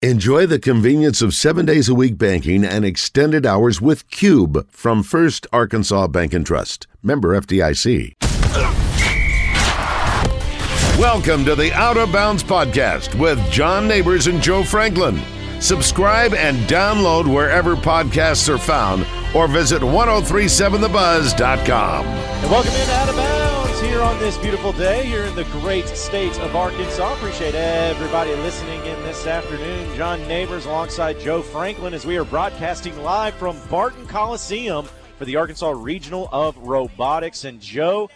Enjoy 0.00 0.46
the 0.46 0.60
convenience 0.60 1.20
of 1.22 1.34
seven 1.34 1.66
days 1.66 1.88
a 1.88 1.94
week 1.94 2.16
banking 2.16 2.64
and 2.64 2.84
extended 2.84 3.44
hours 3.44 3.80
with 3.80 4.08
Cube 4.10 4.70
from 4.70 5.02
First 5.02 5.44
Arkansas 5.52 6.06
Bank 6.06 6.32
and 6.32 6.46
Trust. 6.46 6.86
Member 7.02 7.30
FDIC. 7.40 8.12
Welcome 10.96 11.44
to 11.46 11.56
the 11.56 11.72
Out 11.74 11.96
of 11.96 12.12
Bounds 12.12 12.44
Podcast 12.44 13.18
with 13.18 13.40
John 13.50 13.88
Neighbors 13.88 14.28
and 14.28 14.40
Joe 14.40 14.62
Franklin. 14.62 15.20
Subscribe 15.60 16.32
and 16.32 16.56
download 16.68 17.26
wherever 17.26 17.74
podcasts 17.74 18.48
are 18.48 18.58
found 18.58 19.04
or 19.34 19.48
visit 19.48 19.82
1037thebuzz.com. 19.82 22.06
And 22.06 22.50
welcome 22.52 22.72
in 22.72 22.90
Out 22.90 23.08
of 23.08 23.16
Bounds 23.16 23.37
here 23.80 24.02
on 24.02 24.18
this 24.18 24.36
beautiful 24.38 24.72
day 24.72 25.04
here 25.04 25.24
in 25.24 25.34
the 25.36 25.44
great 25.44 25.86
state 25.86 26.36
of 26.40 26.56
Arkansas. 26.56 27.14
Appreciate 27.14 27.54
everybody 27.54 28.34
listening 28.36 28.84
in 28.84 29.00
this 29.04 29.26
afternoon. 29.26 29.94
John 29.96 30.26
Neighbors 30.26 30.66
alongside 30.66 31.20
Joe 31.20 31.42
Franklin 31.42 31.94
as 31.94 32.04
we 32.04 32.16
are 32.16 32.24
broadcasting 32.24 32.96
live 33.02 33.34
from 33.34 33.56
Barton 33.70 34.06
Coliseum 34.08 34.88
for 35.16 35.26
the 35.26 35.36
Arkansas 35.36 35.70
Regional 35.70 36.28
of 36.32 36.56
Robotics. 36.58 37.44
And 37.44 37.60
Joe, 37.60 38.10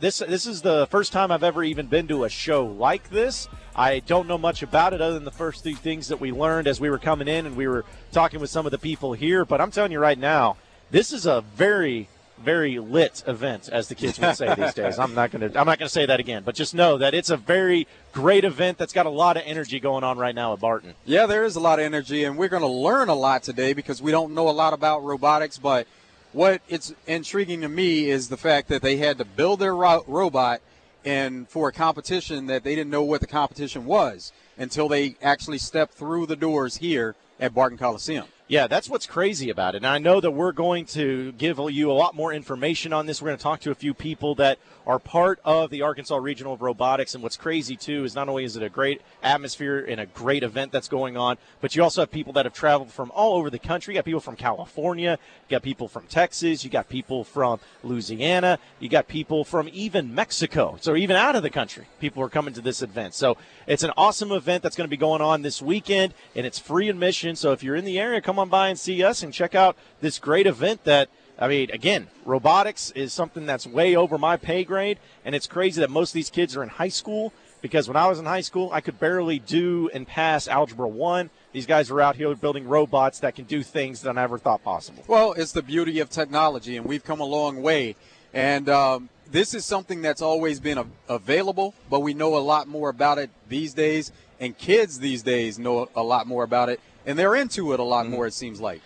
this 0.00 0.18
this 0.18 0.44
is 0.44 0.62
the 0.62 0.88
first 0.88 1.12
time 1.12 1.30
I've 1.30 1.44
ever 1.44 1.62
even 1.62 1.86
been 1.86 2.08
to 2.08 2.24
a 2.24 2.28
show 2.28 2.64
like 2.64 3.08
this. 3.10 3.48
I 3.76 4.00
don't 4.00 4.26
know 4.26 4.38
much 4.38 4.64
about 4.64 4.92
it 4.92 5.00
other 5.00 5.14
than 5.14 5.24
the 5.24 5.30
first 5.30 5.62
three 5.62 5.74
things 5.74 6.08
that 6.08 6.20
we 6.20 6.32
learned 6.32 6.66
as 6.66 6.80
we 6.80 6.90
were 6.90 6.98
coming 6.98 7.28
in 7.28 7.46
and 7.46 7.54
we 7.54 7.68
were 7.68 7.84
talking 8.10 8.40
with 8.40 8.50
some 8.50 8.66
of 8.66 8.72
the 8.72 8.78
people 8.78 9.12
here. 9.12 9.44
But 9.44 9.60
I'm 9.60 9.70
telling 9.70 9.92
you 9.92 10.00
right 10.00 10.18
now, 10.18 10.56
this 10.90 11.12
is 11.12 11.26
a 11.26 11.42
very 11.54 12.08
very 12.38 12.78
lit 12.78 13.22
event, 13.26 13.68
as 13.70 13.88
the 13.88 13.94
kids 13.94 14.18
would 14.18 14.36
say 14.36 14.54
these 14.54 14.74
days. 14.74 14.98
I'm 14.98 15.14
not 15.14 15.30
gonna 15.30 15.50
I'm 15.54 15.66
not 15.66 15.78
gonna 15.78 15.88
say 15.88 16.06
that 16.06 16.20
again, 16.20 16.42
but 16.44 16.54
just 16.54 16.74
know 16.74 16.98
that 16.98 17.14
it's 17.14 17.30
a 17.30 17.36
very 17.36 17.86
great 18.12 18.44
event 18.44 18.78
that's 18.78 18.92
got 18.92 19.06
a 19.06 19.10
lot 19.10 19.36
of 19.36 19.42
energy 19.46 19.80
going 19.80 20.04
on 20.04 20.18
right 20.18 20.34
now 20.34 20.52
at 20.52 20.60
Barton. 20.60 20.94
Yeah, 21.04 21.26
there 21.26 21.44
is 21.44 21.56
a 21.56 21.60
lot 21.60 21.78
of 21.78 21.84
energy, 21.84 22.24
and 22.24 22.36
we're 22.36 22.48
going 22.48 22.62
to 22.62 22.68
learn 22.68 23.08
a 23.08 23.14
lot 23.14 23.42
today 23.42 23.72
because 23.72 24.00
we 24.00 24.10
don't 24.10 24.34
know 24.34 24.48
a 24.48 24.50
lot 24.50 24.72
about 24.72 25.04
robotics. 25.04 25.58
But 25.58 25.86
what 26.32 26.62
it's 26.68 26.94
intriguing 27.06 27.60
to 27.60 27.68
me 27.68 28.08
is 28.10 28.28
the 28.28 28.36
fact 28.36 28.68
that 28.68 28.82
they 28.82 28.96
had 28.96 29.18
to 29.18 29.24
build 29.24 29.60
their 29.60 29.74
ro- 29.74 30.04
robot 30.06 30.60
and 31.04 31.48
for 31.48 31.68
a 31.68 31.72
competition 31.72 32.46
that 32.46 32.64
they 32.64 32.74
didn't 32.74 32.90
know 32.90 33.02
what 33.02 33.20
the 33.20 33.26
competition 33.26 33.84
was 33.84 34.32
until 34.58 34.88
they 34.88 35.16
actually 35.22 35.58
stepped 35.58 35.94
through 35.94 36.26
the 36.26 36.36
doors 36.36 36.78
here 36.78 37.14
at 37.38 37.54
Barton 37.54 37.78
Coliseum. 37.78 38.26
Yeah, 38.48 38.68
that's 38.68 38.88
what's 38.88 39.06
crazy 39.06 39.50
about 39.50 39.74
it. 39.74 39.78
And 39.78 39.86
I 39.86 39.98
know 39.98 40.20
that 40.20 40.30
we're 40.30 40.52
going 40.52 40.84
to 40.86 41.32
give 41.32 41.58
you 41.70 41.90
a 41.90 41.94
lot 41.94 42.14
more 42.14 42.32
information 42.32 42.92
on 42.92 43.06
this. 43.06 43.20
We're 43.20 43.28
going 43.28 43.38
to 43.38 43.42
talk 43.42 43.60
to 43.60 43.72
a 43.72 43.74
few 43.74 43.92
people 43.92 44.36
that 44.36 44.58
are 44.86 45.00
part 45.00 45.40
of 45.44 45.70
the 45.70 45.82
Arkansas 45.82 46.16
Regional 46.16 46.52
of 46.54 46.62
Robotics. 46.62 47.14
And 47.14 47.22
what's 47.22 47.36
crazy, 47.36 47.76
too, 47.76 48.04
is 48.04 48.14
not 48.14 48.28
only 48.28 48.44
is 48.44 48.56
it 48.56 48.62
a 48.62 48.68
great 48.68 49.02
atmosphere 49.22 49.78
and 49.78 50.00
a 50.00 50.06
great 50.06 50.44
event 50.44 50.70
that's 50.70 50.88
going 50.88 51.16
on, 51.16 51.38
but 51.60 51.74
you 51.74 51.82
also 51.82 52.02
have 52.02 52.10
people 52.10 52.32
that 52.34 52.46
have 52.46 52.54
traveled 52.54 52.92
from 52.92 53.10
all 53.10 53.36
over 53.36 53.50
the 53.50 53.58
country. 53.58 53.94
You 53.94 53.98
got 53.98 54.04
people 54.04 54.20
from 54.20 54.36
California, 54.36 55.18
you 55.48 55.54
got 55.54 55.62
people 55.62 55.88
from 55.88 56.06
Texas, 56.06 56.62
you 56.62 56.70
got 56.70 56.88
people 56.88 57.24
from 57.24 57.58
Louisiana, 57.82 58.60
you 58.78 58.88
got 58.88 59.08
people 59.08 59.44
from 59.44 59.68
even 59.72 60.14
Mexico. 60.14 60.78
So 60.80 60.94
even 60.94 61.16
out 61.16 61.34
of 61.34 61.42
the 61.42 61.50
country, 61.50 61.86
people 62.00 62.22
are 62.22 62.28
coming 62.28 62.54
to 62.54 62.60
this 62.60 62.80
event. 62.80 63.14
So 63.14 63.36
it's 63.66 63.82
an 63.82 63.90
awesome 63.96 64.30
event 64.30 64.62
that's 64.62 64.76
going 64.76 64.86
to 64.86 64.90
be 64.90 64.96
going 64.96 65.20
on 65.20 65.42
this 65.42 65.60
weekend, 65.60 66.14
and 66.36 66.46
it's 66.46 66.60
free 66.60 66.88
admission. 66.88 67.34
So 67.34 67.50
if 67.50 67.64
you're 67.64 67.76
in 67.76 67.84
the 67.84 67.98
area, 67.98 68.20
come 68.20 68.38
on 68.38 68.48
by 68.48 68.68
and 68.68 68.78
see 68.78 69.02
us 69.02 69.24
and 69.24 69.34
check 69.34 69.56
out 69.56 69.76
this 70.00 70.20
great 70.20 70.46
event 70.46 70.84
that– 70.84 71.08
I 71.38 71.48
mean, 71.48 71.70
again, 71.70 72.08
robotics 72.24 72.90
is 72.92 73.12
something 73.12 73.44
that's 73.44 73.66
way 73.66 73.94
over 73.94 74.16
my 74.16 74.36
pay 74.36 74.64
grade, 74.64 74.98
and 75.24 75.34
it's 75.34 75.46
crazy 75.46 75.80
that 75.80 75.90
most 75.90 76.10
of 76.10 76.14
these 76.14 76.30
kids 76.30 76.56
are 76.56 76.62
in 76.62 76.70
high 76.70 76.88
school 76.88 77.32
because 77.60 77.88
when 77.88 77.96
I 77.96 78.06
was 78.06 78.18
in 78.18 78.24
high 78.24 78.40
school, 78.40 78.70
I 78.72 78.80
could 78.80 78.98
barely 78.98 79.38
do 79.38 79.90
and 79.92 80.06
pass 80.06 80.48
Algebra 80.48 80.88
1. 80.88 81.30
These 81.52 81.66
guys 81.66 81.90
are 81.90 82.00
out 82.00 82.16
here 82.16 82.34
building 82.34 82.66
robots 82.66 83.20
that 83.20 83.34
can 83.34 83.44
do 83.44 83.62
things 83.62 84.02
that 84.02 84.10
I 84.10 84.12
never 84.12 84.38
thought 84.38 84.62
possible. 84.62 85.04
Well, 85.08 85.32
it's 85.32 85.52
the 85.52 85.62
beauty 85.62 86.00
of 86.00 86.08
technology, 86.10 86.76
and 86.76 86.86
we've 86.86 87.04
come 87.04 87.20
a 87.20 87.24
long 87.24 87.62
way. 87.62 87.96
And 88.32 88.68
um, 88.68 89.08
this 89.30 89.54
is 89.54 89.64
something 89.64 90.02
that's 90.02 90.22
always 90.22 90.60
been 90.60 90.78
a- 90.78 90.86
available, 91.08 91.74
but 91.90 92.00
we 92.00 92.14
know 92.14 92.36
a 92.36 92.40
lot 92.40 92.68
more 92.68 92.88
about 92.88 93.18
it 93.18 93.30
these 93.48 93.74
days, 93.74 94.12
and 94.38 94.56
kids 94.56 95.00
these 95.00 95.22
days 95.22 95.58
know 95.58 95.88
a 95.96 96.02
lot 96.02 96.26
more 96.26 96.44
about 96.44 96.68
it, 96.68 96.80
and 97.04 97.18
they're 97.18 97.34
into 97.34 97.72
it 97.72 97.80
a 97.80 97.82
lot 97.82 98.04
mm-hmm. 98.04 98.14
more, 98.14 98.26
it 98.26 98.34
seems 98.34 98.60
like. 98.60 98.80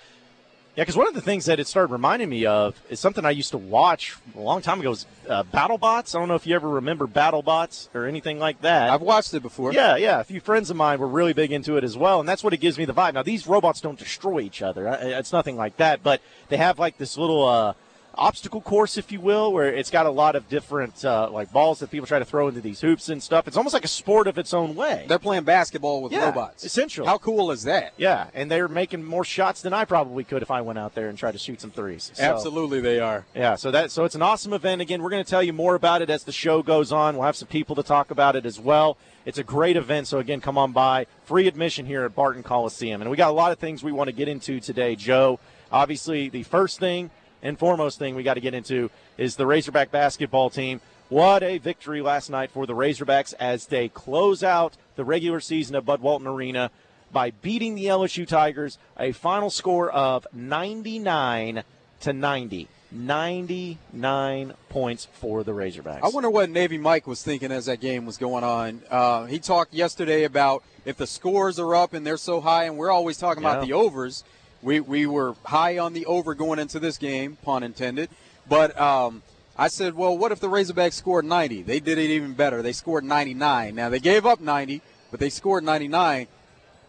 Yeah, 0.76 0.84
because 0.84 0.96
one 0.96 1.08
of 1.08 1.14
the 1.14 1.20
things 1.20 1.46
that 1.46 1.58
it 1.58 1.66
started 1.66 1.92
reminding 1.92 2.28
me 2.28 2.46
of 2.46 2.80
is 2.88 3.00
something 3.00 3.24
I 3.24 3.30
used 3.30 3.50
to 3.50 3.58
watch 3.58 4.16
a 4.36 4.40
long 4.40 4.62
time 4.62 4.78
ago 4.80 4.90
was 4.90 5.04
uh, 5.28 5.42
BattleBots. 5.42 6.14
I 6.14 6.20
don't 6.20 6.28
know 6.28 6.36
if 6.36 6.46
you 6.46 6.54
ever 6.54 6.68
remember 6.68 7.08
BattleBots 7.08 7.88
or 7.92 8.06
anything 8.06 8.38
like 8.38 8.60
that. 8.62 8.88
I've 8.88 9.02
watched 9.02 9.34
it 9.34 9.42
before. 9.42 9.72
Yeah, 9.72 9.96
yeah. 9.96 10.20
A 10.20 10.24
few 10.24 10.40
friends 10.40 10.70
of 10.70 10.76
mine 10.76 11.00
were 11.00 11.08
really 11.08 11.32
big 11.32 11.50
into 11.50 11.76
it 11.76 11.82
as 11.82 11.96
well, 11.96 12.20
and 12.20 12.28
that's 12.28 12.44
what 12.44 12.52
it 12.54 12.58
gives 12.58 12.78
me 12.78 12.84
the 12.84 12.94
vibe. 12.94 13.14
Now, 13.14 13.24
these 13.24 13.48
robots 13.48 13.80
don't 13.80 13.98
destroy 13.98 14.40
each 14.40 14.62
other. 14.62 14.86
It's 15.00 15.32
nothing 15.32 15.56
like 15.56 15.76
that, 15.78 16.04
but 16.04 16.20
they 16.48 16.56
have 16.56 16.78
like 16.78 16.98
this 16.98 17.18
little. 17.18 17.46
Uh, 17.46 17.74
obstacle 18.14 18.60
course, 18.60 18.96
if 18.96 19.12
you 19.12 19.20
will, 19.20 19.52
where 19.52 19.72
it's 19.72 19.90
got 19.90 20.06
a 20.06 20.10
lot 20.10 20.36
of 20.36 20.48
different 20.48 21.04
uh, 21.04 21.30
like 21.30 21.52
balls 21.52 21.78
that 21.80 21.90
people 21.90 22.06
try 22.06 22.18
to 22.18 22.24
throw 22.24 22.48
into 22.48 22.60
these 22.60 22.80
hoops 22.80 23.08
and 23.08 23.22
stuff. 23.22 23.48
It's 23.48 23.56
almost 23.56 23.74
like 23.74 23.84
a 23.84 23.88
sport 23.88 24.26
of 24.26 24.38
its 24.38 24.52
own 24.52 24.74
way. 24.74 25.04
They're 25.08 25.18
playing 25.18 25.44
basketball 25.44 26.02
with 26.02 26.12
yeah, 26.12 26.26
robots. 26.26 26.64
Essentially. 26.64 27.06
How 27.06 27.18
cool 27.18 27.50
is 27.50 27.64
that? 27.64 27.92
Yeah, 27.96 28.28
and 28.34 28.50
they're 28.50 28.68
making 28.68 29.04
more 29.04 29.24
shots 29.24 29.62
than 29.62 29.72
I 29.72 29.84
probably 29.84 30.24
could 30.24 30.42
if 30.42 30.50
I 30.50 30.60
went 30.60 30.78
out 30.78 30.94
there 30.94 31.08
and 31.08 31.16
tried 31.16 31.32
to 31.32 31.38
shoot 31.38 31.60
some 31.60 31.70
threes. 31.70 32.10
So, 32.14 32.22
Absolutely, 32.22 32.80
they 32.80 33.00
are. 33.00 33.26
Yeah, 33.34 33.56
so 33.56 33.70
that 33.70 33.90
so 33.90 34.04
it's 34.04 34.14
an 34.14 34.22
awesome 34.22 34.52
event. 34.52 34.80
Again, 34.80 35.02
we're 35.02 35.10
going 35.10 35.24
to 35.24 35.30
tell 35.30 35.42
you 35.42 35.52
more 35.52 35.74
about 35.74 36.02
it 36.02 36.10
as 36.10 36.24
the 36.24 36.32
show 36.32 36.62
goes 36.62 36.92
on. 36.92 37.16
We'll 37.16 37.26
have 37.26 37.36
some 37.36 37.48
people 37.48 37.76
to 37.76 37.82
talk 37.82 38.10
about 38.10 38.36
it 38.36 38.46
as 38.46 38.58
well. 38.58 38.96
It's 39.26 39.38
a 39.38 39.44
great 39.44 39.76
event, 39.76 40.06
so 40.06 40.18
again, 40.18 40.40
come 40.40 40.56
on 40.56 40.72
by. 40.72 41.06
Free 41.24 41.46
admission 41.46 41.86
here 41.86 42.04
at 42.04 42.14
Barton 42.14 42.42
Coliseum, 42.42 43.02
and 43.02 43.10
we 43.10 43.16
got 43.16 43.30
a 43.30 43.34
lot 43.34 43.52
of 43.52 43.58
things 43.58 43.82
we 43.82 43.92
want 43.92 44.08
to 44.08 44.12
get 44.12 44.28
into 44.28 44.60
today, 44.60 44.96
Joe. 44.96 45.38
Obviously, 45.70 46.28
the 46.28 46.42
first 46.42 46.80
thing 46.80 47.10
and 47.42 47.58
foremost 47.58 47.98
thing 47.98 48.14
we 48.14 48.22
got 48.22 48.34
to 48.34 48.40
get 48.40 48.54
into 48.54 48.90
is 49.16 49.36
the 49.36 49.46
Razorback 49.46 49.90
basketball 49.90 50.50
team. 50.50 50.80
What 51.08 51.42
a 51.42 51.58
victory 51.58 52.02
last 52.02 52.30
night 52.30 52.52
for 52.52 52.66
the 52.66 52.72
Razorbacks 52.72 53.34
as 53.40 53.66
they 53.66 53.88
close 53.88 54.44
out 54.44 54.76
the 54.94 55.04
regular 55.04 55.40
season 55.40 55.74
of 55.74 55.84
Bud 55.84 56.00
Walton 56.00 56.28
Arena 56.28 56.70
by 57.12 57.32
beating 57.32 57.74
the 57.74 57.86
LSU 57.86 58.26
Tigers, 58.28 58.78
a 58.96 59.10
final 59.10 59.50
score 59.50 59.90
of 59.90 60.26
99 60.32 61.64
to 62.00 62.12
90. 62.12 62.68
99 62.92 64.54
points 64.68 65.08
for 65.12 65.42
the 65.42 65.52
Razorbacks. 65.52 66.02
I 66.02 66.08
wonder 66.08 66.30
what 66.30 66.50
Navy 66.50 66.78
Mike 66.78 67.06
was 67.06 67.22
thinking 67.22 67.50
as 67.50 67.66
that 67.66 67.80
game 67.80 68.06
was 68.06 68.16
going 68.16 68.44
on. 68.44 68.82
Uh, 68.88 69.26
he 69.26 69.38
talked 69.38 69.74
yesterday 69.74 70.24
about 70.24 70.62
if 70.84 70.96
the 70.96 71.06
scores 71.06 71.58
are 71.58 71.74
up 71.74 71.92
and 71.92 72.06
they're 72.06 72.16
so 72.16 72.40
high, 72.40 72.64
and 72.64 72.76
we're 72.76 72.90
always 72.90 73.16
talking 73.16 73.42
yeah. 73.42 73.50
about 73.50 73.66
the 73.66 73.72
overs– 73.72 74.22
we, 74.62 74.80
we 74.80 75.06
were 75.06 75.34
high 75.44 75.78
on 75.78 75.92
the 75.92 76.06
over 76.06 76.34
going 76.34 76.58
into 76.58 76.78
this 76.78 76.98
game, 76.98 77.36
pun 77.42 77.62
intended. 77.62 78.10
But 78.48 78.78
um, 78.80 79.22
I 79.56 79.68
said, 79.68 79.94
well, 79.94 80.16
what 80.16 80.32
if 80.32 80.40
the 80.40 80.48
Razorbacks 80.48 80.94
scored 80.94 81.24
90? 81.24 81.62
They 81.62 81.80
did 81.80 81.98
it 81.98 82.10
even 82.10 82.34
better. 82.34 82.62
They 82.62 82.72
scored 82.72 83.04
99. 83.04 83.74
Now, 83.74 83.88
they 83.88 84.00
gave 84.00 84.26
up 84.26 84.40
90, 84.40 84.82
but 85.10 85.20
they 85.20 85.30
scored 85.30 85.64
99. 85.64 86.26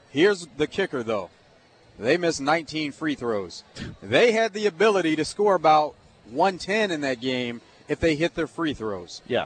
Here's 0.10 0.48
the 0.58 0.68
kicker, 0.68 1.04
though. 1.04 1.30
They 2.00 2.18
missed 2.18 2.42
19 2.42 2.92
free 2.94 3.16
throws. 3.16 3.64
They 4.02 4.32
had 4.32 4.54
the 4.54 4.66
ability 4.66 5.16
to 5.18 5.26
score 5.26 5.56
about 5.56 5.96
110 6.30 6.92
in 6.92 7.02
that 7.02 7.22
game 7.22 7.62
if 7.88 8.00
they 8.00 8.16
hit 8.16 8.36
their 8.36 8.48
free 8.48 8.74
throws. 8.74 9.22
Yeah. 9.28 9.46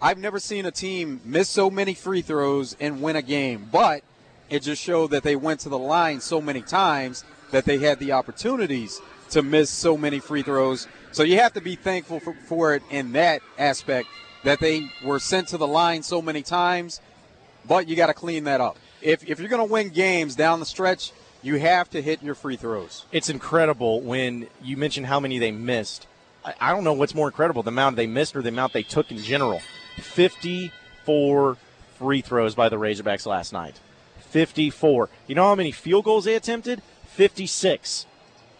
I've 0.00 0.18
never 0.18 0.38
seen 0.38 0.64
a 0.66 0.70
team 0.70 1.20
miss 1.24 1.48
so 1.48 1.70
many 1.70 1.94
free 1.94 2.22
throws 2.22 2.76
and 2.80 3.02
win 3.02 3.16
a 3.16 3.22
game, 3.22 3.68
but 3.70 4.02
it 4.48 4.62
just 4.62 4.82
showed 4.82 5.10
that 5.10 5.22
they 5.22 5.36
went 5.36 5.60
to 5.60 5.68
the 5.68 5.78
line 5.78 6.20
so 6.20 6.40
many 6.40 6.62
times 6.62 7.24
that 7.50 7.64
they 7.64 7.78
had 7.78 7.98
the 7.98 8.12
opportunities 8.12 9.00
to 9.30 9.42
miss 9.42 9.70
so 9.70 9.96
many 9.96 10.18
free 10.18 10.42
throws. 10.42 10.86
So 11.12 11.22
you 11.22 11.38
have 11.38 11.52
to 11.54 11.60
be 11.60 11.76
thankful 11.76 12.20
for, 12.20 12.34
for 12.46 12.74
it 12.74 12.82
in 12.90 13.12
that 13.12 13.42
aspect 13.58 14.08
that 14.44 14.60
they 14.60 14.90
were 15.04 15.18
sent 15.18 15.48
to 15.48 15.56
the 15.56 15.66
line 15.66 16.02
so 16.02 16.22
many 16.22 16.42
times, 16.42 17.00
but 17.66 17.88
you 17.88 17.96
got 17.96 18.06
to 18.06 18.14
clean 18.14 18.44
that 18.44 18.60
up. 18.60 18.76
If, 19.02 19.28
if 19.28 19.40
you're 19.40 19.48
going 19.48 19.66
to 19.66 19.72
win 19.72 19.90
games 19.90 20.34
down 20.34 20.60
the 20.60 20.66
stretch, 20.66 21.12
you 21.42 21.56
have 21.56 21.88
to 21.90 22.02
hit 22.02 22.22
your 22.22 22.34
free 22.34 22.56
throws. 22.56 23.04
It's 23.12 23.28
incredible 23.28 24.00
when 24.00 24.46
you 24.62 24.76
mention 24.76 25.04
how 25.04 25.20
many 25.20 25.38
they 25.38 25.52
missed. 25.52 26.06
I, 26.44 26.54
I 26.60 26.72
don't 26.72 26.84
know 26.84 26.92
what's 26.92 27.14
more 27.14 27.28
incredible, 27.28 27.62
the 27.62 27.70
amount 27.70 27.96
they 27.96 28.06
missed 28.06 28.36
or 28.36 28.42
the 28.42 28.48
amount 28.48 28.72
they 28.72 28.82
took 28.82 29.10
in 29.10 29.18
general. 29.18 29.60
54 29.96 31.56
free 31.98 32.20
throws 32.20 32.54
by 32.54 32.68
the 32.68 32.76
Razorbacks 32.76 33.26
last 33.26 33.52
night. 33.52 33.78
54. 34.30 35.08
You 35.26 35.34
know 35.34 35.44
how 35.44 35.54
many 35.54 35.72
field 35.72 36.04
goals 36.04 36.24
they 36.24 36.34
attempted? 36.34 36.82
56. 37.12 38.06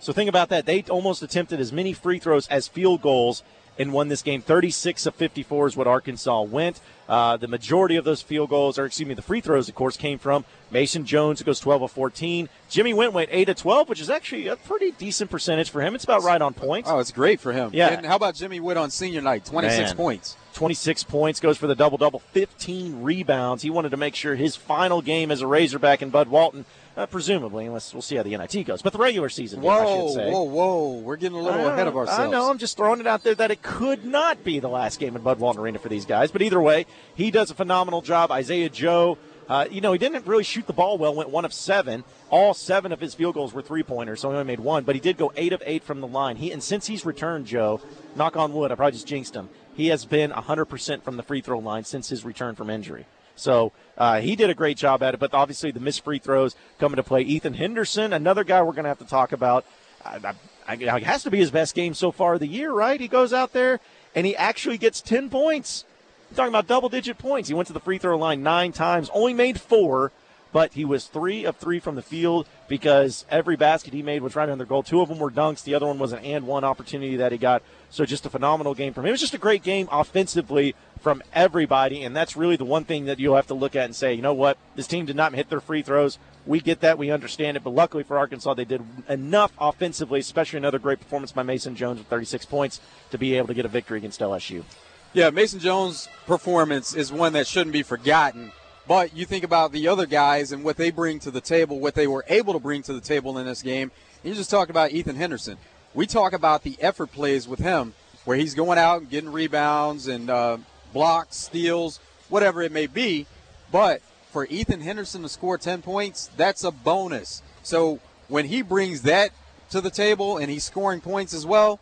So 0.01 0.13
think 0.13 0.29
about 0.29 0.49
that. 0.49 0.67
They 0.67 0.83
almost 0.89 1.23
attempted 1.23 1.61
as 1.61 1.73
many 1.73 1.93
free 1.93 2.19
throws 2.19 2.49
as 2.49 2.69
field 2.69 3.03
goals, 3.03 3.43
and 3.81 3.95
won 3.95 4.09
this 4.09 4.21
game. 4.21 4.43
36 4.43 5.07
of 5.07 5.15
54 5.15 5.69
is 5.69 5.77
what 5.77 5.87
Arkansas 5.87 6.43
went. 6.43 6.81
Uh, 7.09 7.39
the 7.39 7.49
majority 7.49 7.97
of 7.97 8.05
those 8.05 8.21
field 8.21 8.51
goals, 8.51 8.79
or 8.79 8.85
excuse 8.85 9.09
me, 9.09 9.15
the 9.15 9.23
free 9.23 9.41
throws, 9.41 9.71
of 9.71 9.75
course, 9.75 9.97
came 9.97 10.19
from 10.19 10.45
Mason 10.71 11.07
Jones, 11.07 11.39
who 11.39 11.47
goes 11.47 11.59
12 11.61 11.83
of 11.83 11.91
14. 11.91 12.51
Jimmy 12.69 12.93
Whitt 12.93 13.15
went 13.15 13.31
8 13.33 13.49
of 13.49 13.57
12, 13.57 13.89
which 13.89 14.01
is 14.01 14.11
actually 14.11 14.49
a 14.49 14.57
pretty 14.57 14.93
decent 14.93 15.31
percentage 15.31 15.71
for 15.71 15.81
him. 15.81 15.95
It's 15.95 16.05
about 16.05 16.23
right 16.23 16.41
on 16.41 16.53
point. 16.53 16.87
Oh, 16.87 16.99
it's 16.99 17.11
great 17.11 17.41
for 17.41 17.53
him. 17.53 17.71
Yeah. 17.73 17.89
And 17.89 18.05
how 18.05 18.17
about 18.17 18.35
Jimmy 18.35 18.61
Whitt 18.61 18.77
on 18.77 18.91
senior 18.91 19.23
night? 19.23 19.47
26 19.47 19.91
Man. 19.91 19.97
points. 19.97 20.37
26 20.53 21.05
points, 21.05 21.41
goes 21.41 21.57
for 21.57 21.67
the 21.67 21.75
double 21.75 21.97
double, 21.97 22.19
15 22.19 23.03
rebounds. 23.03 23.63
He 23.63 23.71
wanted 23.71 23.91
to 23.91 23.97
make 23.97 24.15
sure 24.15 24.35
his 24.35 24.57
final 24.57 25.01
game 25.01 25.31
as 25.31 25.41
a 25.41 25.47
Razorback 25.47 26.03
in 26.03 26.11
Bud 26.11 26.29
Walton, 26.29 26.67
uh, 27.01 27.07
presumably, 27.07 27.65
unless 27.65 27.95
we'll 27.95 28.03
see 28.03 28.17
how 28.17 28.23
the 28.23 28.37
NIT 28.37 28.67
goes, 28.67 28.83
but 28.83 28.93
the 28.93 28.99
regular 28.99 29.31
season, 29.31 29.63
game, 29.63 29.71
I 29.71 29.83
Whoa, 29.83 30.09
should 30.09 30.15
say. 30.17 30.31
whoa, 30.31 30.43
whoa. 30.43 30.93
We're 30.99 31.17
getting 31.17 31.39
a 31.39 31.43
little 31.43 31.69
ahead 31.69 31.87
of 31.87 31.97
ourselves. 31.97 32.21
I 32.21 32.29
know. 32.29 32.51
I'm 32.51 32.59
just 32.59 32.77
throwing 32.77 33.01
it 33.01 33.07
out 33.07 33.25
there 33.25 33.35
that 33.37 33.51
it 33.51 33.63
could 33.63 34.05
not 34.05 34.45
be 34.45 34.59
the 34.59 34.69
last 34.69 35.01
game 35.01 35.17
in 35.17 35.23
Bud 35.23 35.39
Walton 35.39 35.63
Arena 35.63 35.79
for 35.79 35.89
these 35.89 36.05
guys. 36.05 36.31
But 36.31 36.43
either 36.43 36.61
way, 36.61 36.85
he 37.15 37.31
does 37.31 37.51
a 37.51 37.55
phenomenal 37.55 38.03
job. 38.03 38.31
Isaiah 38.31 38.69
Joe, 38.69 39.17
uh, 39.49 39.67
you 39.71 39.81
know, 39.81 39.93
he 39.93 39.99
didn't 39.99 40.27
really 40.27 40.45
shoot 40.45 40.67
the 40.67 40.75
ball 40.75 40.99
well. 40.99 41.15
Went 41.15 41.31
one 41.31 41.47
of 41.47 41.55
seven. 41.55 42.05
All 42.29 42.53
seven 42.53 42.93
of 42.93 43.01
his 43.01 43.15
field 43.15 43.35
goals 43.35 43.55
were 43.55 43.63
three 43.63 43.83
pointers, 43.83 44.21
so 44.21 44.29
he 44.29 44.35
only 44.35 44.47
made 44.47 44.61
one. 44.61 44.85
But 44.85 44.95
he 44.95 45.01
did 45.01 45.17
go 45.17 45.33
eight 45.37 45.55
of 45.55 45.63
eight 45.65 45.83
from 45.83 46.03
the 46.03 46.07
line. 46.07 46.37
He 46.37 46.53
and 46.53 46.63
since 46.63 46.87
he's 46.87 47.07
returned, 47.07 47.47
Joe, 47.47 47.81
knock 48.15 48.37
on 48.37 48.53
wood, 48.53 48.73
I 48.73 48.75
probably 48.75 48.93
just 48.93 49.07
jinxed 49.07 49.35
him. 49.35 49.49
He 49.75 49.87
has 49.87 50.05
been 50.05 50.33
100% 50.33 51.03
from 51.03 51.17
the 51.17 51.23
free 51.23 51.41
throw 51.41 51.61
line 51.61 51.85
since 51.85 52.11
his 52.11 52.27
return 52.27 52.57
from 52.57 52.69
injury. 52.69 53.07
So 53.37 53.73
uh, 54.01 54.19
he 54.23 54.35
did 54.35 54.49
a 54.49 54.55
great 54.55 54.79
job 54.79 55.03
at 55.03 55.13
it, 55.13 55.21
but 55.21 55.35
obviously 55.35 55.71
the 55.71 55.79
missed 55.79 56.03
free 56.03 56.19
throws 56.19 56.57
coming 56.79 56.97
to 56.97 57.03
play. 57.03 57.21
Ethan 57.21 57.53
Henderson, 57.53 58.15
another 58.15 58.45
guy 58.45 58.63
we're 58.63 58.73
going 58.73 58.85
to 58.85 58.89
have 58.89 58.99
to 58.99 59.05
talk 59.05 59.31
about. 59.31 59.67
I, 60.03 60.35
I, 60.67 60.75
it 60.75 61.03
has 61.03 61.23
to 61.25 61.31
be 61.31 61.37
his 61.37 61.51
best 61.51 61.75
game 61.75 61.93
so 61.93 62.11
far 62.11 62.35
of 62.35 62.41
the 62.41 62.47
year, 62.47 62.73
right? 62.73 62.99
He 62.99 63.09
goes 63.09 63.35
out 63.35 63.53
there 63.53 63.79
and 64.15 64.27
he 64.27 64.35
actually 64.35 64.79
gets 64.79 65.03
10 65.03 65.29
points. 65.29 65.85
I'm 66.31 66.37
talking 66.37 66.49
about 66.49 66.67
double 66.67 66.89
digit 66.89 67.19
points. 67.19 67.51
He 67.51 67.55
went 67.55 67.67
to 67.67 67.75
the 67.75 67.81
free 67.81 67.99
throw 67.99 68.17
line 68.17 68.43
nine 68.43 68.73
times, 68.73 69.11
only 69.13 69.35
made 69.35 69.61
four, 69.61 70.13
but 70.53 70.73
he 70.73 70.85
was 70.85 71.07
three 71.07 71.45
of 71.45 71.57
three 71.57 71.79
from 71.79 71.95
the 71.95 72.03
field 72.03 72.47
because 72.69 73.25
every 73.31 73.57
basket 73.57 73.93
he 73.93 74.03
made 74.03 74.23
was 74.23 74.37
right 74.37 74.49
under 74.49 74.65
their 74.65 74.69
goal. 74.69 74.83
Two 74.83 75.01
of 75.01 75.09
them 75.09 75.19
were 75.19 75.31
dunks, 75.31 75.63
the 75.63 75.75
other 75.75 75.87
one 75.87 75.99
was 75.99 76.13
an 76.13 76.21
and 76.21 76.47
one 76.47 76.65
opportunity 76.65 77.17
that 77.17 77.33
he 77.33 77.39
got. 77.39 77.63
So 77.91 78.05
just 78.05 78.27
a 78.27 78.31
phenomenal 78.31 78.75
game 78.75 78.93
from 78.93 79.05
him. 79.05 79.09
It 79.09 79.13
was 79.13 79.21
just 79.21 79.35
a 79.35 79.39
great 79.39 79.63
game 79.63 79.89
offensively 79.91 80.75
from 81.01 81.23
everybody, 81.33 82.05
and 82.05 82.15
that's 82.15 82.37
really 82.37 82.57
the 82.57 82.65
one 82.65 82.85
thing 82.85 83.07
that 83.07 83.19
you'll 83.19 83.37
have 83.37 83.47
to 83.49 83.55
look 83.55 83.75
at 83.75 83.87
and 83.87 83.97
say, 83.97 84.13
you 84.13 84.23
know 84.23 84.35
what, 84.35 84.59
this 84.77 84.87
team 84.87 85.07
did 85.07 85.17
not 85.17 85.35
hit 85.35 85.49
their 85.49 85.61
free 85.61 85.83
throws. 85.83 86.19
We 86.47 86.61
get 86.61 86.81
that, 86.81 86.99
we 86.99 87.11
understand 87.11 87.57
it, 87.57 87.65
but 87.65 87.71
luckily 87.71 88.03
for 88.03 88.19
Arkansas, 88.19 88.55
they 88.55 88.65
did 88.65 88.83
enough 89.09 89.53
offensively, 89.59 90.21
especially 90.21 90.59
another 90.59 90.79
great 90.79 91.01
performance 91.01 91.33
by 91.33 91.43
Mason 91.43 91.75
Jones 91.75 91.99
with 91.99 92.09
36 92.09 92.45
points 92.47 92.81
to 93.11 93.19
be 93.19 93.35
able 93.37 93.49
to 93.49 93.55
get 93.55 93.65
a 93.65 93.69
victory 93.69 93.99
against 93.99 94.21
LSU. 94.21 94.65
Yeah, 95.13 95.31
Mason 95.31 95.59
Jones' 95.59 96.09
performance 96.27 96.95
is 96.95 97.13
one 97.13 97.33
that 97.33 97.47
shouldn't 97.47 97.73
be 97.73 97.83
forgotten. 97.83 98.53
But 98.91 99.17
you 99.17 99.25
think 99.25 99.45
about 99.45 99.71
the 99.71 99.87
other 99.87 100.05
guys 100.05 100.51
and 100.51 100.65
what 100.65 100.77
they 100.77 100.91
bring 100.91 101.21
to 101.21 101.31
the 101.31 101.41
table, 101.41 101.79
what 101.79 101.95
they 101.95 102.09
were 102.09 102.25
able 102.27 102.55
to 102.55 102.59
bring 102.59 102.83
to 102.83 102.93
the 102.93 103.01
table 103.01 103.39
in 103.39 103.47
this 103.47 103.63
game. 103.63 103.93
You 104.25 104.35
just 104.35 104.51
talked 104.51 104.69
about 104.69 104.91
Ethan 104.91 105.15
Henderson. 105.15 105.59
We 105.95 106.09
talk 106.09 106.33
about 106.33 106.65
the 106.65 106.77
effort 106.81 107.13
plays 107.13 107.47
with 107.47 107.61
him, 107.61 107.95
where 108.25 108.37
he's 108.37 108.53
going 108.53 108.79
out 108.79 109.03
and 109.03 109.09
getting 109.09 109.31
rebounds 109.31 110.09
and 110.09 110.29
uh, 110.29 110.59
blocks, 110.93 111.37
steals, 111.37 112.01
whatever 112.31 112.63
it 112.63 112.73
may 112.73 112.89
be. 112.89 113.27
But 113.71 114.03
for 114.33 114.45
Ethan 114.47 114.81
Henderson 114.81 115.23
to 115.23 115.29
score 115.29 115.57
10 115.57 115.83
points, 115.83 116.29
that's 116.37 116.65
a 116.65 116.73
bonus. 116.73 117.43
So 117.63 118.01
when 118.27 118.47
he 118.47 118.61
brings 118.61 119.03
that 119.03 119.31
to 119.71 119.81
the 119.81 119.91
table 119.91 120.37
and 120.37 120.51
he's 120.51 120.65
scoring 120.65 121.01
points 121.01 121.33
as 121.33 121.47
well, 121.47 121.79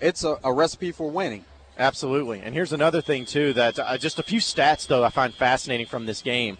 it's 0.00 0.22
a, 0.22 0.38
a 0.44 0.52
recipe 0.52 0.92
for 0.92 1.10
winning. 1.10 1.44
Absolutely. 1.78 2.40
And 2.40 2.54
here's 2.54 2.72
another 2.72 3.00
thing, 3.00 3.24
too, 3.24 3.52
that 3.52 3.78
uh, 3.78 3.96
just 3.98 4.18
a 4.18 4.22
few 4.22 4.40
stats, 4.40 4.86
though, 4.86 5.04
I 5.04 5.10
find 5.10 5.32
fascinating 5.32 5.86
from 5.86 6.06
this 6.06 6.22
game. 6.22 6.58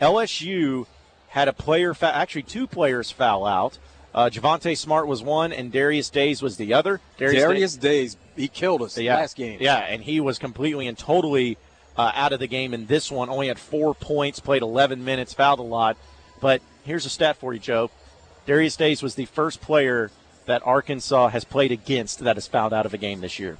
LSU 0.00 0.86
had 1.28 1.48
a 1.48 1.52
player, 1.52 1.92
fa- 1.92 2.14
actually, 2.14 2.42
two 2.42 2.66
players 2.66 3.10
foul 3.10 3.44
out. 3.44 3.78
Uh, 4.14 4.30
Javonte 4.30 4.76
Smart 4.78 5.06
was 5.06 5.22
one, 5.22 5.52
and 5.52 5.72
Darius 5.72 6.08
Days 6.08 6.40
was 6.40 6.56
the 6.56 6.72
other. 6.72 7.00
Darius, 7.18 7.42
Darius 7.42 7.76
Days, 7.76 8.16
he 8.36 8.48
killed 8.48 8.82
us 8.82 8.96
yeah, 8.96 9.16
last 9.16 9.36
game. 9.36 9.58
Yeah, 9.60 9.78
and 9.78 10.02
he 10.02 10.20
was 10.20 10.38
completely 10.38 10.86
and 10.86 10.96
totally 10.96 11.58
uh, 11.96 12.12
out 12.14 12.32
of 12.32 12.38
the 12.38 12.46
game 12.46 12.72
in 12.72 12.86
this 12.86 13.10
one. 13.10 13.28
Only 13.28 13.48
had 13.48 13.58
four 13.58 13.94
points, 13.94 14.40
played 14.40 14.62
11 14.62 15.04
minutes, 15.04 15.34
fouled 15.34 15.58
a 15.58 15.62
lot. 15.62 15.96
But 16.40 16.62
here's 16.84 17.04
a 17.04 17.10
stat 17.10 17.36
for 17.36 17.52
you, 17.52 17.60
Joe. 17.60 17.90
Darius 18.46 18.76
Days 18.76 19.02
was 19.02 19.14
the 19.14 19.24
first 19.26 19.60
player 19.60 20.10
that 20.46 20.62
Arkansas 20.64 21.28
has 21.28 21.44
played 21.44 21.72
against 21.72 22.20
that 22.20 22.36
has 22.36 22.46
fouled 22.46 22.72
out 22.72 22.86
of 22.86 22.94
a 22.94 22.98
game 22.98 23.20
this 23.20 23.38
year. 23.38 23.58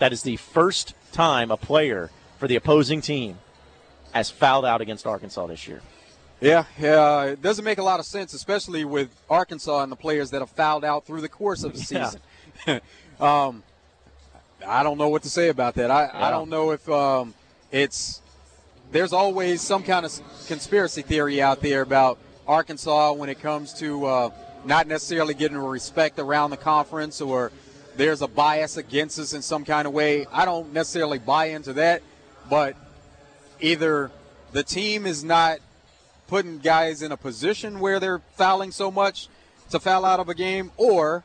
That 0.00 0.12
is 0.12 0.22
the 0.22 0.36
first 0.36 0.94
time 1.12 1.50
a 1.50 1.56
player 1.56 2.10
for 2.38 2.48
the 2.48 2.56
opposing 2.56 3.00
team 3.00 3.38
has 4.12 4.30
fouled 4.30 4.64
out 4.64 4.80
against 4.80 5.06
Arkansas 5.06 5.46
this 5.46 5.68
year. 5.68 5.82
Yeah, 6.40 6.64
yeah, 6.78 7.24
it 7.24 7.42
doesn't 7.42 7.64
make 7.64 7.76
a 7.76 7.82
lot 7.82 8.00
of 8.00 8.06
sense, 8.06 8.32
especially 8.32 8.84
with 8.84 9.14
Arkansas 9.28 9.82
and 9.82 9.92
the 9.92 9.96
players 9.96 10.30
that 10.30 10.40
have 10.40 10.48
fouled 10.48 10.84
out 10.84 11.04
through 11.04 11.20
the 11.20 11.28
course 11.28 11.64
of 11.64 11.74
the 11.74 11.78
season. 11.78 12.20
Yeah. 12.66 12.80
um, 13.20 13.62
I 14.66 14.82
don't 14.82 14.96
know 14.96 15.10
what 15.10 15.22
to 15.22 15.28
say 15.28 15.48
about 15.48 15.74
that. 15.74 15.90
I, 15.90 16.04
yeah. 16.04 16.26
I 16.26 16.30
don't 16.30 16.48
know 16.48 16.70
if 16.70 16.88
um, 16.88 17.34
it's 17.70 18.22
there's 18.90 19.12
always 19.12 19.60
some 19.60 19.82
kind 19.82 20.06
of 20.06 20.12
conspiracy 20.46 21.02
theory 21.02 21.42
out 21.42 21.60
there 21.60 21.82
about 21.82 22.18
Arkansas 22.48 23.12
when 23.12 23.28
it 23.28 23.40
comes 23.40 23.74
to 23.74 24.06
uh, 24.06 24.30
not 24.64 24.86
necessarily 24.86 25.34
getting 25.34 25.58
respect 25.58 26.18
around 26.18 26.50
the 26.50 26.56
conference 26.56 27.20
or 27.20 27.52
there's 27.96 28.22
a 28.22 28.28
bias 28.28 28.76
against 28.76 29.18
us 29.18 29.32
in 29.32 29.42
some 29.42 29.64
kind 29.64 29.86
of 29.86 29.92
way. 29.92 30.26
I 30.32 30.44
don't 30.44 30.72
necessarily 30.72 31.18
buy 31.18 31.46
into 31.46 31.72
that, 31.74 32.02
but 32.48 32.76
either 33.60 34.10
the 34.52 34.62
team 34.62 35.06
is 35.06 35.22
not 35.22 35.58
putting 36.28 36.58
guys 36.58 37.02
in 37.02 37.12
a 37.12 37.16
position 37.16 37.80
where 37.80 37.98
they're 38.00 38.20
fouling 38.36 38.70
so 38.70 38.90
much 38.90 39.28
to 39.70 39.80
foul 39.80 40.04
out 40.04 40.20
of 40.20 40.28
a 40.28 40.34
game, 40.34 40.70
or 40.76 41.24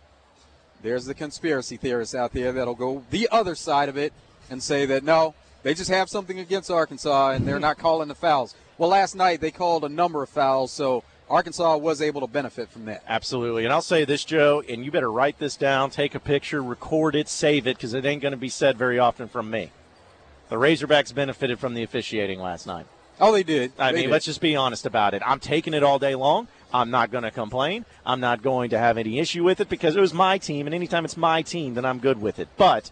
there's 0.81 1.05
the 1.05 1.13
conspiracy 1.13 1.77
theorists 1.77 2.13
out 2.15 2.33
there 2.33 2.51
that'll 2.51 2.75
go 2.75 3.03
the 3.09 3.27
other 3.31 3.55
side 3.55 3.89
of 3.89 3.97
it 3.97 4.13
and 4.49 4.61
say 4.61 4.85
that 4.85 5.03
no, 5.03 5.33
they 5.63 5.73
just 5.73 5.89
have 5.89 6.09
something 6.09 6.39
against 6.39 6.69
Arkansas 6.69 7.31
and 7.31 7.47
they're 7.47 7.59
not 7.59 7.77
calling 7.79 8.07
the 8.07 8.15
fouls. 8.15 8.55
Well, 8.77 8.89
last 8.89 9.15
night 9.15 9.41
they 9.41 9.51
called 9.51 9.83
a 9.83 9.89
number 9.89 10.21
of 10.21 10.29
fouls, 10.29 10.71
so 10.71 11.03
Arkansas 11.29 11.77
was 11.77 12.01
able 12.01 12.21
to 12.21 12.27
benefit 12.27 12.69
from 12.69 12.85
that. 12.85 13.03
Absolutely. 13.07 13.63
And 13.63 13.73
I'll 13.73 13.81
say 13.81 14.05
this, 14.05 14.23
Joe, 14.23 14.61
and 14.69 14.85
you 14.85 14.91
better 14.91 15.11
write 15.11 15.39
this 15.39 15.55
down, 15.55 15.89
take 15.89 16.13
a 16.13 16.19
picture, 16.19 16.61
record 16.61 17.15
it, 17.15 17.27
save 17.27 17.65
it, 17.65 17.77
because 17.77 17.93
it 17.93 18.05
ain't 18.05 18.21
going 18.21 18.31
to 18.31 18.37
be 18.37 18.49
said 18.49 18.77
very 18.77 18.99
often 18.99 19.27
from 19.27 19.49
me. 19.49 19.71
The 20.49 20.57
Razorbacks 20.57 21.13
benefited 21.13 21.57
from 21.57 21.73
the 21.73 21.81
officiating 21.81 22.39
last 22.39 22.67
night. 22.67 22.85
Oh, 23.19 23.31
they 23.31 23.43
did. 23.43 23.71
I 23.79 23.91
they 23.91 23.95
mean, 23.95 24.03
did. 24.05 24.11
let's 24.11 24.25
just 24.25 24.41
be 24.41 24.55
honest 24.55 24.85
about 24.85 25.13
it. 25.13 25.23
I'm 25.25 25.39
taking 25.39 25.73
it 25.73 25.83
all 25.83 25.97
day 25.97 26.15
long. 26.15 26.47
I'm 26.73 26.91
not 26.91 27.09
going 27.09 27.23
to 27.23 27.31
complain. 27.31 27.85
I'm 28.05 28.19
not 28.19 28.43
going 28.43 28.69
to 28.71 28.77
have 28.77 28.97
any 28.97 29.19
issue 29.19 29.43
with 29.43 29.61
it 29.61 29.69
because 29.69 29.95
it 29.95 30.01
was 30.01 30.13
my 30.13 30.37
team, 30.37 30.67
and 30.67 30.75
anytime 30.75 31.05
it's 31.05 31.17
my 31.17 31.41
team, 31.41 31.73
then 31.73 31.85
I'm 31.85 31.99
good 31.99 32.21
with 32.21 32.37
it. 32.37 32.49
But 32.57 32.91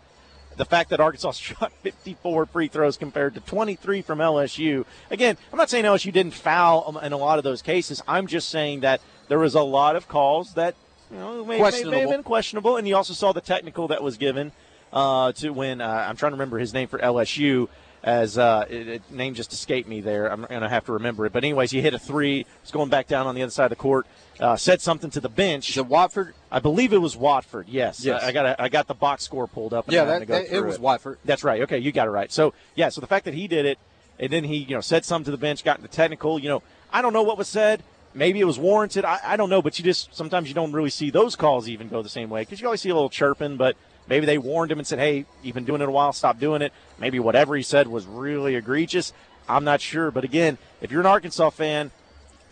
the 0.57 0.65
fact 0.65 0.89
that 0.89 1.00
Arkansas 1.00 1.31
shot 1.33 1.71
54 1.81 2.45
free 2.47 2.67
throws 2.67 2.97
compared 2.97 3.33
to 3.35 3.39
23 3.41 4.01
from 4.01 4.19
LSU. 4.19 4.85
Again, 5.11 5.38
I'm 5.51 5.57
not 5.57 5.69
saying 5.69 5.85
LSU 5.85 6.11
didn't 6.11 6.33
foul 6.33 6.97
in 7.00 7.13
a 7.13 7.17
lot 7.17 7.38
of 7.38 7.44
those 7.44 7.61
cases. 7.61 8.01
I'm 8.07 8.27
just 8.27 8.50
saying 8.50 8.81
that 8.81 9.01
there 9.27 9.39
was 9.39 9.55
a 9.55 9.61
lot 9.61 9.95
of 9.95 10.07
calls 10.07 10.53
that 10.55 10.75
you 11.11 11.18
know 11.18 11.45
may, 11.45 11.59
may, 11.59 11.83
may 11.83 11.99
have 12.01 12.09
been 12.09 12.23
questionable, 12.23 12.78
and 12.78 12.87
you 12.87 12.95
also 12.95 13.13
saw 13.13 13.31
the 13.31 13.42
technical 13.42 13.87
that 13.89 14.01
was 14.04 14.18
given 14.18 14.51
uh, 14.92 15.31
to 15.33 15.49
when 15.49 15.81
uh, 15.81 16.06
I'm 16.07 16.16
trying 16.16 16.31
to 16.31 16.35
remember 16.35 16.59
his 16.59 16.73
name 16.73 16.87
for 16.87 16.99
LSU. 16.99 17.68
As 18.04 18.38
uh, 18.38 18.66
it, 18.69 18.88
it, 18.88 19.12
name 19.12 19.33
just 19.33 19.54
escaped 19.54 19.88
me 19.88 20.02
there, 20.02 20.30
I'm 20.30 20.42
gonna 20.42 20.68
have 20.68 20.86
to 20.86 20.92
remember 20.92 21.26
it. 21.26 21.31
But 21.31 21.45
anyways, 21.45 21.72
he 21.72 21.81
hit 21.81 21.94
a 21.94 22.00
three. 22.00 22.45
Was 22.62 22.72
going 22.72 22.90
back 22.90 23.07
down 23.07 23.28
on 23.28 23.36
the 23.36 23.44
other 23.44 23.52
side 23.52 23.66
of 23.66 23.69
the 23.69 23.78
court. 23.78 24.06
Uh, 24.42 24.57
said 24.57 24.81
something 24.81 25.10
to 25.12 25.22
the 25.22 25.30
bench. 25.30 25.69
Is 25.69 25.78
it 25.78 25.86
Watford? 25.86 26.33
I 26.52 26.60
believe 26.60 26.92
it 26.92 26.98
was 26.98 27.16
Watford. 27.16 27.69
Yes. 27.69 28.04
Yes. 28.04 28.22
I, 28.22 28.28
I 28.28 28.31
got 28.33 28.45
a, 28.45 28.62
I 28.62 28.68
got 28.68 28.88
the 28.88 28.94
box 28.94 29.24
score 29.24 29.48
pulled 29.48 29.74
up. 29.74 29.90
yeah, 29.90 30.04
that, 30.04 30.28
that, 30.28 30.52
it 30.52 30.66
was 30.66 30.76
it. 30.76 30.81
Watford. 30.81 31.18
That's 31.24 31.45
right. 31.45 31.62
Okay, 31.62 31.78
you 31.78 31.94
got 31.94 32.07
it 32.07 32.12
right. 32.12 32.30
So 32.30 32.54
yeah, 32.76 32.90
so 32.90 33.00
the 33.00 33.07
fact 33.07 33.24
that 33.24 33.36
he 33.36 33.48
did 33.48 33.66
it, 33.66 33.80
and 34.19 34.33
then 34.33 34.44
he 34.44 34.57
you 34.57 34.76
know 34.76 34.81
said 34.81 35.06
something 35.06 35.26
to 35.26 35.31
the 35.31 35.38
bench, 35.38 35.64
got 35.64 35.78
into 35.78 35.90
technical. 35.90 36.40
You 36.40 36.50
know, 36.50 36.64
I 36.92 37.02
don't 37.02 37.14
know 37.14 37.24
what 37.24 37.38
was 37.38 37.48
said. 37.48 37.83
Maybe 38.14 38.42
it 38.42 38.45
was 38.45 38.60
warranted. 38.60 39.06
I, 39.06 39.19
I 39.24 39.38
don't 39.38 39.50
know, 39.50 39.62
but 39.62 39.80
you 39.80 39.86
just 39.86 40.14
sometimes 40.14 40.50
you 40.50 40.56
don't 40.56 40.74
really 40.74 40.90
see 40.90 41.10
those 41.10 41.38
calls 41.38 41.69
even 41.69 41.88
go 41.88 42.02
the 42.02 42.10
same 42.10 42.30
way 42.30 42.42
because 42.42 42.60
you 42.60 42.68
always 42.68 42.81
see 42.81 42.90
a 42.90 42.95
little 42.95 43.10
chirping, 43.10 43.56
but. 43.56 43.78
Maybe 44.07 44.26
they 44.26 44.38
warned 44.38 44.72
him 44.72 44.80
and 44.80 44.88
said, 44.88 45.00
"Hey, 45.00 45.26
you've 45.42 45.56
been 45.56 45.66
doing 45.66 45.81
it 45.81 45.88
a 45.88 45.92
while. 45.92 46.14
Stop 46.14 46.40
doing 46.40 46.62
it." 46.62 46.74
Maybe 47.00 47.19
whatever 47.19 47.56
he 47.56 47.64
said 47.64 47.88
was 47.88 48.06
really 48.06 48.56
egregious. 48.56 49.14
I'm 49.48 49.64
not 49.64 49.81
sure, 49.81 50.12
but 50.12 50.24
again, 50.24 50.57
if 50.81 50.92
you're 50.92 51.02
an 51.02 51.07
Arkansas 51.07 51.50
fan, 51.52 51.92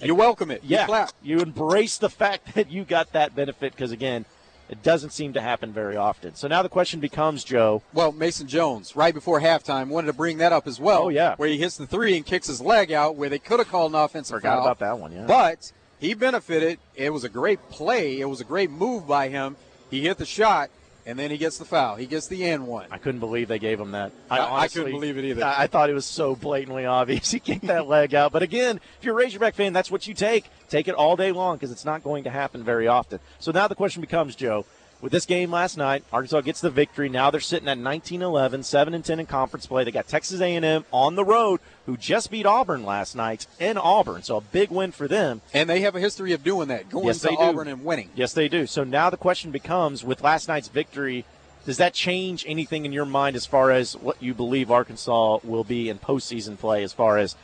you 0.01 0.15
welcome 0.15 0.51
it. 0.51 0.61
Yeah, 0.63 0.81
you, 0.81 0.87
clap. 0.87 1.11
you 1.23 1.39
embrace 1.39 1.97
the 1.97 2.09
fact 2.09 2.53
that 2.55 2.71
you 2.71 2.83
got 2.83 3.13
that 3.13 3.35
benefit 3.35 3.73
because 3.73 3.91
again, 3.91 4.25
it 4.69 4.81
doesn't 4.83 5.11
seem 5.11 5.33
to 5.33 5.41
happen 5.41 5.73
very 5.73 5.97
often. 5.97 6.35
So 6.35 6.47
now 6.47 6.61
the 6.61 6.69
question 6.69 6.99
becomes, 6.99 7.43
Joe. 7.43 7.81
Well, 7.93 8.11
Mason 8.11 8.47
Jones, 8.47 8.95
right 8.95 9.13
before 9.13 9.41
halftime, 9.41 9.89
wanted 9.89 10.07
to 10.07 10.13
bring 10.13 10.37
that 10.37 10.53
up 10.53 10.67
as 10.67 10.79
well. 10.79 11.03
Oh 11.03 11.09
yeah, 11.09 11.35
where 11.35 11.49
he 11.49 11.57
hits 11.57 11.77
the 11.77 11.85
three 11.87 12.15
and 12.15 12.25
kicks 12.25 12.47
his 12.47 12.61
leg 12.61 12.91
out, 12.91 13.15
where 13.15 13.29
they 13.29 13.39
could 13.39 13.59
have 13.59 13.69
called 13.69 13.91
an 13.93 13.99
offensive 13.99 14.37
Forgot 14.37 14.55
foul. 14.57 14.61
about 14.65 14.79
that 14.79 14.97
one. 14.99 15.11
Yeah, 15.11 15.25
but 15.27 15.71
he 15.99 16.13
benefited. 16.13 16.79
It 16.95 17.11
was 17.11 17.23
a 17.23 17.29
great 17.29 17.69
play. 17.69 18.19
It 18.19 18.25
was 18.25 18.41
a 18.41 18.45
great 18.45 18.71
move 18.71 19.07
by 19.07 19.27
him. 19.27 19.57
He 19.89 20.01
hit 20.01 20.17
the 20.17 20.25
shot. 20.25 20.69
And 21.05 21.17
then 21.17 21.31
he 21.31 21.37
gets 21.37 21.57
the 21.57 21.65
foul. 21.65 21.95
He 21.95 22.05
gets 22.05 22.27
the 22.27 22.43
N 22.43 22.65
one. 22.65 22.87
I 22.91 22.97
couldn't 22.97 23.19
believe 23.19 23.47
they 23.47 23.59
gave 23.59 23.79
him 23.79 23.91
that. 23.91 24.11
I, 24.29 24.39
honestly, 24.39 24.81
I 24.81 24.83
couldn't 24.83 24.99
believe 24.99 25.17
it 25.17 25.25
either. 25.25 25.43
I, 25.43 25.63
I, 25.63 25.67
thought 25.67 25.89
it 25.89 25.93
was 25.93 26.05
so 26.05 26.35
blatantly 26.35 26.85
obvious. 26.85 27.31
He 27.31 27.39
kicked 27.39 27.67
that 27.67 27.87
leg 27.87 28.13
out. 28.13 28.31
But 28.31 28.43
again, 28.43 28.79
if 28.99 29.05
you're 29.05 29.13
a 29.13 29.17
Razorback 29.17 29.55
fan, 29.55 29.73
that's 29.73 29.89
what 29.89 30.05
you 30.05 30.13
take. 30.13 30.45
Take 30.69 30.87
it 30.87 30.95
all 30.95 31.15
day 31.15 31.31
long 31.31 31.57
because 31.57 31.71
it's 31.71 31.85
not 31.85 32.03
going 32.03 32.25
to 32.25 32.29
happen 32.29 32.63
very 32.63 32.87
often. 32.87 33.19
So 33.39 33.51
now 33.51 33.67
the 33.67 33.75
question 33.75 34.01
becomes, 34.01 34.35
Joe, 34.35 34.65
with 35.01 35.11
this 35.11 35.25
game 35.25 35.49
last 35.49 35.77
night, 35.77 36.03
Arkansas 36.13 36.41
gets 36.41 36.61
the 36.61 36.69
victory. 36.69 37.09
Now 37.09 37.31
they're 37.31 37.41
sitting 37.41 37.67
at 37.67 37.77
19-11, 37.79 38.63
7 38.63 38.93
and 38.93 39.03
10 39.03 39.19
in 39.19 39.25
conference 39.25 39.65
play. 39.65 39.83
They 39.83 39.91
got 39.91 40.07
Texas 40.07 40.39
A&M 40.39 40.85
on 40.91 41.15
the 41.15 41.25
road, 41.25 41.59
who 41.87 41.97
just 41.97 42.29
beat 42.29 42.45
Auburn 42.45 42.85
last 42.85 43.15
night 43.15 43.47
in 43.59 43.77
Auburn. 43.77 44.21
So 44.21 44.37
a 44.37 44.41
big 44.41 44.69
win 44.69 44.91
for 44.91 45.07
them. 45.07 45.41
And 45.53 45.67
they 45.67 45.81
have 45.81 45.95
a 45.95 45.99
history 45.99 46.33
of 46.33 46.43
doing 46.43 46.67
that, 46.67 46.89
going 46.89 47.07
yes, 47.07 47.21
to 47.21 47.31
Auburn 47.31 47.67
and 47.67 47.83
winning. 47.83 48.09
Yes, 48.15 48.33
they 48.33 48.47
do. 48.47 48.67
So 48.67 48.83
now 48.83 49.09
the 49.09 49.17
question 49.17 49.49
becomes, 49.49 50.03
with 50.03 50.21
last 50.21 50.47
night's 50.47 50.67
victory, 50.67 51.25
does 51.65 51.77
that 51.77 51.93
change 51.93 52.45
anything 52.47 52.85
in 52.85 52.93
your 52.93 53.05
mind 53.05 53.35
as 53.35 53.45
far 53.45 53.71
as 53.71 53.97
what 53.97 54.21
you 54.21 54.35
believe 54.35 54.69
Arkansas 54.69 55.39
will 55.43 55.63
be 55.63 55.89
in 55.89 55.97
postseason 55.97 56.59
play? 56.59 56.83
As 56.83 56.93
far 56.93 57.17
as 57.17 57.35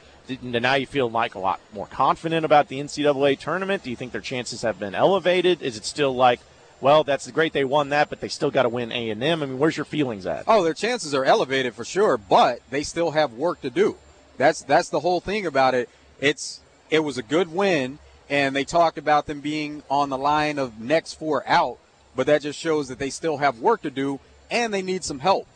now 0.41 0.75
you 0.75 0.85
feel 0.85 1.09
like 1.09 1.33
a 1.33 1.39
lot 1.39 1.59
more 1.73 1.87
confident 1.87 2.45
about 2.45 2.67
the 2.67 2.79
NCAA 2.79 3.39
tournament? 3.39 3.81
Do 3.81 3.89
you 3.89 3.95
think 3.95 4.11
their 4.11 4.21
chances 4.21 4.61
have 4.61 4.77
been 4.77 4.93
elevated? 4.93 5.63
Is 5.63 5.75
it 5.75 5.85
still 5.85 6.15
like– 6.15 6.39
well, 6.79 7.03
that's 7.03 7.29
great 7.31 7.53
they 7.53 7.63
won 7.63 7.89
that, 7.89 8.09
but 8.09 8.21
they 8.21 8.27
still 8.27 8.51
got 8.51 8.63
to 8.63 8.69
win 8.69 8.91
A 8.91 9.09
and 9.09 9.23
M. 9.23 9.41
I 9.41 9.47
mean, 9.47 9.59
where's 9.59 9.77
your 9.77 9.85
feelings 9.85 10.25
at? 10.25 10.43
Oh, 10.47 10.63
their 10.63 10.73
chances 10.73 11.13
are 11.13 11.25
elevated 11.25 11.73
for 11.73 11.83
sure, 11.83 12.17
but 12.17 12.59
they 12.69 12.83
still 12.83 13.11
have 13.11 13.33
work 13.33 13.61
to 13.61 13.69
do. 13.69 13.97
That's 14.37 14.61
that's 14.61 14.89
the 14.89 14.99
whole 14.99 15.19
thing 15.19 15.45
about 15.45 15.73
it. 15.73 15.89
It's 16.19 16.61
it 16.89 16.99
was 16.99 17.17
a 17.17 17.23
good 17.23 17.51
win, 17.51 17.99
and 18.29 18.55
they 18.55 18.63
talked 18.63 18.97
about 18.97 19.25
them 19.25 19.41
being 19.41 19.83
on 19.89 20.09
the 20.09 20.17
line 20.17 20.59
of 20.59 20.79
next 20.79 21.13
four 21.13 21.43
out, 21.47 21.79
but 22.15 22.27
that 22.27 22.43
just 22.43 22.59
shows 22.59 22.87
that 22.89 22.99
they 22.99 23.09
still 23.09 23.37
have 23.37 23.59
work 23.59 23.81
to 23.81 23.91
do, 23.91 24.19
and 24.51 24.73
they 24.73 24.83
need 24.83 25.03
some 25.03 25.19
help. 25.19 25.47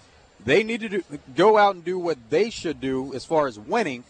They 0.43 0.63
need 0.63 0.81
to 0.81 0.89
do, 0.89 1.03
go 1.35 1.57
out 1.57 1.75
and 1.75 1.85
do 1.85 1.99
what 1.99 2.17
they 2.31 2.49
should 2.49 2.81
do 2.81 3.13
as 3.13 3.25
far 3.25 3.45
as 3.45 3.59
winning, 3.59 4.03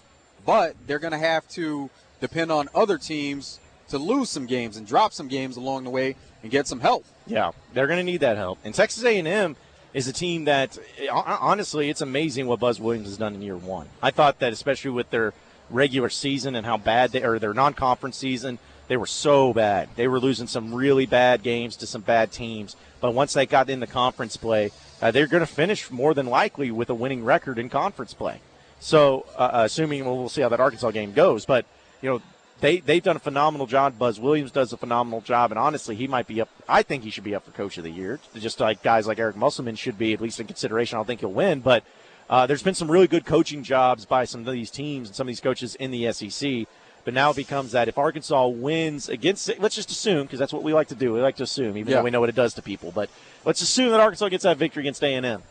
but 0.46 0.76
they're 0.88 1.00
going 1.00 1.12
to 1.12 1.18
have 1.18 1.48
to 1.50 1.90
depend 2.22 2.52
on 2.54 2.70
other 2.74 2.98
teams 2.98 3.60
to 3.90 3.98
lose 3.98 4.30
some 4.30 4.46
games 4.46 4.78
and 4.78 4.88
drop 4.88 5.12
some 5.12 5.28
games 5.28 5.58
along 5.58 5.84
the 5.84 5.90
way 5.90 6.16
and 6.42 6.52
get 6.52 6.68
some 6.68 6.80
help. 6.80 7.06
Yeah, 7.28 7.52
they're 7.74 7.88
going 7.88 8.00
to 8.00 8.04
need 8.04 8.22
that 8.22 8.38
help. 8.38 8.60
And 8.64 8.74
Texas 8.74 9.04
A&M 9.04 9.56
is 9.94 10.08
a 10.08 10.14
team 10.14 10.46
that, 10.46 10.78
honestly, 11.12 11.90
it's 11.90 12.02
amazing 12.02 12.48
what 12.48 12.60
Buzz 12.60 12.80
Williams 12.80 13.08
has 13.08 13.18
done 13.18 13.36
in 13.36 13.42
year 13.42 13.58
one. 13.58 13.88
I 14.02 14.12
thought 14.12 14.40
that, 14.40 14.54
especially 14.54 14.92
with 14.92 15.10
their 15.10 15.34
regular 15.70 16.10
season 16.10 16.56
and 16.56 16.66
how 16.66 16.78
bad 16.78 17.12
they 17.12 17.24
or 17.24 17.40
their 17.40 17.54
non-conference 17.54 18.18
season, 18.18 18.60
they 18.88 18.98
were 18.98 19.08
so 19.08 19.54
bad. 19.54 19.90
They 19.96 20.08
were 20.08 20.20
losing 20.20 20.48
some 20.48 20.74
really 20.74 21.06
bad 21.06 21.44
games 21.44 21.76
to 21.78 21.88
some 21.88 22.02
bad 22.02 22.32
teams. 22.32 22.76
But 23.00 23.14
once 23.14 23.34
they 23.34 23.46
got 23.46 23.70
in 23.70 23.80
the 23.80 23.88
conference 23.88 24.38
play, 24.38 24.72
uh, 25.02 25.12
they're 25.12 25.28
going 25.28 25.42
to 25.42 25.48
finish 25.48 25.90
more 25.90 26.14
than 26.14 26.26
likely 26.26 26.72
with 26.72 26.90
a 26.90 26.94
winning 26.94 27.24
record 27.24 27.58
in 27.58 27.70
conference 27.70 28.14
play. 28.14 28.42
So, 28.80 29.26
uh, 29.38 29.50
assuming 29.54 30.06
well, 30.06 30.18
we'll 30.18 30.30
see 30.30 30.42
how 30.42 30.50
that 30.50 30.60
Arkansas 30.60 30.92
game 30.92 31.14
goes, 31.14 31.46
but 31.46 31.66
you 32.02 32.10
know 32.10 32.22
they 32.62 32.80
they've 32.80 33.04
done 33.04 33.16
a 33.16 33.20
phenomenal 33.20 33.68
job. 33.68 33.98
Buzz 34.00 34.20
Williams 34.20 34.52
does 34.52 34.72
a 34.72 34.78
phenomenal 34.78 35.22
job, 35.22 35.52
and 35.52 35.60
honestly, 35.60 35.96
he 35.96 36.08
might 36.08 36.28
be 36.28 36.42
up. 36.42 36.50
I 36.70 36.84
think 36.84 37.04
he 37.04 37.10
should 37.10 37.24
be 37.24 37.36
up 37.36 37.46
for 37.46 37.52
Coach 37.52 37.78
of 37.78 37.84
the 37.84 37.92
Year. 37.92 38.20
Just 38.36 38.60
like 38.60 38.82
guys 38.82 39.08
like 39.08 39.20
Eric 39.20 39.36
Musselman 39.36 39.76
should 39.76 39.98
be 39.98 40.14
at 40.14 40.22
least 40.22 40.40
in 40.40 40.48
consideration. 40.48 40.96
I 40.96 41.00
don't 41.00 41.08
think 41.08 41.20
he'll 41.20 41.32
win, 41.32 41.60
but 41.60 41.84
uh, 42.30 42.46
there's 42.46 42.64
been 42.64 42.76
some 42.76 42.90
really 42.90 43.08
good 43.08 43.26
coaching 43.26 43.64
jobs 43.64 44.06
by 44.06 44.24
some 44.24 44.48
of 44.48 44.54
these 44.54 44.72
teams 44.72 45.10
and 45.10 45.16
some 45.16 45.26
of 45.26 45.30
these 45.30 45.42
coaches 45.42 45.76
in 45.76 45.92
the 45.92 46.12
SEC. 46.14 46.68
But 47.04 47.14
now 47.14 47.32
it 47.32 47.36
becomes 47.36 47.72
that 47.72 47.88
if 47.88 47.98
Arkansas 47.98 48.48
wins 48.48 49.10
against, 49.10 49.50
let's 49.60 49.76
just 49.76 49.90
assume 49.90 50.28
because 50.28 50.40
that's 50.40 50.54
what 50.54 50.64
we 50.64 50.74
like 50.74 50.88
to 50.90 50.96
do. 50.96 51.14
We 51.14 51.22
like 51.22 51.38
to 51.38 51.44
assume, 51.44 51.78
even 51.78 51.92
yeah. 51.92 51.98
though 51.98 52.04
we 52.04 52.12
know 52.12 52.20
what 52.20 52.30
it 52.30 52.36
does 52.36 52.54
to 52.54 52.62
people. 52.62 52.92
But 52.92 53.10
let's 53.44 53.62
assume 53.62 53.90
that 53.90 54.00
Arkansas 54.00 54.30
gets 54.30 54.44
that 54.44 54.58
victory 54.58 54.84
against 54.84 55.04
A 55.04 55.14
and 55.14 55.26
M. 55.26 55.44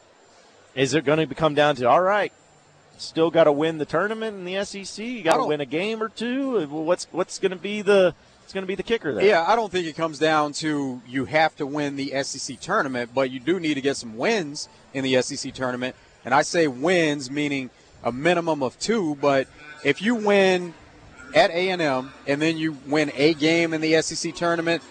Is 0.76 0.94
it 0.94 1.04
going 1.04 1.28
to 1.28 1.34
come 1.34 1.54
down 1.54 1.74
to 1.76 1.88
all 1.88 2.00
right? 2.00 2.32
Still 3.00 3.30
got 3.30 3.44
to 3.44 3.52
win 3.52 3.78
the 3.78 3.84
tournament 3.84 4.36
in 4.36 4.44
the 4.44 4.64
SEC. 4.64 5.04
You 5.04 5.22
got 5.22 5.38
to 5.38 5.46
win 5.46 5.60
a 5.60 5.66
game 5.66 6.02
or 6.02 6.08
two. 6.08 6.66
What's 6.66 7.06
what's 7.10 7.38
going 7.38 7.50
to 7.50 7.56
be 7.58 7.82
the 7.82 8.14
it's 8.44 8.52
going 8.52 8.62
to 8.62 8.68
be 8.68 8.74
the 8.74 8.82
kicker 8.82 9.14
there? 9.14 9.24
Yeah, 9.24 9.44
I 9.46 9.54
don't 9.54 9.70
think 9.70 9.86
it 9.86 9.96
comes 9.96 10.18
down 10.18 10.52
to 10.54 11.00
you 11.06 11.24
have 11.26 11.54
to 11.56 11.66
win 11.66 11.96
the 11.96 12.22
SEC 12.24 12.58
tournament, 12.60 13.10
but 13.14 13.30
you 13.30 13.38
do 13.38 13.60
need 13.60 13.74
to 13.74 13.80
get 13.80 13.96
some 13.96 14.16
wins 14.16 14.68
in 14.92 15.04
the 15.04 15.22
SEC 15.22 15.54
tournament. 15.54 15.94
And 16.24 16.34
I 16.34 16.42
say 16.42 16.66
wins 16.66 17.30
meaning 17.30 17.70
a 18.02 18.12
minimum 18.12 18.62
of 18.62 18.78
two. 18.78 19.14
But 19.20 19.46
if 19.84 20.02
you 20.02 20.14
win 20.14 20.74
at 21.34 21.50
A 21.50 21.70
and 21.70 21.80
M 21.80 22.12
and 22.26 22.42
then 22.42 22.58
you 22.58 22.76
win 22.86 23.12
a 23.14 23.34
game 23.34 23.72
in 23.72 23.80
the 23.80 24.02
SEC 24.02 24.34
tournament, 24.34 24.82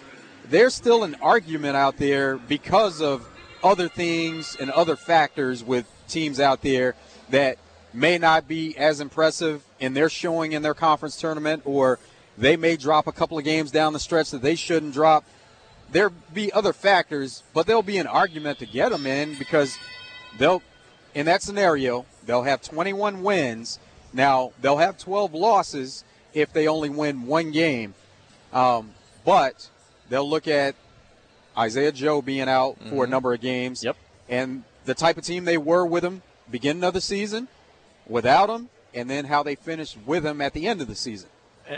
there's 0.48 0.74
still 0.74 1.04
an 1.04 1.16
argument 1.22 1.76
out 1.76 1.96
there 1.98 2.38
because 2.38 3.00
of 3.00 3.28
other 3.62 3.88
things 3.88 4.56
and 4.58 4.70
other 4.70 4.96
factors 4.96 5.62
with 5.62 5.86
teams 6.08 6.40
out 6.40 6.62
there 6.62 6.94
that 7.28 7.58
may 7.92 8.18
not 8.18 8.46
be 8.46 8.76
as 8.76 9.00
impressive 9.00 9.64
in 9.78 9.94
their 9.94 10.08
showing 10.08 10.52
in 10.52 10.62
their 10.62 10.74
conference 10.74 11.16
tournament, 11.16 11.62
or 11.64 11.98
they 12.38 12.56
may 12.56 12.76
drop 12.76 13.06
a 13.06 13.12
couple 13.12 13.38
of 13.38 13.44
games 13.44 13.70
down 13.70 13.92
the 13.92 13.98
stretch 13.98 14.30
that 14.30 14.42
they 14.42 14.54
shouldn't 14.54 14.94
drop. 14.94 15.24
There'll 15.90 16.14
be 16.32 16.52
other 16.52 16.72
factors, 16.72 17.42
but 17.52 17.66
there'll 17.66 17.82
be 17.82 17.98
an 17.98 18.06
argument 18.06 18.58
to 18.60 18.66
get 18.66 18.90
them 18.90 19.06
in 19.06 19.36
because 19.38 19.76
they'll, 20.38 20.62
in 21.14 21.26
that 21.26 21.42
scenario, 21.42 22.06
they'll 22.26 22.44
have 22.44 22.62
21 22.62 23.22
wins. 23.22 23.78
Now, 24.12 24.52
they'll 24.60 24.78
have 24.78 24.98
12 24.98 25.34
losses 25.34 26.04
if 26.32 26.52
they 26.52 26.68
only 26.68 26.90
win 26.90 27.26
one 27.26 27.50
game. 27.50 27.94
Um, 28.52 28.90
but 29.24 29.68
they'll 30.08 30.28
look 30.28 30.46
at 30.46 30.76
Isaiah 31.58 31.92
Joe 31.92 32.22
being 32.22 32.48
out 32.48 32.78
mm-hmm. 32.78 32.90
for 32.90 32.94
a 32.94 32.98
mm-hmm. 33.00 33.10
number 33.10 33.34
of 33.34 33.40
games. 33.40 33.82
Yep. 33.82 33.96
And 34.28 34.62
the 34.84 34.94
type 34.94 35.18
of 35.18 35.24
team 35.24 35.44
they 35.44 35.58
were 35.58 35.84
with 35.84 36.04
him 36.04 36.22
beginning 36.48 36.84
of 36.84 36.94
the 36.94 37.00
season– 37.00 37.48
without 38.10 38.50
him, 38.50 38.68
and 38.92 39.08
then 39.08 39.24
how 39.24 39.42
they 39.42 39.54
finished 39.54 39.96
with 40.04 40.26
him 40.26 40.40
at 40.42 40.52
the 40.52 40.66
end 40.66 40.82
of 40.82 40.88
the 40.88 40.94
season. 40.94 41.30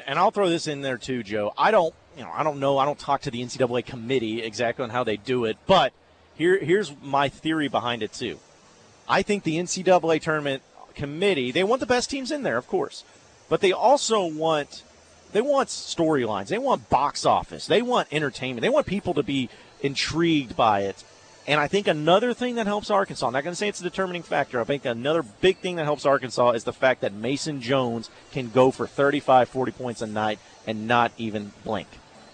And 0.07 0.19
I'll 0.19 0.31
throw 0.31 0.49
this 0.49 0.67
in 0.67 0.81
there 0.81 0.97
too, 0.97 1.23
Joe. 1.23 1.53
I 1.57 1.71
don't, 1.71 1.95
you 2.17 2.25
know, 2.25 2.31
I 2.33 2.43
don't 2.43 2.59
know. 2.59 2.79
I 2.79 2.87
don't 2.87 2.99
talk 2.99 3.21
to 3.23 3.31
the 3.31 3.43
NCAA 3.43 3.85
committee 3.85 4.43
exactly 4.43 4.83
on 4.83 4.91
how 4.91 5.05
they 5.05 5.19
do 5.19 5.45
it, 5.45 5.59
but 5.67 5.93
here, 6.35 6.59
here's 6.59 6.93
my 7.03 7.29
theory 7.29 7.69
behind 7.69 8.03
it 8.03 8.13
too. 8.13 8.39
I 9.07 9.23
think 9.23 9.45
the 9.45 9.59
NCAA 9.59 10.21
tournament 10.23 10.63
committee 10.95 11.51
they 11.51 11.65
want 11.65 11.81
the 11.81 11.87
best 11.87 12.11
teams 12.11 12.31
in 12.31 12.43
there, 12.43 12.59
of 12.59 12.67
course, 12.67 13.05
but 13.49 13.61
they 13.61 13.73
also 13.73 14.27
want 14.27 14.83
they 15.33 15.41
want 15.41 15.69
storylines. 15.69 16.49
They 16.49 16.59
want 16.59 16.89
box 16.91 17.25
office. 17.25 17.67
They 17.67 17.83
want 17.83 18.09
entertainment. 18.13 18.63
They 18.63 18.69
want 18.69 18.87
people 18.87 19.15
to 19.15 19.23
be 19.23 19.49
intrigued 19.81 20.57
by 20.57 20.83
it. 20.83 21.05
And 21.47 21.59
I 21.59 21.67
think 21.67 21.89
another 21.89 22.35
thing 22.35 22.55
that 22.55 22.67
helps 22.67 22.91
Arkansas, 22.91 23.27
I'm 23.27 23.33
not 23.33 23.43
going 23.43 23.53
to 23.53 23.57
say 23.57 23.69
it's 23.69 23.81
a 23.81 23.85
determining 23.85 24.23
factor. 24.23 24.61
I 24.61 24.65
think 24.65 24.85
another 24.85 25.23
big 25.23 25.59
thing 25.59 25.77
that 25.77 25.85
helps 25.85 26.07
Arkansas 26.07 26.51
is 26.53 26.65
the 26.65 26.73
fact 26.73 27.01
that 27.01 27.13
Mason 27.13 27.61
Jones 27.61 28.11
can 28.31 28.51
go 28.51 28.71
for 28.71 28.87
35, 28.87 29.49
40 29.49 29.73
points 29.73 30.03
a 30.03 30.07
night 30.07 30.39
and 30.67 30.87
not 30.87 31.13
even 31.19 31.53
blink. 31.65 31.89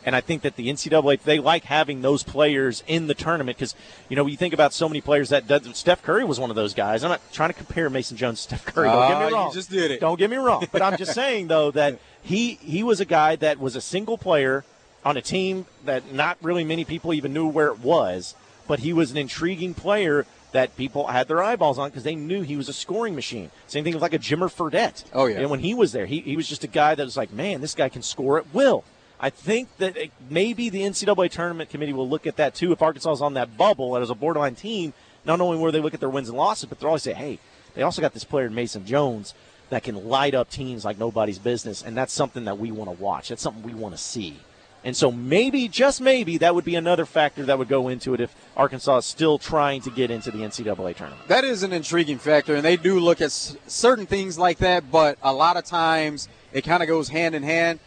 And 0.04 0.14
I 0.14 0.20
think 0.20 0.42
that 0.42 0.56
the 0.56 0.68
NCAA 0.68 1.20
they 1.22 1.38
like 1.38 1.64
having 1.64 2.02
those 2.02 2.22
players 2.22 2.82
in 2.86 3.08
the 3.08 3.14
tournament 3.14 3.58
because 3.58 3.74
you 4.08 4.16
know 4.16 4.26
you 4.26 4.36
think 4.36 4.54
about 4.54 4.72
so 4.72 4.88
many 4.88 5.00
players 5.00 5.28
that 5.30 5.46
does, 5.46 5.68
Steph 5.76 6.02
Curry 6.02 6.24
was 6.24 6.38
one 6.38 6.50
of 6.50 6.56
those 6.56 6.72
guys. 6.72 7.02
I'm 7.02 7.10
not 7.10 7.20
trying 7.32 7.50
to 7.50 7.54
compare 7.54 7.90
Mason 7.90 8.16
Jones 8.16 8.46
to 8.46 8.56
Steph 8.56 8.74
Curry. 8.74 8.88
Don't 8.88 9.02
uh, 9.02 9.08
get 9.08 9.18
me 9.18 9.24
ah, 9.24 9.36
wrong. 9.36 9.48
You 9.48 9.54
just 9.54 9.70
did 9.70 9.90
it. 9.90 10.00
Don't 10.00 10.18
get 10.18 10.30
me 10.30 10.36
wrong. 10.36 10.66
But 10.70 10.82
I'm 10.82 10.96
just 10.96 11.12
saying 11.14 11.48
though 11.48 11.72
that 11.72 11.98
he 12.22 12.54
he 12.54 12.82
was 12.82 13.00
a 13.00 13.04
guy 13.04 13.36
that 13.36 13.58
was 13.58 13.76
a 13.76 13.80
single 13.80 14.16
player 14.16 14.64
on 15.04 15.16
a 15.16 15.20
team 15.20 15.66
that 15.84 16.12
not 16.14 16.38
really 16.40 16.64
many 16.64 16.84
people 16.84 17.12
even 17.12 17.34
knew 17.34 17.48
where 17.48 17.66
it 17.66 17.80
was 17.80 18.34
but 18.68 18.78
he 18.80 18.92
was 18.92 19.10
an 19.10 19.16
intriguing 19.16 19.74
player 19.74 20.24
that 20.52 20.76
people 20.76 21.08
had 21.08 21.26
their 21.26 21.42
eyeballs 21.42 21.78
on 21.78 21.90
because 21.90 22.04
they 22.04 22.14
knew 22.14 22.42
he 22.42 22.56
was 22.56 22.68
a 22.68 22.72
scoring 22.72 23.14
machine. 23.14 23.50
Same 23.66 23.82
thing 23.82 23.94
with 23.94 24.02
like 24.02 24.14
a 24.14 24.18
Jimmer 24.18 24.48
Fredette. 24.48 25.04
Oh 25.12 25.26
yeah. 25.26 25.40
And 25.40 25.50
when 25.50 25.60
he 25.60 25.74
was 25.74 25.92
there, 25.92 26.06
he, 26.06 26.20
he 26.20 26.36
was 26.36 26.48
just 26.48 26.62
a 26.64 26.68
guy 26.68 26.94
that 26.94 27.04
was 27.04 27.16
like, 27.16 27.32
man, 27.32 27.60
this 27.60 27.74
guy 27.74 27.88
can 27.88 28.02
score 28.02 28.38
at 28.38 28.54
will. 28.54 28.84
I 29.20 29.30
think 29.30 29.68
that 29.78 29.96
it, 29.96 30.12
maybe 30.30 30.68
the 30.68 30.82
NCAA 30.82 31.30
tournament 31.30 31.70
committee 31.70 31.92
will 31.92 32.08
look 32.08 32.26
at 32.26 32.36
that 32.36 32.54
too. 32.54 32.70
If 32.70 32.80
Arkansas 32.80 33.12
is 33.12 33.22
on 33.22 33.34
that 33.34 33.56
bubble 33.56 33.96
as 33.96 34.10
a 34.10 34.14
borderline 34.14 34.54
team, 34.54 34.92
not 35.24 35.40
only 35.40 35.58
where 35.58 35.72
they 35.72 35.80
look 35.80 35.94
at 35.94 36.00
their 36.00 36.08
wins 36.08 36.28
and 36.28 36.38
losses, 36.38 36.66
but 36.66 36.78
they'll 36.78 36.88
always 36.88 37.02
say, 37.02 37.14
hey, 37.14 37.40
they 37.74 37.82
also 37.82 38.00
got 38.00 38.14
this 38.14 38.24
player 38.24 38.48
Mason 38.48 38.86
Jones 38.86 39.34
that 39.70 39.82
can 39.82 40.08
light 40.08 40.34
up 40.34 40.50
teams 40.50 40.84
like 40.84 40.98
nobody's 40.98 41.38
business, 41.38 41.82
and 41.82 41.96
that's 41.96 42.12
something 42.12 42.44
that 42.44 42.58
we 42.58 42.70
want 42.70 42.88
to 42.90 43.02
watch. 43.02 43.28
That's 43.28 43.42
something 43.42 43.62
we 43.62 43.74
want 43.74 43.94
to 43.94 44.00
see. 44.00 44.38
And 44.84 44.96
so 44.96 45.10
maybe, 45.10 45.68
just 45.68 46.00
maybe, 46.00 46.38
that 46.38 46.54
would 46.54 46.64
be 46.64 46.76
another 46.76 47.04
factor 47.04 47.44
that 47.44 47.58
would 47.58 47.68
go 47.68 47.88
into 47.88 48.14
it 48.14 48.20
if 48.20 48.34
Arkansas 48.56 48.98
is 48.98 49.06
still 49.06 49.36
trying 49.36 49.80
to 49.82 49.90
get 49.90 50.10
into 50.10 50.30
the 50.30 50.38
NCAA 50.38 50.96
tournament. 50.96 51.26
That 51.28 51.44
is 51.44 51.62
an 51.62 51.72
intriguing 51.72 52.18
factor, 52.18 52.54
and 52.54 52.64
they 52.64 52.76
do 52.76 53.00
look 53.00 53.20
at 53.20 53.32
certain 53.32 54.06
things 54.06 54.38
like 54.38 54.58
that, 54.58 54.90
but 54.90 55.18
a 55.22 55.32
lot 55.32 55.56
of 55.56 55.64
times 55.64 56.28
it 56.52 56.62
kind 56.62 56.82
of 56.82 56.88
goes 56.88 57.08
hand 57.08 57.34
in 57.34 57.42
hand 57.42 57.80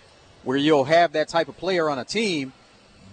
where 0.43 0.57
you'll 0.57 0.83
have 0.83 1.13
that 1.13 1.29
type 1.29 1.47
of 1.47 1.57
player 1.57 1.89
on 1.89 1.97
a 1.97 2.05
team, 2.05 2.51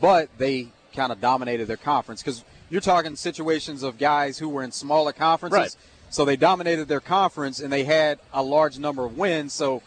but 0.00 0.28
they 0.38 0.68
kind 0.94 1.12
of 1.12 1.20
dominated 1.20 1.68
their 1.68 1.76
conference. 1.76 2.20
Because 2.20 2.44
you're 2.70 2.80
talking 2.80 3.16
situations 3.16 3.82
of 3.82 3.98
guys 3.98 4.38
who 4.38 4.48
were 4.48 4.62
in 4.62 4.72
smaller 4.72 5.12
conferences. 5.12 5.58
Right. 5.58 5.76
So 6.10 6.24
they 6.24 6.36
dominated 6.36 6.88
their 6.88 7.00
conference 7.00 7.60
and 7.60 7.72
they 7.72 7.84
had 7.84 8.18
a 8.32 8.42
large 8.42 8.78
number 8.78 9.04
of 9.04 9.16
wins. 9.16 9.52
So 9.52 9.82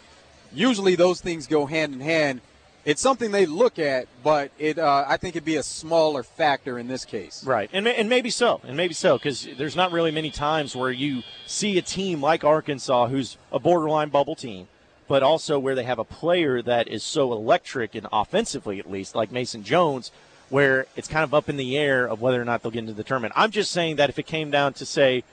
usually 0.54 0.96
those 0.96 1.22
things 1.22 1.48
go 1.48 1.66
hand 1.66 1.94
in 1.94 2.00
hand 2.00 2.42
it's 2.84 3.02
something 3.02 3.32
they 3.32 3.46
look 3.46 3.78
at, 3.80 4.08
but 4.24 4.52
it 4.58 4.80
uh, 4.80 5.06
I 5.08 5.18
think 5.18 5.36
it'd 5.36 5.46
be 5.46 5.58
a 5.58 5.64
smaller 5.64 6.24
factor 6.24 6.80
in 6.80 6.88
this 6.88 7.06
case. 7.06 7.44
Right, 7.44 7.70
and 7.74 7.88
and 7.88 8.10
maybe 8.10 8.30
so, 8.30 8.62
and 8.64 8.76
maybe 8.76 8.94
so, 8.94 9.18
because 9.18 9.48
there's 9.58 9.76
not 9.76 9.92
really 9.92 10.12
many 10.12 10.32
times 10.32 10.76
where 10.76 10.92
you 10.92 11.24
see 11.46 11.78
a 11.78 11.82
team 11.82 12.22
like 12.22 12.44
Arkansas, 12.44 13.08
who's 13.08 13.38
a 13.52 13.60
borderline 13.60 14.10
bubble 14.10 14.36
team, 14.36 14.68
but 15.08 15.24
also 15.24 15.60
where 15.60 15.76
they 15.76 15.84
have 15.84 16.00
a 16.00 16.04
player 16.04 16.62
that 16.62 16.88
is 16.88 17.04
so 17.04 17.34
electric 17.34 17.96
and 17.96 18.08
offensively, 18.12 18.80
at 18.80 18.90
least, 18.90 19.14
like 19.14 19.32
Mason 19.32 19.64
Jones, 19.64 20.12
where 20.50 20.88
it's 20.96 21.08
kind 21.08 21.24
of 21.24 21.34
up 21.34 21.50
in 21.50 21.58
the 21.58 21.78
air 21.78 22.08
of 22.08 22.22
whether 22.22 22.42
or 22.42 22.46
not 22.46 22.64
they'll 22.64 22.72
get 22.72 22.80
into 22.80 22.94
the 22.94 23.04
tournament. 23.04 23.34
I'm 23.36 23.52
just 23.52 23.72
saying 23.72 23.98
that 23.98 24.10
if 24.10 24.18
it 24.18 24.26
came 24.26 24.52
down 24.52 24.74
to 24.74 24.86
say 24.86 25.24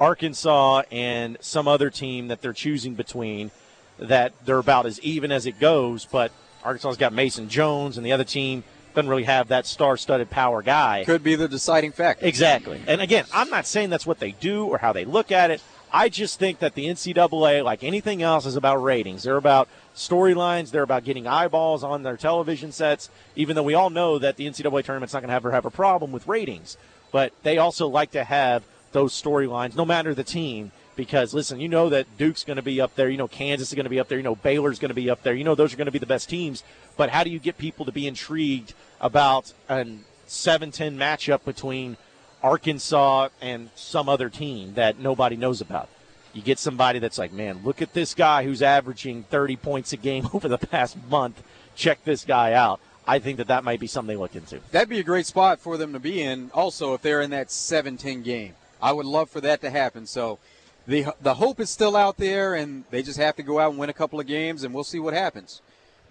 Arkansas 0.00 0.82
and 0.90 1.36
some 1.40 1.68
other 1.68 1.90
team 1.90 2.28
that 2.28 2.42
they're 2.42 2.52
choosing 2.52 2.94
between, 2.94 3.50
that 3.98 4.32
they're 4.44 4.58
about 4.58 4.86
as 4.86 4.98
even 5.00 5.30
as 5.30 5.46
it 5.46 5.60
goes, 5.60 6.04
but 6.04 6.32
Arkansas's 6.64 6.96
got 6.96 7.12
Mason 7.12 7.48
Jones, 7.48 7.96
and 7.96 8.06
the 8.06 8.12
other 8.12 8.24
team 8.24 8.64
doesn't 8.94 9.08
really 9.08 9.24
have 9.24 9.48
that 9.48 9.66
star-studded 9.66 10.30
power 10.30 10.62
guy. 10.62 11.04
Could 11.04 11.24
be 11.24 11.34
the 11.34 11.48
deciding 11.48 11.92
factor. 11.92 12.24
Exactly. 12.24 12.80
And 12.86 13.00
again, 13.00 13.24
I'm 13.32 13.50
not 13.50 13.66
saying 13.66 13.90
that's 13.90 14.06
what 14.06 14.20
they 14.20 14.32
do 14.32 14.66
or 14.66 14.78
how 14.78 14.92
they 14.92 15.04
look 15.04 15.32
at 15.32 15.50
it. 15.50 15.60
I 15.92 16.08
just 16.08 16.38
think 16.38 16.58
that 16.58 16.74
the 16.74 16.86
NCAA, 16.86 17.62
like 17.62 17.84
anything 17.84 18.22
else, 18.22 18.46
is 18.46 18.56
about 18.56 18.82
ratings. 18.82 19.22
They're 19.22 19.36
about 19.36 19.68
storylines. 19.94 20.70
They're 20.70 20.82
about 20.82 21.04
getting 21.04 21.26
eyeballs 21.26 21.84
on 21.84 22.02
their 22.02 22.16
television 22.16 22.72
sets. 22.72 23.10
Even 23.36 23.54
though 23.54 23.62
we 23.62 23.74
all 23.74 23.90
know 23.90 24.18
that 24.18 24.36
the 24.36 24.46
NCAA 24.46 24.84
tournament's 24.84 25.14
not 25.14 25.20
going 25.20 25.28
to 25.28 25.34
ever 25.34 25.52
have 25.52 25.66
a 25.66 25.70
problem 25.70 26.10
with 26.10 26.26
ratings, 26.26 26.76
but 27.12 27.32
they 27.42 27.58
also 27.58 27.86
like 27.86 28.10
to 28.12 28.24
have 28.24 28.64
those 28.90 29.12
storylines, 29.12 29.76
no 29.76 29.84
matter 29.84 30.14
the 30.14 30.24
team 30.24 30.72
because 30.96 31.34
listen, 31.34 31.60
you 31.60 31.68
know 31.68 31.88
that 31.88 32.06
Duke's 32.16 32.44
going 32.44 32.56
to 32.56 32.62
be 32.62 32.80
up 32.80 32.94
there, 32.94 33.08
you 33.08 33.16
know 33.16 33.28
Kansas 33.28 33.68
is 33.68 33.74
going 33.74 33.84
to 33.84 33.90
be 33.90 34.00
up 34.00 34.08
there, 34.08 34.18
you 34.18 34.24
know 34.24 34.36
Baylor's 34.36 34.78
going 34.78 34.90
to 34.90 34.94
be 34.94 35.10
up 35.10 35.22
there, 35.22 35.34
you 35.34 35.44
know 35.44 35.54
those 35.54 35.72
are 35.72 35.76
going 35.76 35.86
to 35.86 35.92
be 35.92 35.98
the 35.98 36.06
best 36.06 36.28
teams. 36.28 36.62
But 36.96 37.10
how 37.10 37.24
do 37.24 37.30
you 37.30 37.38
get 37.38 37.58
people 37.58 37.84
to 37.86 37.92
be 37.92 38.06
intrigued 38.06 38.74
about 39.00 39.52
a 39.68 39.84
7-10 40.28 40.96
matchup 40.96 41.44
between 41.44 41.96
Arkansas 42.42 43.30
and 43.40 43.70
some 43.74 44.08
other 44.08 44.28
team 44.28 44.74
that 44.74 44.98
nobody 44.98 45.36
knows 45.36 45.60
about? 45.60 45.88
You 46.32 46.42
get 46.42 46.58
somebody 46.58 46.98
that's 46.98 47.18
like, 47.18 47.32
man, 47.32 47.60
look 47.64 47.80
at 47.80 47.94
this 47.94 48.12
guy 48.12 48.44
who's 48.44 48.60
averaging 48.60 49.22
30 49.24 49.56
points 49.56 49.92
a 49.92 49.96
game 49.96 50.28
over 50.34 50.48
the 50.48 50.58
past 50.58 50.96
month. 51.08 51.42
Check 51.76 52.04
this 52.04 52.24
guy 52.24 52.52
out. 52.52 52.80
I 53.06 53.18
think 53.18 53.36
that 53.36 53.48
that 53.48 53.64
might 53.64 53.80
be 53.80 53.86
something 53.86 54.14
they 54.14 54.20
look 54.20 54.34
into. 54.34 54.60
That'd 54.70 54.88
be 54.88 54.98
a 54.98 55.04
great 55.04 55.26
spot 55.26 55.60
for 55.60 55.76
them 55.76 55.92
to 55.92 55.98
be 55.98 56.22
in. 56.22 56.50
Also, 56.54 56.94
if 56.94 57.02
they're 57.02 57.20
in 57.20 57.30
that 57.30 57.48
7-10 57.48 58.24
game, 58.24 58.54
I 58.80 58.92
would 58.92 59.06
love 59.06 59.30
for 59.30 59.40
that 59.42 59.60
to 59.60 59.70
happen. 59.70 60.06
So 60.06 60.38
the 60.86 61.14
the 61.20 61.34
hope 61.34 61.60
is 61.60 61.70
still 61.70 61.96
out 61.96 62.16
there, 62.16 62.54
and 62.54 62.84
they 62.90 63.02
just 63.02 63.18
have 63.18 63.36
to 63.36 63.42
go 63.42 63.58
out 63.58 63.70
and 63.70 63.78
win 63.78 63.90
a 63.90 63.94
couple 63.94 64.20
of 64.20 64.26
games, 64.26 64.64
and 64.64 64.74
we'll 64.74 64.84
see 64.84 64.98
what 64.98 65.14
happens. 65.14 65.62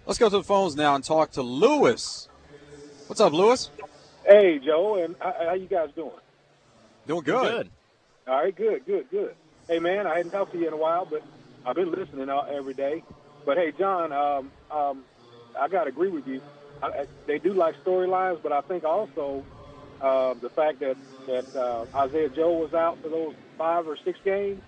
Let's 0.06 0.18
go 0.18 0.28
to 0.28 0.38
the 0.38 0.44
phones 0.44 0.76
now 0.76 0.94
and 0.94 1.02
talk 1.02 1.30
to 1.32 1.42
Lewis. 1.42 2.28
What's 3.06 3.20
up, 3.20 3.32
Lewis? 3.32 3.70
Hey, 4.26 4.58
Joe, 4.58 5.02
and 5.02 5.14
how, 5.18 5.54
you 5.54 5.66
guys 5.66 5.90
doing? 5.94 6.10
Doing 7.06 7.22
good. 7.22 7.42
good. 7.42 7.70
All 8.26 8.42
right, 8.42 8.54
good, 8.54 8.84
good, 8.86 9.10
good. 9.10 9.34
Hey, 9.68 9.78
man, 9.78 10.06
I 10.06 10.16
hadn't 10.16 10.32
talked 10.32 10.52
to 10.52 10.58
you 10.58 10.66
in 10.66 10.72
a 10.72 10.78
while, 10.78 11.04
but 11.04 11.22
I've 11.64 11.76
been 11.76 11.90
listening 11.90 12.28
all, 12.28 12.46
every 12.50 12.74
day. 12.74 13.02
But 13.44 13.56
hey, 13.56 13.72
John, 13.78 14.12
um, 14.12 14.50
um, 14.70 15.04
I 15.58 15.68
got 15.68 15.84
to 15.84 15.90
agree 15.90 16.08
with 16.08 16.26
you. 16.26 16.40
I, 16.82 17.06
they 17.26 17.38
do 17.38 17.52
like 17.52 17.82
storylines, 17.84 18.42
but 18.42 18.52
I 18.52 18.60
think 18.62 18.84
also 18.84 19.44
uh, 20.00 20.34
the 20.34 20.50
fact 20.50 20.80
that 20.80 20.96
that 21.26 21.56
uh, 21.56 21.86
Isaiah 21.94 22.28
Joe 22.28 22.52
was 22.52 22.74
out 22.74 23.00
for 23.02 23.08
those 23.08 23.34
five 23.56 23.86
or 23.86 23.96
six 23.96 24.18
games, 24.24 24.62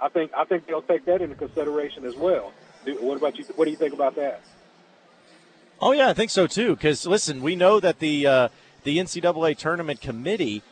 I 0.00 0.08
think 0.08 0.32
I 0.36 0.44
think 0.44 0.66
they'll 0.66 0.82
take 0.82 1.04
that 1.06 1.22
into 1.22 1.34
consideration 1.34 2.04
as 2.04 2.16
well. 2.16 2.52
What 3.00 3.16
about 3.16 3.38
you? 3.38 3.44
What 3.56 3.64
do 3.64 3.70
you 3.70 3.76
think 3.76 3.94
about 3.94 4.16
that? 4.16 4.42
Oh 5.80 5.92
yeah, 5.92 6.08
I 6.08 6.14
think 6.14 6.30
so 6.30 6.46
too. 6.46 6.74
Because 6.74 7.06
listen, 7.06 7.42
we 7.42 7.56
know 7.56 7.80
that 7.80 7.98
the 7.98 8.26
uh, 8.26 8.48
the 8.84 8.98
NCAA 8.98 9.56
tournament 9.56 10.00
committee 10.00 10.62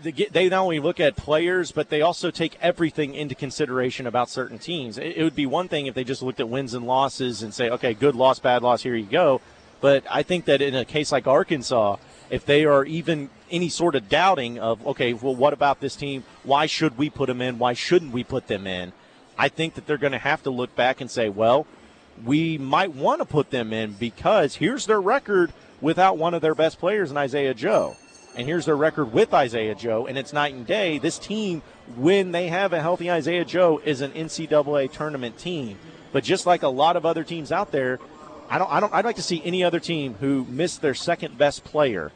they 0.00 0.48
not 0.48 0.62
only 0.62 0.80
look 0.80 0.98
at 0.98 1.16
players, 1.16 1.72
but 1.72 1.90
they 1.90 2.00
also 2.00 2.30
take 2.30 2.56
everything 2.60 3.14
into 3.14 3.34
consideration 3.34 4.06
about 4.06 4.30
certain 4.30 4.58
teams. 4.58 4.96
It 4.96 5.22
would 5.22 5.34
be 5.34 5.46
one 5.46 5.68
thing 5.68 5.86
if 5.86 5.94
they 5.94 6.04
just 6.04 6.22
looked 6.22 6.40
at 6.40 6.48
wins 6.48 6.74
and 6.74 6.86
losses 6.86 7.42
and 7.42 7.52
say, 7.52 7.68
okay, 7.70 7.92
good 7.92 8.14
loss, 8.14 8.38
bad 8.38 8.62
loss, 8.62 8.82
here 8.82 8.94
you 8.94 9.04
go. 9.04 9.40
But 9.80 10.04
I 10.10 10.22
think 10.22 10.46
that 10.46 10.62
in 10.62 10.74
a 10.74 10.84
case 10.84 11.12
like 11.12 11.26
Arkansas, 11.26 11.96
if 12.30 12.44
they 12.44 12.64
are 12.64 12.84
even 12.84 13.30
any 13.50 13.68
sort 13.68 13.94
of 13.94 14.08
doubting 14.08 14.58
of, 14.58 14.86
okay, 14.86 15.12
well, 15.12 15.34
what 15.34 15.52
about 15.52 15.80
this 15.80 15.96
team? 15.96 16.24
Why 16.44 16.66
should 16.66 16.98
we 16.98 17.10
put 17.10 17.26
them 17.26 17.40
in? 17.40 17.58
Why 17.58 17.72
shouldn't 17.72 18.12
we 18.12 18.24
put 18.24 18.46
them 18.46 18.66
in? 18.66 18.92
I 19.38 19.48
think 19.48 19.74
that 19.74 19.86
they're 19.86 19.98
going 19.98 20.12
to 20.12 20.18
have 20.18 20.42
to 20.42 20.50
look 20.50 20.74
back 20.74 21.00
and 21.00 21.10
say, 21.10 21.28
well, 21.28 21.66
we 22.24 22.58
might 22.58 22.94
want 22.94 23.20
to 23.20 23.24
put 23.24 23.50
them 23.50 23.72
in 23.72 23.92
because 23.92 24.56
here's 24.56 24.86
their 24.86 25.00
record 25.00 25.52
without 25.80 26.18
one 26.18 26.34
of 26.34 26.42
their 26.42 26.54
best 26.54 26.78
players 26.78 27.10
in 27.10 27.16
Isaiah 27.16 27.54
Joe. 27.54 27.96
And 28.34 28.46
here's 28.46 28.66
their 28.66 28.76
record 28.76 29.12
with 29.12 29.32
Isaiah 29.32 29.74
Joe, 29.74 30.06
and 30.06 30.18
it's 30.18 30.32
night 30.32 30.54
and 30.54 30.66
day. 30.66 30.98
This 30.98 31.18
team, 31.18 31.62
when 31.96 32.32
they 32.32 32.48
have 32.48 32.72
a 32.72 32.80
healthy 32.80 33.10
Isaiah 33.10 33.44
Joe, 33.44 33.80
is 33.84 34.00
an 34.00 34.12
NCAA 34.12 34.92
tournament 34.92 35.38
team. 35.38 35.78
But 36.12 36.24
just 36.24 36.46
like 36.46 36.62
a 36.62 36.68
lot 36.68 36.96
of 36.96 37.06
other 37.06 37.24
teams 37.24 37.50
out 37.50 37.72
there, 37.72 37.98
I 38.48 38.58
don't, 38.58 38.70
I 38.70 38.80
don't, 38.80 38.94
I'd 38.94 39.04
like 39.04 39.16
to 39.16 39.22
see 39.22 39.42
any 39.44 39.62
other 39.64 39.80
team 39.80 40.14
who 40.20 40.44
missed 40.48 40.82
their 40.82 40.94
second 40.94 41.36
best 41.36 41.64
player 41.64 42.12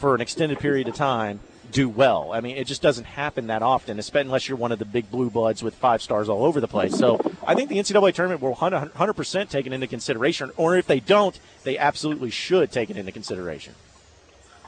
for 0.00 0.14
an 0.14 0.22
extended 0.22 0.58
period 0.58 0.88
of 0.88 0.94
time 0.94 1.40
do 1.70 1.88
well. 1.88 2.32
I 2.32 2.40
mean, 2.40 2.56
it 2.56 2.66
just 2.66 2.82
doesn't 2.82 3.04
happen 3.04 3.46
that 3.46 3.62
often, 3.62 3.98
especially 3.98 4.26
unless 4.26 4.48
you're 4.48 4.58
one 4.58 4.72
of 4.72 4.78
the 4.78 4.84
big 4.84 5.10
blue 5.10 5.30
bloods 5.30 5.62
with 5.62 5.74
five 5.74 6.02
stars 6.02 6.28
all 6.28 6.44
over 6.44 6.58
the 6.60 6.66
place. 6.66 6.96
So 6.96 7.20
I 7.46 7.54
think 7.54 7.68
the 7.68 7.76
NCAA 7.76 8.14
tournament 8.14 8.40
will 8.40 8.56
100% 8.56 9.48
take 9.50 9.66
it 9.66 9.72
into 9.72 9.86
consideration, 9.86 10.50
or 10.56 10.76
if 10.76 10.86
they 10.86 10.98
don't, 10.98 11.38
they 11.62 11.78
absolutely 11.78 12.30
should 12.30 12.72
take 12.72 12.90
it 12.90 12.96
into 12.96 13.12
consideration. 13.12 13.74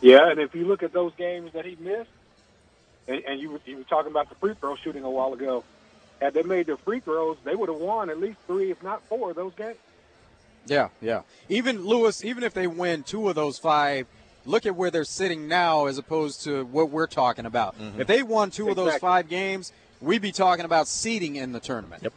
Yeah, 0.00 0.30
and 0.30 0.38
if 0.38 0.54
you 0.54 0.66
look 0.66 0.82
at 0.82 0.92
those 0.92 1.12
games 1.16 1.52
that 1.54 1.64
he 1.64 1.76
missed, 1.80 2.10
and, 3.08 3.24
and 3.24 3.40
you, 3.40 3.52
were, 3.52 3.60
you 3.64 3.78
were 3.78 3.84
talking 3.84 4.10
about 4.10 4.28
the 4.28 4.34
free 4.36 4.54
throw 4.54 4.76
shooting 4.76 5.02
a 5.02 5.10
while 5.10 5.32
ago, 5.32 5.64
had 6.20 6.34
they 6.34 6.42
made 6.42 6.66
their 6.66 6.76
free 6.76 7.00
throws, 7.00 7.36
they 7.42 7.56
would 7.56 7.68
have 7.68 7.78
won 7.78 8.10
at 8.10 8.20
least 8.20 8.38
three, 8.46 8.70
if 8.70 8.80
not 8.82 9.02
four, 9.08 9.30
of 9.30 9.36
those 9.36 9.54
games. 9.54 9.78
Yeah, 10.66 10.90
yeah. 11.00 11.22
Even 11.48 11.84
Lewis, 11.84 12.24
even 12.24 12.44
if 12.44 12.54
they 12.54 12.68
win 12.68 13.02
two 13.02 13.28
of 13.28 13.34
those 13.34 13.58
five– 13.58 14.06
look 14.44 14.66
at 14.66 14.76
where 14.76 14.90
they're 14.90 15.04
sitting 15.04 15.48
now 15.48 15.86
as 15.86 15.98
opposed 15.98 16.42
to 16.44 16.64
what 16.66 16.90
we're 16.90 17.06
talking 17.06 17.46
about. 17.46 17.78
Mm-hmm. 17.78 18.00
If 18.00 18.06
they 18.06 18.22
won 18.22 18.50
two 18.50 18.68
exactly. 18.68 18.70
of 18.70 18.92
those 18.92 19.00
five 19.00 19.28
games, 19.28 19.72
we'd 20.00 20.22
be 20.22 20.32
talking 20.32 20.64
about 20.64 20.88
seeding 20.88 21.36
in 21.36 21.52
the 21.52 21.60
tournament. 21.60 22.02
Yep. 22.02 22.12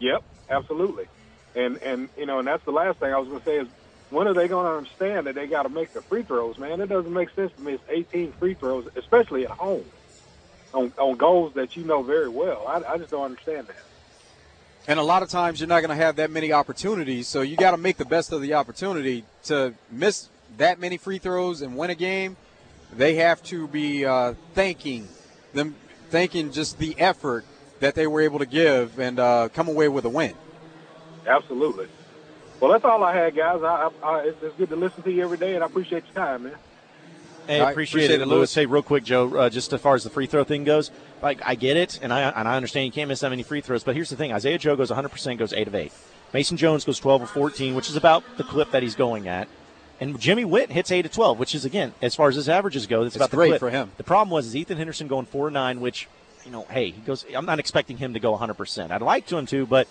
Yep, 0.00 0.22
absolutely. 0.50 1.06
And 1.54 1.78
and 1.78 2.08
you 2.16 2.26
know, 2.26 2.40
and 2.40 2.48
that's 2.48 2.64
the 2.64 2.72
last 2.72 2.98
thing 2.98 3.12
I 3.12 3.18
was 3.18 3.28
going 3.28 3.40
to 3.40 3.46
say 3.46 3.56
is 3.58 3.68
when 4.10 4.28
are 4.28 4.34
they 4.34 4.48
going 4.48 4.66
to 4.66 4.76
understand 4.76 5.26
that 5.26 5.34
they 5.34 5.46
got 5.46 5.64
to 5.64 5.68
make 5.68 5.92
the 5.92 6.02
free 6.02 6.22
throws, 6.22 6.58
man? 6.58 6.80
It 6.80 6.88
doesn't 6.88 7.12
make 7.12 7.30
sense 7.30 7.52
to 7.56 7.60
me. 7.62 7.74
It's 7.74 7.82
18 7.88 8.32
free 8.32 8.54
throws, 8.54 8.88
especially 8.96 9.44
at 9.44 9.50
home, 9.50 9.84
on, 10.72 10.92
on 10.98 11.16
goals 11.16 11.54
that 11.54 11.76
you 11.76 11.84
know 11.84 12.02
very 12.02 12.28
well. 12.28 12.66
I, 12.66 12.94
I 12.94 12.98
just 12.98 13.10
don't 13.10 13.24
understand 13.24 13.66
that. 13.68 13.76
And 14.86 15.00
a 15.00 15.02
lot 15.02 15.22
of 15.22 15.30
times 15.30 15.60
you're 15.60 15.68
not 15.68 15.80
going 15.80 15.96
to 15.96 16.04
have 16.04 16.16
that 16.16 16.30
many 16.30 16.52
opportunities, 16.52 17.26
so 17.26 17.40
you 17.40 17.56
got 17.56 17.70
to 17.70 17.78
make 17.78 17.96
the 17.96 18.04
best 18.04 18.32
of 18.32 18.42
the 18.42 18.54
opportunity 18.54 19.24
to 19.44 19.74
miss 19.90 20.28
that 20.58 20.78
many 20.78 20.96
free 20.96 21.18
throws 21.18 21.62
and 21.62 21.76
win 21.76 21.90
a 21.90 21.94
game, 21.94 22.36
they 22.92 23.16
have 23.16 23.42
to 23.44 23.66
be 23.68 24.04
uh, 24.04 24.34
thanking 24.54 25.08
them, 25.52 25.74
thanking 26.10 26.52
just 26.52 26.78
the 26.78 26.98
effort 26.98 27.44
that 27.80 27.94
they 27.94 28.06
were 28.06 28.20
able 28.20 28.38
to 28.38 28.46
give 28.46 28.98
and 28.98 29.18
uh, 29.18 29.48
come 29.52 29.68
away 29.68 29.88
with 29.88 30.04
a 30.04 30.08
win. 30.08 30.34
Absolutely. 31.26 31.88
Well, 32.60 32.72
that's 32.72 32.84
all 32.84 33.02
I 33.02 33.14
had, 33.14 33.34
guys. 33.34 33.62
I, 33.62 33.90
I, 34.02 34.20
it's, 34.20 34.42
it's, 34.42 34.56
good 34.56 34.68
to 34.70 34.76
listen 34.76 35.02
to 35.02 35.12
you 35.12 35.22
every 35.22 35.38
day, 35.38 35.54
and 35.54 35.62
I 35.62 35.66
appreciate 35.66 36.04
your 36.06 36.14
time, 36.14 36.44
man. 36.44 36.54
Hey, 37.46 37.60
I 37.60 37.70
appreciate, 37.70 38.04
appreciate 38.04 38.20
it, 38.22 38.26
Lewis. 38.26 38.54
Hey, 38.54 38.64
real 38.64 38.82
quick, 38.82 39.04
Joe, 39.04 39.36
uh, 39.36 39.50
just 39.50 39.72
as 39.72 39.80
far 39.80 39.94
as 39.94 40.04
the 40.04 40.08
free 40.08 40.26
throw 40.26 40.44
thing 40.44 40.64
goes, 40.64 40.90
like 41.20 41.40
I 41.44 41.56
get 41.56 41.76
it, 41.76 41.98
and 42.00 42.10
I 42.10 42.22
and 42.30 42.48
I 42.48 42.56
understand 42.56 42.86
you 42.86 42.92
can't 42.92 43.08
miss 43.08 43.20
that 43.20 43.28
many 43.28 43.42
free 43.42 43.60
throws. 43.60 43.84
But 43.84 43.94
here's 43.94 44.08
the 44.08 44.16
thing: 44.16 44.32
Isaiah 44.32 44.56
Joe 44.56 44.76
goes 44.76 44.88
100 44.88 45.10
percent, 45.10 45.38
goes 45.38 45.52
eight 45.52 45.68
of 45.68 45.74
eight. 45.74 45.92
Mason 46.32 46.56
Jones 46.56 46.84
goes 46.84 46.98
12 46.98 47.22
of 47.22 47.30
14, 47.30 47.74
which 47.74 47.88
is 47.88 47.96
about 47.96 48.24
the 48.38 48.44
clip 48.44 48.70
that 48.72 48.82
he's 48.82 48.94
going 48.96 49.28
at. 49.28 49.46
And 50.00 50.18
Jimmy 50.18 50.44
Whitt 50.44 50.70
hits 50.70 50.90
8 50.90 51.02
to 51.02 51.08
12, 51.08 51.38
which 51.38 51.54
is, 51.54 51.64
again, 51.64 51.94
as 52.02 52.14
far 52.14 52.28
as 52.28 52.34
his 52.34 52.48
averages 52.48 52.86
go, 52.86 53.04
that's 53.04 53.16
it's 53.16 53.24
about 53.24 53.30
great 53.30 53.50
clip. 53.50 53.60
for 53.60 53.70
him. 53.70 53.92
The 53.96 54.04
problem 54.04 54.30
was 54.30 54.46
is 54.46 54.56
Ethan 54.56 54.76
Henderson 54.76 55.06
going 55.06 55.26
4 55.26 55.50
9, 55.50 55.80
which, 55.80 56.08
you 56.44 56.50
know, 56.50 56.66
hey, 56.70 56.90
he 56.90 57.00
goes, 57.00 57.24
I'm 57.34 57.46
not 57.46 57.58
expecting 57.58 57.96
him 57.96 58.14
to 58.14 58.20
go 58.20 58.36
100%. 58.36 58.90
I'd 58.90 59.02
like 59.02 59.26
to 59.28 59.38
him 59.38 59.46
to, 59.46 59.66
but 59.66 59.86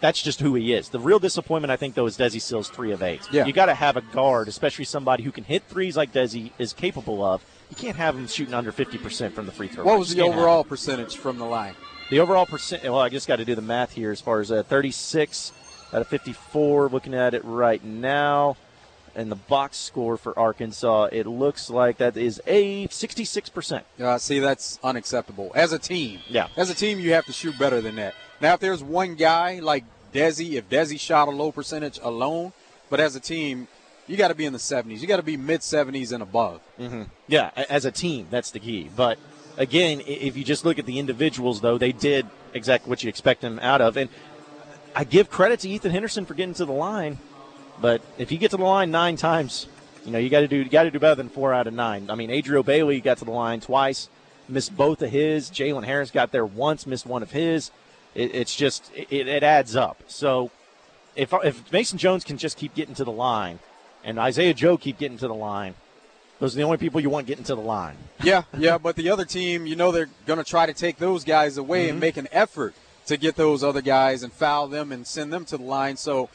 that's 0.00 0.22
just 0.22 0.40
who 0.40 0.54
he 0.54 0.74
is. 0.74 0.90
The 0.90 1.00
real 1.00 1.18
disappointment, 1.18 1.70
I 1.70 1.76
think, 1.76 1.94
though, 1.94 2.06
is 2.06 2.16
Desi 2.18 2.40
Sills 2.40 2.68
3 2.68 2.92
of 2.92 3.02
8. 3.02 3.28
Yeah. 3.32 3.46
You 3.46 3.52
got 3.52 3.66
to 3.66 3.74
have 3.74 3.96
a 3.96 4.02
guard, 4.02 4.48
especially 4.48 4.84
somebody 4.84 5.22
who 5.22 5.32
can 5.32 5.44
hit 5.44 5.64
threes 5.64 5.96
like 5.96 6.12
Desi 6.12 6.52
is 6.58 6.72
capable 6.72 7.24
of. 7.24 7.44
You 7.70 7.76
can't 7.76 7.96
have 7.96 8.16
him 8.16 8.26
shooting 8.26 8.54
under 8.54 8.72
50% 8.72 9.32
from 9.32 9.46
the 9.46 9.52
free 9.52 9.68
throw. 9.68 9.84
What 9.84 9.98
was 9.98 10.14
the 10.14 10.22
overall 10.22 10.64
percentage 10.64 11.16
from 11.16 11.38
the 11.38 11.44
line? 11.44 11.74
The 12.10 12.18
overall 12.18 12.44
percent, 12.46 12.82
well, 12.82 12.98
I 12.98 13.08
just 13.08 13.28
got 13.28 13.36
to 13.36 13.44
do 13.44 13.54
the 13.54 13.62
math 13.62 13.92
here 13.92 14.10
as 14.10 14.20
far 14.20 14.40
as 14.40 14.50
uh, 14.50 14.64
36 14.64 15.52
out 15.92 16.00
of 16.00 16.08
54. 16.08 16.88
Looking 16.88 17.14
at 17.14 17.34
it 17.34 17.44
right 17.44 17.82
now 17.84 18.56
and 19.14 19.30
the 19.30 19.36
box 19.36 19.76
score 19.76 20.16
for 20.16 20.38
Arkansas, 20.38 21.08
it 21.12 21.26
looks 21.26 21.70
like 21.70 21.98
that 21.98 22.16
is 22.16 22.40
a 22.46 22.86
66%. 22.88 23.82
Uh, 24.00 24.18
see, 24.18 24.38
that's 24.38 24.78
unacceptable. 24.82 25.52
As 25.54 25.72
a 25.72 25.78
team, 25.78 26.20
yeah. 26.28 26.48
As 26.56 26.70
a 26.70 26.74
team, 26.74 27.00
you 27.00 27.12
have 27.12 27.26
to 27.26 27.32
shoot 27.32 27.58
better 27.58 27.80
than 27.80 27.96
that. 27.96 28.14
Now, 28.40 28.54
if 28.54 28.60
there's 28.60 28.82
one 28.82 29.16
guy 29.16 29.60
like 29.60 29.84
Desi, 30.12 30.52
if 30.52 30.68
Desi 30.68 30.98
shot 30.98 31.28
a 31.28 31.30
low 31.30 31.52
percentage 31.52 31.98
alone, 32.02 32.52
but 32.88 33.00
as 33.00 33.14
a 33.16 33.20
team, 33.20 33.68
you 34.06 34.16
got 34.16 34.28
to 34.28 34.34
be 34.34 34.44
in 34.44 34.52
the 34.52 34.58
70s. 34.58 35.00
You 35.00 35.06
got 35.06 35.18
to 35.18 35.22
be 35.22 35.36
mid 35.36 35.60
70s 35.60 36.12
and 36.12 36.22
above. 36.22 36.60
Mm-hmm. 36.78 37.02
Yeah, 37.28 37.50
as 37.54 37.84
a 37.84 37.92
team, 37.92 38.26
that's 38.30 38.50
the 38.50 38.58
key. 38.58 38.90
But 38.94 39.18
again, 39.56 40.02
if 40.06 40.36
you 40.36 40.44
just 40.44 40.64
look 40.64 40.78
at 40.78 40.86
the 40.86 40.98
individuals, 40.98 41.60
though, 41.60 41.78
they 41.78 41.92
did 41.92 42.26
exactly 42.52 42.90
what 42.90 43.04
you 43.04 43.08
expect 43.08 43.40
them 43.40 43.60
out 43.60 43.80
of. 43.80 43.96
And 43.96 44.08
I 44.94 45.04
give 45.04 45.30
credit 45.30 45.60
to 45.60 45.68
Ethan 45.68 45.92
Henderson 45.92 46.26
for 46.26 46.34
getting 46.34 46.54
to 46.54 46.64
the 46.64 46.72
line, 46.72 47.18
but 47.80 48.02
if 48.18 48.30
you 48.32 48.38
get 48.38 48.50
to 48.52 48.56
the 48.56 48.64
line 48.64 48.90
nine 48.90 49.16
times, 49.16 49.66
you 50.04 50.12
know 50.12 50.18
you 50.18 50.30
got 50.30 50.40
to 50.40 50.48
do 50.48 50.56
you 50.56 50.68
got 50.68 50.84
to 50.84 50.90
do 50.90 50.98
better 50.98 51.14
than 51.14 51.28
four 51.28 51.52
out 51.52 51.66
of 51.66 51.74
nine. 51.74 52.10
I 52.10 52.14
mean, 52.14 52.30
Adrio 52.30 52.64
Bailey 52.64 53.00
got 53.00 53.18
to 53.18 53.24
the 53.24 53.30
line 53.30 53.60
twice, 53.60 54.08
missed 54.48 54.76
both 54.76 55.02
of 55.02 55.10
his. 55.10 55.50
Jalen 55.50 55.84
Harris 55.84 56.10
got 56.10 56.32
there 56.32 56.46
once, 56.46 56.86
missed 56.86 57.06
one 57.06 57.22
of 57.22 57.32
his. 57.32 57.70
It, 58.14 58.34
it's 58.34 58.54
just 58.54 58.90
it, 58.94 59.28
it 59.28 59.42
adds 59.42 59.76
up. 59.76 60.02
So 60.06 60.50
if 61.16 61.32
if 61.44 61.72
Mason 61.72 61.98
Jones 61.98 62.24
can 62.24 62.38
just 62.38 62.56
keep 62.56 62.74
getting 62.74 62.94
to 62.94 63.04
the 63.04 63.12
line, 63.12 63.58
and 64.04 64.18
Isaiah 64.18 64.54
Joe 64.54 64.76
keep 64.76 64.98
getting 64.98 65.18
to 65.18 65.28
the 65.28 65.34
line, 65.34 65.74
those 66.38 66.54
are 66.54 66.58
the 66.58 66.64
only 66.64 66.78
people 66.78 67.00
you 67.00 67.10
want 67.10 67.26
getting 67.26 67.44
to 67.44 67.54
the 67.54 67.60
line. 67.60 67.96
Yeah, 68.22 68.44
yeah, 68.56 68.78
but 68.78 68.96
the 68.96 69.10
other 69.10 69.24
team, 69.24 69.66
you 69.66 69.76
know, 69.76 69.92
they're 69.92 70.08
going 70.26 70.38
to 70.38 70.44
try 70.44 70.66
to 70.66 70.72
take 70.72 70.96
those 70.96 71.24
guys 71.24 71.56
away 71.56 71.82
mm-hmm. 71.82 71.90
and 71.90 72.00
make 72.00 72.16
an 72.16 72.28
effort 72.32 72.74
to 73.06 73.16
get 73.16 73.36
those 73.36 73.64
other 73.64 73.82
guys 73.82 74.22
and 74.22 74.32
foul 74.32 74.68
them 74.68 74.92
and 74.92 75.06
send 75.06 75.32
them 75.32 75.44
to 75.44 75.56
the 75.56 75.62
line. 75.62 75.96
So 75.96 76.28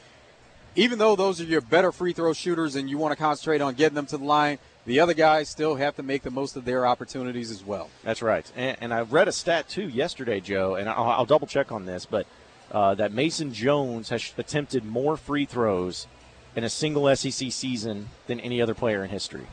even 0.75 0.99
though 0.99 1.15
those 1.15 1.39
are 1.39 1.45
your 1.45 1.61
better 1.61 1.91
free 1.91 2.13
throw 2.13 2.33
shooters 2.33 2.75
and 2.75 2.89
you 2.89 2.97
want 2.97 3.11
to 3.11 3.15
concentrate 3.15 3.61
on 3.61 3.75
getting 3.75 3.95
them 3.95 4.05
to 4.07 4.17
the 4.17 4.23
line, 4.23 4.59
the 4.85 4.99
other 4.99 5.13
guys 5.13 5.49
still 5.49 5.75
have 5.75 5.95
to 5.95 6.03
make 6.03 6.21
the 6.21 6.31
most 6.31 6.55
of 6.55 6.65
their 6.65 6.85
opportunities 6.85 7.49
as 7.49 7.63
well. 7.63 7.89
That's 8.03 8.21
right. 8.21 8.49
And, 8.55 8.77
and 8.81 8.93
I 8.93 9.01
read 9.01 9.27
a 9.27 9.31
stat 9.31 9.69
too 9.69 9.87
yesterday, 9.87 10.39
Joe, 10.39 10.75
and 10.75 10.89
I'll, 10.89 11.09
I'll 11.09 11.25
double 11.25 11.47
check 11.47 11.71
on 11.71 11.85
this, 11.85 12.05
but 12.05 12.27
uh, 12.71 12.95
that 12.95 13.13
Mason 13.13 13.53
Jones 13.53 14.09
has 14.09 14.33
attempted 14.37 14.83
more 14.83 15.17
free 15.17 15.45
throws 15.45 16.07
in 16.55 16.63
a 16.63 16.69
single 16.69 17.13
SEC 17.15 17.51
season 17.51 18.09
than 18.27 18.39
any 18.39 18.61
other 18.61 18.73
player 18.73 19.03
in 19.03 19.09
history. 19.09 19.47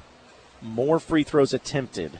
More 0.60 0.98
free 0.98 1.24
throws 1.24 1.52
attempted 1.54 2.18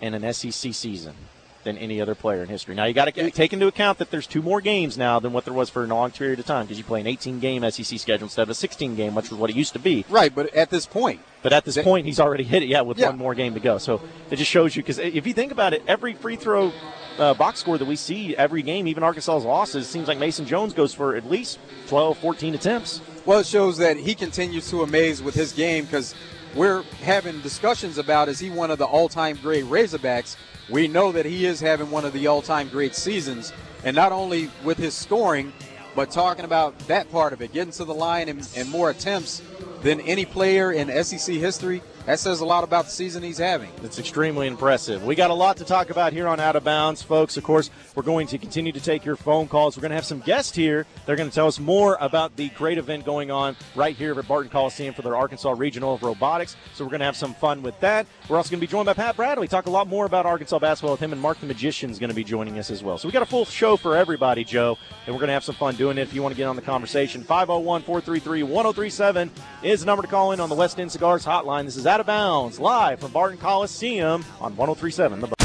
in 0.00 0.14
an 0.14 0.32
SEC 0.32 0.74
season 0.74 1.14
than 1.64 1.76
any 1.78 2.00
other 2.00 2.14
player 2.14 2.42
in 2.42 2.48
history. 2.48 2.74
Now 2.74 2.84
you 2.84 2.94
got 2.94 3.12
to 3.12 3.30
take 3.30 3.52
into 3.52 3.66
account 3.66 3.98
that 3.98 4.10
there's 4.10 4.26
two 4.26 4.42
more 4.42 4.60
games 4.60 4.96
now 4.96 5.18
than 5.18 5.32
what 5.32 5.44
there 5.44 5.54
was 5.54 5.70
for 5.70 5.84
a 5.84 5.86
long 5.86 6.10
period 6.10 6.38
of 6.38 6.46
time 6.46 6.66
because 6.66 6.78
you 6.78 6.84
play 6.84 7.00
an 7.00 7.06
18 7.06 7.40
game 7.40 7.68
SEC 7.70 7.98
schedule 7.98 8.26
instead 8.26 8.42
of 8.42 8.50
a 8.50 8.54
16 8.54 8.94
game, 8.94 9.14
which 9.14 9.30
was 9.30 9.38
what 9.38 9.50
it 9.50 9.56
used 9.56 9.72
to 9.72 9.78
be. 9.78 10.04
Right, 10.08 10.34
but 10.34 10.54
at 10.54 10.70
this 10.70 10.86
point. 10.86 11.20
But 11.42 11.52
at 11.52 11.64
this 11.66 11.76
point, 11.76 12.06
he's 12.06 12.20
already 12.20 12.44
hit 12.44 12.62
it, 12.62 12.70
yeah, 12.70 12.80
with 12.80 12.98
yeah. 12.98 13.08
one 13.08 13.18
more 13.18 13.34
game 13.34 13.52
to 13.52 13.60
go. 13.60 13.76
So 13.76 14.00
it 14.30 14.36
just 14.36 14.50
shows 14.50 14.74
you 14.74 14.82
because 14.82 14.98
if 14.98 15.26
you 15.26 15.34
think 15.34 15.52
about 15.52 15.74
it, 15.74 15.82
every 15.86 16.14
free 16.14 16.36
throw 16.36 16.72
uh, 17.18 17.34
box 17.34 17.60
score 17.60 17.76
that 17.76 17.84
we 17.84 17.96
see 17.96 18.34
every 18.36 18.62
game, 18.62 18.86
even 18.86 19.02
Arkansas's 19.02 19.44
losses, 19.44 19.86
seems 19.86 20.08
like 20.08 20.18
Mason 20.18 20.46
Jones 20.46 20.72
goes 20.72 20.94
for 20.94 21.16
at 21.16 21.28
least 21.28 21.58
12, 21.88 22.16
14 22.18 22.54
attempts. 22.54 23.00
Well, 23.26 23.40
it 23.40 23.46
shows 23.46 23.76
that 23.78 23.96
he 23.96 24.14
continues 24.14 24.70
to 24.70 24.82
amaze 24.82 25.22
with 25.22 25.34
his 25.34 25.52
game 25.52 25.84
because 25.84 26.14
we're 26.54 26.82
having 27.02 27.40
discussions 27.40 27.98
about 27.98 28.28
is 28.28 28.38
he 28.38 28.50
one 28.50 28.70
of 28.70 28.78
the 28.78 28.86
all-time 28.86 29.38
great 29.42 29.64
Razorbacks? 29.64 30.36
We 30.70 30.88
know 30.88 31.12
that 31.12 31.26
he 31.26 31.44
is 31.44 31.60
having 31.60 31.90
one 31.90 32.04
of 32.04 32.12
the 32.12 32.26
all-time 32.26 32.68
great 32.68 32.94
seasons, 32.94 33.52
and 33.84 33.94
not 33.94 34.12
only 34.12 34.50
with 34.62 34.78
his 34.78 34.94
scoring, 34.94 35.52
but 35.94 36.10
talking 36.10 36.44
about 36.44 36.78
that 36.88 37.10
part 37.10 37.32
of 37.32 37.42
it, 37.42 37.52
getting 37.52 37.72
to 37.74 37.84
the 37.84 37.94
line 37.94 38.28
and, 38.28 38.48
and 38.56 38.70
more 38.70 38.90
attempts 38.90 39.42
than 39.82 40.00
any 40.00 40.24
player 40.24 40.72
in 40.72 41.04
SEC 41.04 41.36
history 41.36 41.82
that 42.06 42.18
says 42.18 42.40
a 42.40 42.44
lot 42.44 42.64
about 42.64 42.84
the 42.84 42.90
season 42.90 43.22
he's 43.22 43.38
having. 43.38 43.70
It's 43.82 43.98
extremely 43.98 44.46
impressive. 44.46 45.04
We 45.04 45.14
got 45.14 45.30
a 45.30 45.34
lot 45.34 45.56
to 45.56 45.64
talk 45.64 45.90
about 45.90 46.12
here 46.12 46.28
on 46.28 46.38
Out 46.38 46.54
of 46.54 46.64
Bounds, 46.64 47.02
folks. 47.02 47.36
Of 47.36 47.44
course, 47.44 47.70
we're 47.94 48.02
going 48.02 48.26
to 48.26 48.38
continue 48.38 48.72
to 48.72 48.80
take 48.80 49.04
your 49.04 49.16
phone 49.16 49.48
calls. 49.48 49.76
We're 49.76 49.82
going 49.82 49.90
to 49.90 49.96
have 49.96 50.04
some 50.04 50.20
guests 50.20 50.54
here. 50.54 50.86
They're 51.06 51.16
going 51.16 51.28
to 51.28 51.34
tell 51.34 51.46
us 51.46 51.58
more 51.58 51.96
about 52.00 52.36
the 52.36 52.50
great 52.50 52.76
event 52.76 53.04
going 53.04 53.30
on 53.30 53.56
right 53.74 53.96
here 53.96 54.18
at 54.18 54.28
Barton 54.28 54.50
Coliseum 54.50 54.92
for 54.92 55.02
their 55.02 55.16
Arkansas 55.16 55.54
Regional 55.56 55.94
of 55.94 56.02
Robotics. 56.02 56.56
So 56.74 56.84
we're 56.84 56.90
going 56.90 57.00
to 57.00 57.06
have 57.06 57.16
some 57.16 57.34
fun 57.34 57.62
with 57.62 57.78
that. 57.80 58.06
We're 58.28 58.36
also 58.36 58.50
going 58.50 58.60
to 58.60 58.66
be 58.66 58.70
joined 58.70 58.86
by 58.86 58.94
Pat 58.94 59.16
Bradley. 59.16 59.48
Talk 59.48 59.66
a 59.66 59.70
lot 59.70 59.88
more 59.88 60.04
about 60.04 60.26
Arkansas 60.26 60.58
basketball 60.58 60.92
with 60.92 61.00
him, 61.00 61.12
and 61.12 61.20
Mark 61.20 61.40
the 61.40 61.46
Magician 61.46 61.90
is 61.90 61.98
going 61.98 62.10
to 62.10 62.14
be 62.14 62.24
joining 62.24 62.58
us 62.58 62.70
as 62.70 62.82
well. 62.82 62.98
So 62.98 63.08
we 63.08 63.12
got 63.12 63.22
a 63.22 63.26
full 63.26 63.46
show 63.46 63.76
for 63.76 63.96
everybody, 63.96 64.44
Joe, 64.44 64.76
and 65.06 65.14
we're 65.14 65.20
going 65.20 65.28
to 65.28 65.34
have 65.34 65.44
some 65.44 65.54
fun 65.54 65.76
doing 65.76 65.96
it. 65.96 66.02
If 66.02 66.14
you 66.14 66.22
want 66.22 66.34
to 66.34 66.36
get 66.36 66.46
on 66.46 66.56
the 66.56 66.62
conversation, 66.62 67.22
501 67.22 67.82
433 67.82 68.42
1037 68.42 69.30
is 69.62 69.80
the 69.80 69.86
number 69.86 70.02
to 70.02 70.08
call 70.08 70.32
in 70.32 70.40
on 70.40 70.48
the 70.48 70.54
West 70.54 70.78
End 70.78 70.92
Cigars 70.92 71.24
hotline. 71.24 71.64
This 71.64 71.76
is 71.76 71.86
Out 71.94 72.00
of 72.00 72.06
Bounds 72.06 72.58
live 72.58 72.74
live 72.84 72.98
from 72.98 73.12
Barton 73.12 73.38
Coliseum 73.38 74.24
on 74.40 74.56
1037 74.56 75.20
The 75.20 75.28
Buzz. 75.28 75.38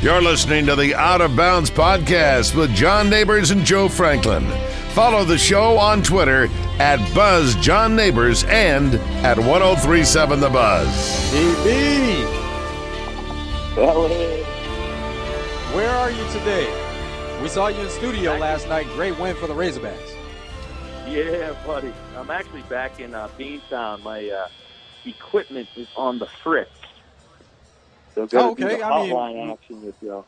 You're 0.00 0.22
listening 0.22 0.66
to 0.66 0.76
the 0.76 0.94
Out 0.94 1.20
of 1.20 1.34
Bounds 1.34 1.68
podcast 1.68 2.54
with 2.54 2.72
John 2.76 3.10
Neighbors 3.10 3.50
and 3.50 3.64
Joe 3.64 3.88
Franklin. 3.88 4.46
Follow 4.90 5.24
the 5.24 5.36
show 5.36 5.78
on 5.78 6.00
Twitter 6.00 6.46
at 6.78 6.98
Buzz 7.12 7.56
John 7.56 7.96
Neighbors 7.96 8.44
and 8.44 8.94
at 9.24 9.36
1037 9.36 10.38
The 10.38 10.48
Buzz. 10.50 10.86
DB. 11.32 12.24
Where 15.74 15.90
are 15.90 16.12
you 16.12 16.24
today? 16.30 16.72
We 17.42 17.48
saw 17.48 17.66
you 17.66 17.80
in 17.80 17.90
studio 17.90 18.36
last 18.36 18.68
night. 18.68 18.86
Great 18.94 19.18
win 19.18 19.34
for 19.34 19.48
the 19.48 19.54
Razorbacks. 19.54 20.14
Yeah, 21.08 21.56
buddy. 21.66 21.92
I'm 22.18 22.30
actually 22.30 22.62
back 22.62 22.98
in 22.98 23.14
uh, 23.14 23.28
Beantown. 23.38 24.02
My 24.02 24.28
uh, 24.28 24.48
equipment 25.06 25.68
is 25.76 25.86
on 25.96 26.18
the 26.18 26.26
frick. 26.26 26.68
So 28.14 28.26
go 28.26 28.40
oh, 28.40 28.50
okay. 28.50 28.82
I 28.82 29.06
mean, 29.06 29.50
action 29.50 29.84
with 29.84 29.94
you. 30.02 30.24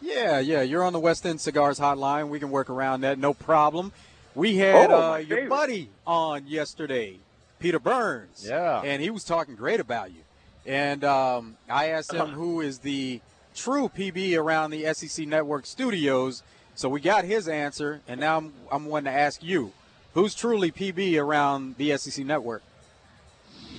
Yeah, 0.00 0.38
yeah. 0.38 0.62
You're 0.62 0.84
on 0.84 0.92
the 0.92 1.00
West 1.00 1.26
End 1.26 1.40
Cigars 1.40 1.80
hotline. 1.80 2.28
We 2.28 2.38
can 2.38 2.50
work 2.50 2.70
around 2.70 3.00
that. 3.00 3.18
No 3.18 3.34
problem. 3.34 3.92
We 4.34 4.56
had 4.56 4.90
oh, 4.92 5.14
uh, 5.14 5.16
your 5.16 5.48
buddy 5.48 5.90
on 6.06 6.46
yesterday, 6.46 7.16
Peter 7.58 7.80
Burns. 7.80 8.46
Yeah. 8.48 8.80
And 8.82 9.02
he 9.02 9.10
was 9.10 9.24
talking 9.24 9.56
great 9.56 9.80
about 9.80 10.10
you. 10.12 10.20
And 10.64 11.02
um, 11.02 11.56
I 11.68 11.88
asked 11.88 12.12
him 12.12 12.28
who 12.28 12.60
is 12.60 12.78
the 12.78 13.20
true 13.54 13.88
PB 13.88 14.38
around 14.38 14.70
the 14.70 14.94
SEC 14.94 15.26
Network 15.26 15.66
studios. 15.66 16.44
So 16.76 16.88
we 16.88 17.00
got 17.00 17.24
his 17.24 17.48
answer, 17.48 18.00
and 18.06 18.20
now 18.20 18.38
I'm, 18.38 18.52
I'm 18.70 18.86
wanting 18.86 19.12
to 19.12 19.18
ask 19.18 19.42
you. 19.42 19.72
Who's 20.14 20.34
truly 20.34 20.70
PB 20.70 21.20
around 21.20 21.76
the 21.76 21.96
SEC 21.96 22.24
network? 22.24 22.62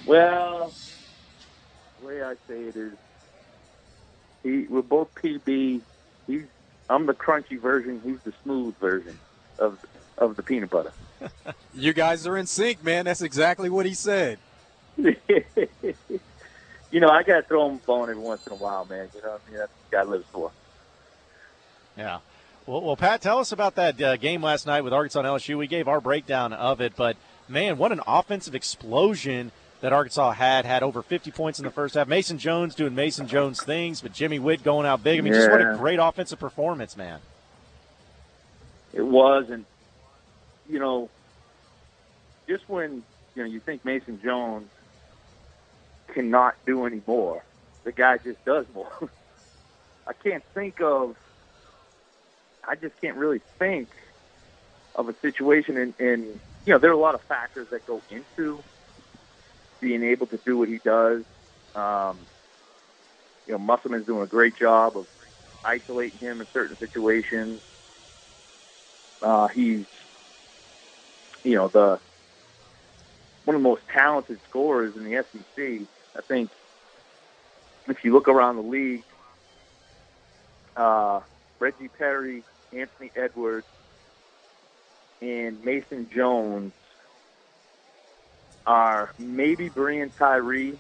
Well, 0.06 0.74
the 2.00 2.08
way 2.08 2.24
I 2.24 2.34
say 2.48 2.64
it 2.64 2.76
is, 2.76 2.94
he 4.42 4.64
we're 4.64 4.82
both 4.82 5.14
PB. 5.16 5.82
He's 6.28 6.44
I'm 6.90 7.06
the 7.06 7.14
crunchy 7.14 7.60
version. 7.60 8.02
He's 8.04 8.20
the 8.22 8.34
smooth 8.44 8.76
version 8.78 9.18
of 9.60 9.86
of 10.18 10.36
the 10.36 10.44
peanut 10.44 10.70
butter. 10.70 10.92
you 11.74 11.94
guys 11.94 12.28
are 12.28 12.38
in 12.38 12.48
sync, 12.48 12.84
man. 12.84 13.06
That's 13.06 13.22
exactly 13.22 13.70
what 13.70 13.86
he 13.86 13.94
said. 13.94 14.40
you 14.98 15.14
know, 16.94 17.10
I 17.10 17.24
got 17.24 17.42
to 17.42 17.44
throw 17.44 17.70
him 17.70 17.76
a 17.76 17.86
bone 17.86 18.10
every 18.10 18.22
once 18.22 18.46
in 18.46 18.54
a 18.54 18.56
while, 18.56 18.86
man. 18.86 19.10
You 19.16 19.22
know, 19.22 19.30
what 19.30 19.42
I 19.48 19.50
mean, 19.50 19.60
that's 19.60 19.72
got 19.90 20.04
to 20.04 20.10
live 20.10 20.26
for. 20.26 20.52
Yeah. 21.98 22.20
Well, 22.66 22.82
well, 22.82 22.96
Pat, 22.96 23.22
tell 23.22 23.40
us 23.40 23.52
about 23.52 23.76
that 23.76 24.02
uh, 24.02 24.16
game 24.16 24.42
last 24.42 24.66
night 24.66 24.82
with 24.82 24.94
Arkansas 24.94 25.20
and 25.20 25.28
LSU. 25.28 25.58
We 25.58 25.68
gave 25.68 25.90
our 25.90 26.00
breakdown 26.00 26.54
of 26.54 26.80
it, 26.80 26.94
but 26.96 27.18
man, 27.50 27.78
what 27.78 27.92
an 27.92 28.00
offensive 28.08 28.56
explosion 28.56 29.52
that 29.82 29.92
Arkansas 29.92 30.32
had. 30.32 30.66
Had 30.66 30.82
over 30.82 31.02
50 31.02 31.30
points 31.32 31.60
in 31.60 31.66
the 31.66 31.72
first 31.72 31.96
half. 31.96 32.08
Mason 32.08 32.38
Jones 32.38 32.74
doing 32.74 32.96
Mason 32.96 33.28
Jones 33.28 33.62
things, 33.62 34.00
but 34.00 34.14
Jimmy 34.14 34.40
Whitt 34.40 34.64
going 34.64 34.86
out 34.86 35.04
big. 35.04 35.20
I 35.20 35.22
mean, 35.22 35.34
yeah. 35.34 35.40
just 35.40 35.52
what 35.52 35.60
a 35.60 35.76
great 35.78 36.00
offensive 36.00 36.40
performance, 36.40 36.96
man. 36.96 37.20
It 38.94 39.06
was, 39.06 39.50
and 39.50 39.66
you 40.70 40.80
know, 40.80 41.10
just 42.48 42.70
when 42.70 43.04
you 43.36 43.44
know 43.44 43.50
you 43.50 43.60
think 43.60 43.84
Mason 43.84 44.22
Jones 44.24 44.70
cannot 46.14 46.56
do 46.66 46.86
any 46.86 47.02
more, 47.06 47.44
the 47.84 47.92
guy 47.92 48.20
just 48.20 48.44
does 48.46 48.66
more. 48.74 49.10
I 50.08 50.14
can't 50.14 50.44
think 50.54 50.80
of 50.80 51.18
I 52.68 52.76
just 52.76 52.94
can't 53.02 53.18
really 53.18 53.42
think 53.60 53.90
of 54.96 55.10
a 55.10 55.16
situation 55.22 55.78
and, 55.78 55.94
and 56.00 56.40
you 56.66 56.74
know, 56.74 56.80
there 56.80 56.92
are 56.92 56.94
a 56.94 57.00
lot 57.00 57.16
of 57.16 57.22
factors 57.28 57.68
that 57.72 57.86
go 57.86 58.02
into 58.10 58.64
being 59.82 60.04
able 60.04 60.28
to 60.28 60.40
do 60.46 60.58
what 60.58 60.70
he 60.70 60.80
does. 60.84 61.24
Um, 61.76 62.20
you 63.48 63.54
know, 63.54 63.58
Musselman's 63.58 64.06
doing 64.06 64.24
a 64.24 64.28
great 64.28 64.58
job 64.58 64.98
of 64.98 65.06
isolating 65.66 66.20
him 66.20 66.40
in 66.40 66.48
certain 66.54 66.78
situations. 66.80 67.60
Uh, 69.22 69.48
he's, 69.50 69.86
you 71.44 71.56
know, 71.56 71.68
the 71.68 72.00
one 73.46 73.56
of 73.56 73.62
the 73.62 73.68
most 73.68 73.82
talented 73.94 74.40
scorers 74.50 74.94
in 74.96 75.04
the 75.04 75.24
SEC. 75.32 75.88
I 76.16 76.22
think 76.28 76.50
if 77.88 77.98
you 78.04 78.14
look 78.14 78.30
around 78.30 78.56
the 78.56 78.62
league, 78.62 79.04
uh, 80.78 81.20
Reggie 81.60 81.90
Perry, 81.90 82.44
Anthony 82.76 83.12
Edwards, 83.16 83.68
and 85.22 85.64
Mason 85.64 86.10
Jones 86.14 86.74
are 88.66 89.14
maybe 89.20 89.70
Breein 89.70 90.12
Tyree 90.18 90.78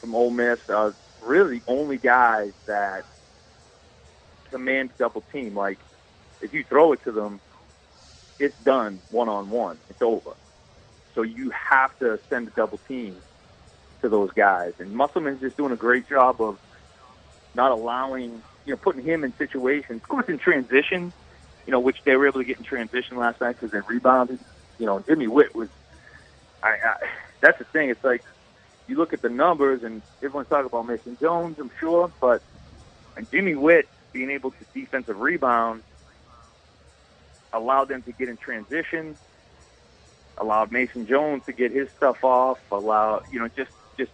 from 0.00 0.14
Ole 0.14 0.30
Miss 0.30 0.58
are 0.68 0.94
really 1.22 1.62
only 1.66 1.96
guys 1.96 2.52
that 2.66 3.04
command 4.50 4.90
double 4.98 5.22
team. 5.32 5.56
Like 5.56 5.78
if 6.40 6.52
you 6.52 6.64
throw 6.64 6.92
it 6.92 7.02
to 7.04 7.12
them, 7.12 7.40
it's 8.38 8.54
done 8.64 9.00
one 9.10 9.28
on 9.28 9.50
one. 9.50 9.78
It's 9.88 10.02
over. 10.02 10.32
So 11.14 11.22
you 11.22 11.50
have 11.50 11.98
to 12.00 12.20
send 12.28 12.48
a 12.48 12.50
double 12.50 12.78
team 12.86 13.16
to 14.02 14.08
those 14.08 14.30
guys. 14.32 14.74
And 14.78 14.92
Musselman's 14.92 15.40
just 15.40 15.56
doing 15.56 15.72
a 15.72 15.76
great 15.76 16.08
job 16.08 16.40
of 16.40 16.58
not 17.54 17.72
allowing, 17.72 18.42
you 18.66 18.72
know, 18.72 18.76
putting 18.76 19.02
him 19.02 19.24
in 19.24 19.32
situations, 19.36 20.02
of 20.02 20.08
course, 20.08 20.28
in 20.28 20.38
transition, 20.38 21.12
you 21.66 21.70
know, 21.70 21.80
which 21.80 22.02
they 22.04 22.16
were 22.16 22.26
able 22.26 22.40
to 22.40 22.44
get 22.44 22.58
in 22.58 22.64
transition 22.64 23.16
last 23.16 23.40
night 23.40 23.56
because 23.58 23.70
they 23.70 23.80
rebounded. 23.88 24.38
You 24.78 24.86
know, 24.86 25.00
Jimmy 25.00 25.28
Whitt 25.28 25.54
was, 25.54 25.68
I, 26.62 26.70
I, 26.70 26.96
that's 27.40 27.58
the 27.58 27.64
thing. 27.64 27.88
It's 27.88 28.04
like 28.04 28.22
you 28.88 28.96
look 28.96 29.12
at 29.12 29.22
the 29.22 29.28
numbers 29.28 29.82
and 29.82 30.02
everyone's 30.22 30.48
talking 30.48 30.66
about 30.66 30.86
Mason 30.86 31.16
Jones, 31.20 31.58
I'm 31.58 31.70
sure, 31.78 32.10
but 32.20 32.42
and 33.16 33.30
Jimmy 33.30 33.54
Whitt 33.54 33.88
being 34.12 34.30
able 34.30 34.50
to 34.50 34.64
defensive 34.74 35.18
rebound 35.18 35.82
allowed 37.52 37.88
them 37.88 38.02
to 38.02 38.12
get 38.12 38.28
in 38.28 38.36
transition, 38.36 39.16
allowed 40.38 40.70
Mason 40.70 41.06
Jones 41.06 41.44
to 41.46 41.52
get 41.52 41.72
his 41.72 41.88
stuff 41.96 42.22
off, 42.22 42.58
allowed 42.70 43.24
you 43.32 43.38
know 43.38 43.48
just 43.48 43.70
just 43.96 44.12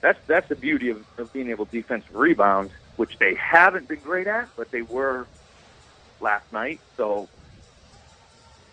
that's 0.00 0.18
that's 0.26 0.48
the 0.48 0.54
beauty 0.54 0.90
of, 0.90 1.04
of 1.18 1.32
being 1.32 1.50
able 1.50 1.66
to 1.66 1.72
defensive 1.72 2.14
rebound, 2.14 2.70
which 2.98 3.12
they 3.20 3.34
haven't 3.40 3.88
been 3.88 4.00
great 4.00 4.26
at, 4.26 4.50
but 4.56 4.70
they 4.72 4.82
were 4.82 5.26
last 6.20 6.44
night. 6.52 6.80
So 6.96 7.28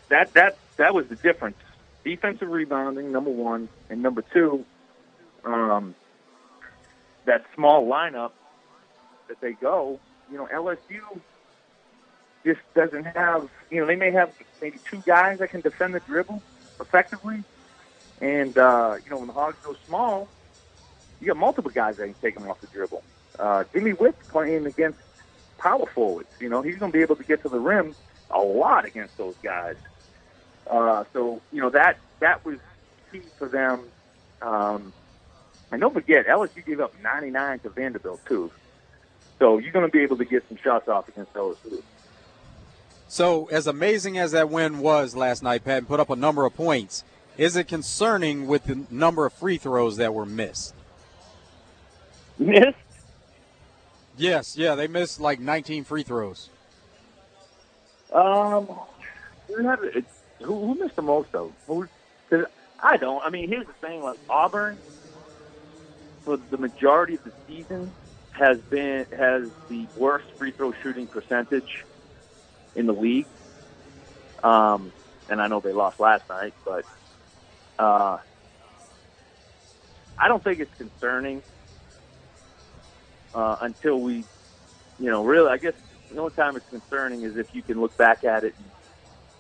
that 0.10 0.34
that 0.34 0.58
that 0.78 0.94
was 0.94 1.06
the 1.10 1.16
difference. 1.16 1.58
Defensive 2.04 2.50
rebounding, 2.50 3.12
number 3.12 3.30
one, 3.30 3.70
and 3.90 4.02
number 4.04 4.24
two, 4.34 4.66
um, 5.46 5.96
that 7.26 7.44
small 7.56 7.88
lineup 7.88 8.32
that 9.30 9.40
they 9.42 9.54
go. 9.54 10.00
You 10.32 10.38
know, 10.38 10.48
LSU 10.54 11.22
just 12.46 12.60
doesn't 12.76 13.06
have, 13.06 13.48
you 13.70 13.80
know, 13.80 13.88
they 13.88 13.96
may 13.96 14.12
have 14.12 14.32
maybe 14.62 14.80
two 14.92 15.02
guys 15.06 15.40
that 15.40 15.52
can 15.52 15.62
defend 15.62 15.94
the 15.96 16.00
dribble 16.00 16.42
effectively. 16.80 17.44
And, 18.22 18.58
uh, 18.58 18.96
you 19.04 19.10
know, 19.10 19.18
when 19.18 19.28
the 19.28 19.34
Hogs 19.34 19.58
go 19.64 19.76
small, 19.88 20.28
you 21.20 21.28
got 21.28 21.38
multiple 21.38 21.72
guys 21.74 21.96
that 21.98 22.06
can 22.06 22.16
take 22.22 22.36
them 22.36 22.48
off 22.50 22.62
the 22.62 22.68
dribble. 22.68 23.04
Uh, 23.40 23.64
Jimmy 23.74 23.92
Whitt 23.92 24.18
playing 24.30 24.66
against 24.66 25.00
power 25.58 25.86
forwards. 25.88 26.30
You 26.40 26.50
know, 26.50 26.62
he's 26.62 26.78
going 26.78 26.92
to 26.92 26.98
be 26.98 27.02
able 27.02 27.16
to 27.16 27.24
get 27.24 27.42
to 27.44 27.50
the 27.50 27.60
rim 27.60 27.96
a 28.32 28.40
lot 28.40 28.86
against 28.86 29.18
those 29.18 29.36
guys. 29.44 29.76
Uh, 30.68 31.04
so, 31.14 31.42
you 31.52 31.62
know, 31.62 31.70
that 31.70 31.98
that 32.20 32.44
was 32.46 32.60
key 33.12 33.22
for 33.38 33.48
them. 33.48 33.82
Um, 34.42 34.94
and 35.72 35.82
don't 35.82 35.94
forget, 35.94 36.28
LSU 36.28 36.66
gave 36.66 36.80
up 36.80 36.94
99 37.02 37.60
to 37.60 37.70
Vanderbilt, 37.70 38.26
too. 38.26 38.52
So 39.40 39.58
you're 39.58 39.72
going 39.72 39.86
to 39.86 39.92
be 39.92 40.02
able 40.02 40.18
to 40.18 40.26
get 40.26 40.48
some 40.48 40.58
shots 40.58 40.88
off 40.88 41.08
against 41.10 41.34
LSU. 41.34 41.82
So, 43.08 43.46
as 43.48 43.68
amazing 43.68 44.18
as 44.18 44.32
that 44.32 44.50
win 44.50 44.80
was 44.80 45.16
last 45.16 45.44
night, 45.44 45.64
Pat, 45.64 45.80
and 45.80 45.88
put 45.88 46.00
up 46.00 46.10
a 46.10 46.16
number 46.16 46.46
of 46.46 46.56
points, 46.56 47.04
is 47.38 47.56
it 47.56 47.68
concerning 47.68 48.48
with 48.48 48.66
the 48.66 48.86
number 48.90 49.26
of 49.26 49.34
free 49.34 49.58
throws 49.58 49.98
that 49.98 50.14
were 50.14 50.26
missed? 50.26 50.74
Missed? 52.40 52.78
Yes, 54.18 54.58
yeah, 54.58 54.76
they 54.76 54.88
missed 54.88 55.20
like 55.20 55.40
19 55.40 55.84
free 55.84 56.04
throws. 56.04 56.50
Um, 58.14 58.68
who, 59.48 59.66
who 60.44 60.76
missed 60.76 60.96
the 60.96 61.02
most 61.02 61.32
though? 61.32 61.52
Who, 61.68 61.88
I 62.82 62.98
don't. 62.98 63.22
I 63.24 63.30
mean, 63.30 63.50
here's 63.50 63.68
the 63.68 63.74
thing: 63.74 64.02
like 64.04 64.20
Auburn, 64.30 64.78
for 66.24 66.38
the 66.38 66.58
majority 66.58 67.16
of 67.16 67.24
the 67.24 67.32
season, 67.48 67.92
has 68.32 68.58
been 68.70 69.06
has 69.12 69.44
the 69.70 69.88
worst 69.96 70.26
free 70.38 70.52
throw 70.52 70.74
shooting 70.84 71.08
percentage 71.08 71.86
in 72.76 72.86
the 72.86 72.94
league. 72.94 73.28
Um, 74.44 74.94
and 75.30 75.42
I 75.42 75.48
know 75.48 75.60
they 75.60 75.74
lost 75.74 76.00
last 76.00 76.30
night, 76.30 76.54
but 76.64 76.86
uh, 77.80 78.18
I 80.18 80.28
don't 80.28 80.44
think 80.44 80.60
it's 80.60 80.74
concerning 80.78 81.42
uh, 83.36 83.58
until 83.62 84.02
we, 84.02 84.26
you 84.98 85.12
know, 85.12 85.24
really. 85.24 85.50
I 85.50 85.58
guess 85.58 85.74
the 86.12 86.20
only 86.20 86.34
time 86.34 86.56
it's 86.56 86.66
concerning 86.70 87.24
is 87.24 87.38
if 87.38 87.48
you 87.52 87.62
can 87.62 87.80
look 87.80 87.96
back 87.98 88.24
at 88.24 88.44
it 88.44 88.56
and 88.58 88.72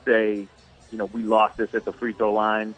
say, 0.05 0.47
you 0.91 0.97
know, 0.97 1.05
we 1.05 1.23
lost 1.23 1.57
this 1.57 1.69
at 1.73 1.85
the 1.85 1.93
free 1.93 2.13
throw 2.13 2.33
line. 2.33 2.75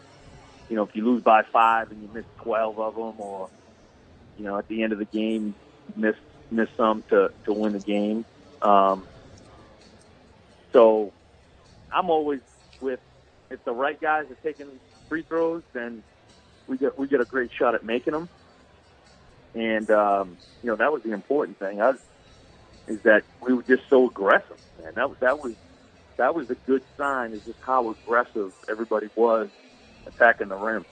You 0.68 0.76
know, 0.76 0.84
if 0.84 0.90
you 0.94 1.04
lose 1.04 1.22
by 1.22 1.42
five 1.52 1.90
and 1.90 2.02
you 2.02 2.08
miss 2.12 2.24
twelve 2.42 2.78
of 2.78 2.94
them, 2.94 3.20
or 3.20 3.50
you 4.36 4.44
know, 4.44 4.56
at 4.58 4.68
the 4.68 4.82
end 4.82 4.92
of 4.92 4.98
the 4.98 5.06
game, 5.06 5.54
miss 5.96 6.14
miss 6.50 6.68
some 6.76 7.04
to 7.10 7.30
to 7.44 7.52
win 7.52 7.72
the 7.72 7.78
game. 7.80 8.24
Um, 8.62 9.06
so 10.72 11.12
I'm 11.92 12.10
always 12.10 12.40
with 12.80 13.00
if 13.50 13.64
the 13.64 13.72
right 13.72 14.00
guys 14.00 14.26
are 14.30 14.38
taking 14.48 14.66
free 15.08 15.24
throws, 15.26 15.62
then 15.72 16.04
we 16.66 16.76
get 16.76 16.98
we 16.98 17.08
get 17.08 17.20
a 17.20 17.24
great 17.24 17.50
shot 17.58 17.74
at 17.74 17.84
making 17.84 18.12
them. 18.12 18.28
And 19.54 19.90
um, 19.90 20.36
you 20.62 20.70
know 20.70 20.76
that 20.76 20.92
was 20.92 21.02
the 21.02 21.12
important 21.12 21.58
thing. 21.58 21.80
I, 21.80 21.94
is 22.86 23.00
that 23.02 23.22
we 23.40 23.52
were 23.52 23.62
just 23.62 23.88
so 23.88 24.08
aggressive, 24.08 24.60
man. 24.82 24.92
That 24.94 25.08
was 25.08 25.18
that 25.20 25.42
was 25.42 25.54
that 26.16 26.34
was 26.34 26.50
a 26.50 26.54
good 26.54 26.82
sign. 26.96 27.32
Is 27.32 27.44
just 27.44 27.60
how 27.60 27.90
aggressive 27.90 28.52
everybody 28.68 29.08
was 29.16 29.48
attacking 30.06 30.48
the 30.48 30.56
rim. 30.56 30.84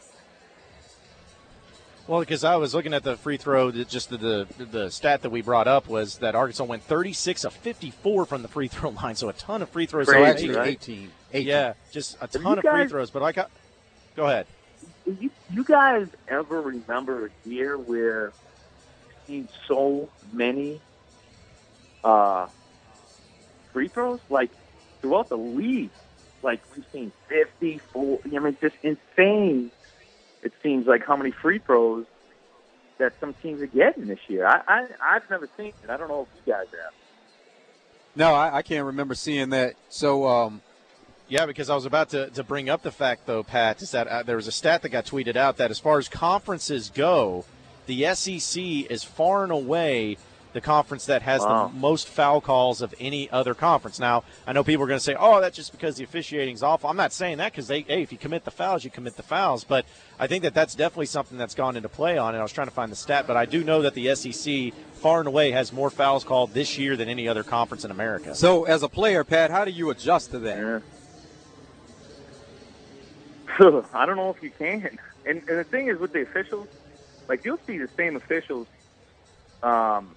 Well, 2.07 2.21
because 2.21 2.45
I 2.45 2.55
was 2.57 2.73
looking 2.73 2.95
at 2.95 3.03
the 3.03 3.17
free 3.17 3.37
throw, 3.37 3.73
just 3.73 4.11
the, 4.11 4.17
the, 4.17 4.65
the 4.65 4.91
stat 4.91 5.23
that 5.23 5.31
we 5.31 5.43
brought 5.43 5.67
up 5.67 5.89
was 5.89 6.19
that 6.19 6.37
Arkansas 6.37 6.63
went 6.63 6.85
36 6.85 7.43
of 7.45 7.53
54 7.53 8.27
from 8.27 8.43
the 8.43 8.49
free 8.49 8.69
throw 8.69 8.91
line, 9.03 9.17
so 9.17 9.29
a 9.29 9.33
ton 9.33 9.61
of 9.61 9.71
free 9.71 9.87
throws. 9.87 10.07
Crazy, 10.07 10.51
right? 10.51 10.69
18, 10.69 11.11
18. 11.33 11.47
Yeah, 11.47 11.75
just 11.91 12.17
a 12.21 12.29
ton 12.29 12.59
of 12.59 12.65
guys, 12.65 12.83
free 12.83 12.89
throws. 12.89 13.11
But 13.11 13.25
I 13.25 13.33
got, 13.33 13.51
go 14.15 14.27
ahead. 14.27 14.47
You, 15.05 15.31
you 15.51 15.65
guys 15.65 16.09
ever 16.29 16.61
remember 16.61 17.27
a 17.27 17.49
year 17.49 17.77
where 17.77 18.33
seen 19.27 19.49
so 19.67 20.09
many 20.33 20.81
uh, 22.05 22.49
free 23.73 23.89
throws? 23.89 24.21
Like 24.29 24.51
throughout 25.01 25.29
the 25.29 25.39
league, 25.39 25.91
like 26.43 26.61
we've 26.75 26.87
seen 26.93 27.13
54. 27.29 28.21
I 28.25 28.29
mean, 28.39 28.57
just 28.61 28.77
insane 28.83 29.71
it 30.43 30.53
seems 30.63 30.87
like 30.87 31.05
how 31.05 31.17
many 31.17 31.33
free 31.33 31.59
throws 31.59 32.07
that 32.99 33.13
some 33.21 33.35
teams 33.35 33.61
are 33.61 33.67
getting 33.67 34.07
this 34.07 34.21
year. 34.29 34.47
I, 34.47 34.63
I 34.67 34.87
I've 35.03 35.29
never 35.29 35.49
seen 35.57 35.73
it. 35.83 35.91
I 35.91 35.97
don't 35.97 36.09
know 36.09 36.23
if 36.23 36.47
you 36.47 36.53
guys 36.53 36.67
have. 36.71 36.93
No, 38.15 38.33
I, 38.33 38.59
I 38.59 38.63
can't 38.63 38.87
remember 38.87 39.15
seeing 39.15 39.51
that. 39.51 39.75
So, 39.91 40.27
um, 40.27 40.63
yeah, 41.29 41.45
because 41.45 41.69
I 41.69 41.75
was 41.75 41.85
about 41.85 42.11
to, 42.11 42.31
to 42.31 42.43
bring 42.43 42.71
up 42.71 42.83
the 42.83 42.91
fact, 42.91 43.27
though, 43.27 43.43
Pat, 43.43 43.83
is 43.83 43.91
that 43.91 44.07
uh, 44.09 44.23
there 44.23 44.37
was 44.37 44.47
a 44.47 44.53
stat 44.53 44.83
that 44.83 44.89
got 44.89 45.05
tweeted 45.05 45.37
out 45.37 45.59
that 45.59 45.71
as 45.71 45.79
far 45.79 45.99
as 45.99 46.09
conferences 46.09 46.91
go, 46.95 47.45
the 47.87 48.15
SEC 48.15 48.63
is 48.91 49.05
far 49.05 49.43
and 49.43 49.53
away 49.53 50.17
the 50.57 50.61
conference 50.63 51.05
that 51.05 51.21
has 51.21 51.43
wow. 51.43 51.67
the 51.67 51.79
most 51.79 52.09
foul 52.09 52.41
calls 52.41 52.81
of 52.81 52.95
any 52.99 53.29
other 53.31 53.53
conference. 53.53 54.01
Now, 54.01 54.25
I 54.47 54.55
know 54.55 54.65
people 54.65 54.85
are 54.85 54.87
going 54.87 54.99
to 54.99 55.05
say, 55.05 55.15
"Oh, 55.19 55.39
that's 55.39 55.55
just 55.55 55.71
because 55.71 55.97
the 55.97 56.05
officiating's 56.05 56.63
awful." 56.63 56.89
I'm 56.89 56.97
not 56.97 57.13
saying 57.13 57.37
that 57.39 57.53
because 57.53 57.69
they, 57.69 57.83
hey, 57.83 58.01
if 58.01 58.11
you 58.11 58.17
commit 58.17 58.47
the 58.47 58.51
fouls, 58.51 58.83
you 58.83 58.91
commit 58.91 59.17
the 59.17 59.23
fouls. 59.23 59.65
But 59.65 59.85
I 60.19 60.27
think 60.27 60.43
that 60.45 60.55
that's 60.55 60.75
definitely 60.75 61.07
something 61.07 61.37
that's 61.37 61.55
gone 61.55 61.77
into 61.77 61.91
play 61.91 62.17
on 62.17 62.35
it. 62.35 62.39
I 62.39 62.43
was 62.43 62.53
trying 62.53 62.69
to 62.69 62.73
find 62.73 62.91
the 62.91 62.97
stat, 62.97 63.27
but 63.27 63.37
I 63.37 63.45
do 63.45 63.63
know 63.63 63.83
that 63.83 63.93
the 63.93 64.15
SEC 64.15 64.73
far 64.95 65.19
and 65.19 65.29
away 65.29 65.51
has 65.51 65.75
more 65.75 65.91
fouls 65.91 66.25
called 66.25 66.55
this 66.55 66.79
year 66.79 66.97
than 66.97 67.11
any 67.11 67.29
other 67.29 67.43
conference 67.43 67.85
in 67.85 67.91
America. 67.91 68.35
So, 68.35 68.65
as 68.65 68.83
a 68.83 68.89
player, 68.89 69.25
Pat, 69.25 69.51
how 69.51 69.67
do 69.67 69.71
you 69.71 69.91
adjust 69.91 70.31
to 70.31 70.39
that? 70.39 70.59
Yeah. 70.59 70.81
I 73.93 74.07
don't 74.07 74.17
know 74.17 74.31
if 74.31 74.43
you 74.43 74.51
can. 74.51 74.99
And, 75.27 75.43
and 75.49 75.59
the 75.59 75.65
thing 75.65 75.89
is 75.89 75.99
with 75.99 76.15
the 76.15 76.23
officials, 76.23 76.69
like 77.29 77.43
you'll 77.45 77.59
see 77.67 77.79
the 77.79 77.89
same 77.97 78.17
officials 78.17 78.67
um, 79.63 80.17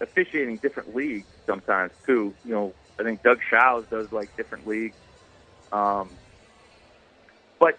officiating 0.00 0.58
different 0.62 0.94
leagues 0.94 1.26
sometimes 1.46 1.92
too. 2.06 2.34
You 2.44 2.52
know, 2.52 2.74
I 2.98 3.02
think 3.02 3.22
Doug 3.22 3.38
Shows 3.50 3.84
does 3.90 4.08
like 4.12 4.36
different 4.36 4.66
leagues. 4.66 4.94
Um, 5.72 6.10
but 7.60 7.78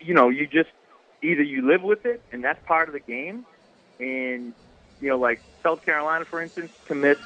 you 0.00 0.14
know, 0.14 0.28
you 0.30 0.46
just 0.46 0.70
either 1.22 1.42
you 1.42 1.66
live 1.66 1.82
with 1.82 2.04
it, 2.04 2.22
and 2.32 2.42
that's 2.44 2.58
part 2.66 2.88
of 2.88 2.94
the 2.94 3.00
game, 3.00 3.46
and 4.00 4.54
you 5.00 5.08
know, 5.08 5.18
like 5.18 5.40
South 5.62 5.84
Carolina, 5.84 6.24
for 6.28 6.42
instance, 6.42 6.70
commits. 6.86 7.20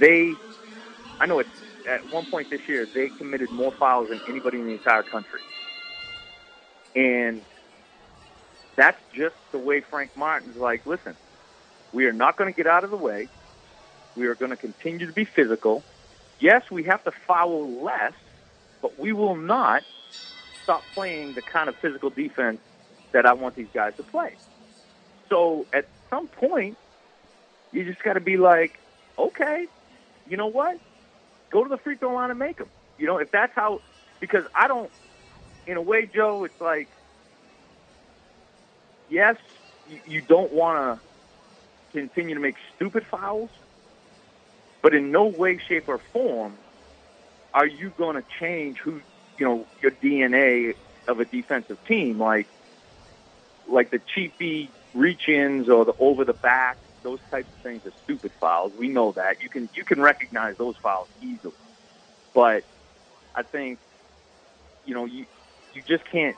They, 0.00 0.38
I 1.20 1.26
know 1.26 1.38
it's 1.40 1.50
at 1.86 2.10
one 2.10 2.26
point 2.26 2.48
this 2.50 2.60
year 2.68 2.88
they 2.94 3.10
committed 3.10 3.50
more 3.50 3.72
fouls 3.78 4.08
than 4.08 4.20
anybody 4.28 4.58
in 4.58 4.66
the 4.66 4.72
entire 4.72 5.02
country, 5.02 5.40
and 6.94 7.42
that's 8.76 8.98
just 9.14 9.34
the 9.52 9.58
way 9.58 9.82
Frank 9.88 10.12
Martin's 10.16 10.56
like. 10.56 10.86
Listen, 10.86 11.16
we 11.92 12.06
are 12.06 12.12
not 12.12 12.36
going 12.36 12.52
to 12.52 12.56
get 12.56 12.66
out 12.66 12.84
of 12.84 12.90
the 12.90 12.96
way. 12.96 13.28
We 14.16 14.26
are 14.26 14.34
going 14.34 14.50
to 14.50 14.56
continue 14.56 15.06
to 15.06 15.12
be 15.12 15.24
physical. 15.24 15.82
Yes, 16.40 16.62
we 16.70 16.84
have 16.84 17.04
to 17.04 17.12
foul 17.26 17.84
less, 17.84 18.14
but 18.80 18.98
we 18.98 19.12
will 19.12 19.36
not 19.36 19.84
stop 20.62 20.84
playing 20.94 21.34
the 21.34 21.42
kind 21.42 21.68
of 21.68 21.76
physical 21.80 22.10
defense 22.10 22.60
that 23.12 23.26
I 23.26 23.34
want 23.34 23.56
these 23.56 23.68
guys 23.74 23.92
to 23.96 24.02
play. 24.02 24.36
So 25.28 25.66
at 25.72 25.86
some 26.10 26.28
point, 26.28 26.78
you 27.72 27.84
just 27.84 28.02
got 28.02 28.14
to 28.14 28.20
be 28.20 28.36
like, 28.36 28.72
okay, 29.18 29.66
you 30.26 30.36
know 30.36 30.48
what? 30.48 30.78
go 31.52 31.62
to 31.62 31.68
the 31.68 31.78
free 31.78 31.96
throw 31.96 32.14
line 32.14 32.30
and 32.30 32.38
make 32.38 32.58
them. 32.58 32.70
You 32.98 33.06
know, 33.06 33.18
if 33.18 33.30
that's 33.30 33.52
how, 33.54 33.82
because 34.20 34.44
I 34.54 34.68
don't, 34.68 34.90
in 35.66 35.76
a 35.76 35.82
way, 35.82 36.10
Joe, 36.12 36.44
it's 36.44 36.60
like, 36.60 36.88
yes, 39.12 39.36
you, 40.06 40.22
don't 40.22 40.52
want 40.52 41.00
to 41.92 41.98
continue 41.98 42.34
to 42.34 42.40
make 42.40 42.56
stupid 42.74 43.04
fouls, 43.10 43.50
but 44.82 44.94
in 44.94 45.12
no 45.12 45.26
way, 45.26 45.60
shape, 45.68 45.84
or 45.88 46.00
form 46.12 46.58
are 47.54 47.66
you 47.66 47.90
going 47.90 48.16
to 48.16 48.24
change 48.40 48.78
who, 48.82 49.00
you 49.38 49.46
know, 49.46 49.66
your 49.82 49.92
DNA 49.92 50.72
of 51.06 51.20
a 51.20 51.24
defensive 51.26 51.78
team, 51.86 52.18
like, 52.18 52.46
like 53.70 53.90
the 53.90 54.00
cheapy 54.14 54.72
reach-ins 54.94 55.68
or 55.68 55.84
the 55.84 55.92
over 55.98 56.24
the 56.24 56.32
back 56.32 56.78
those 57.02 57.18
types 57.30 57.48
of 57.52 57.58
things 57.62 57.82
are 57.84 57.92
stupid 58.04 58.30
fouls. 58.40 58.72
We 58.78 58.88
know 58.88 59.12
that. 59.16 59.42
You 59.42 59.50
can 59.50 59.68
you 59.74 59.84
can 59.84 60.00
recognize 60.00 60.56
those 60.56 60.74
fouls 60.82 61.08
easily. 61.20 61.52
But 62.34 62.64
I 63.34 63.42
think 63.42 63.80
you 64.84 64.94
know 64.94 65.04
you 65.04 65.26
you 65.72 65.82
just 65.82 66.04
can't 66.10 66.36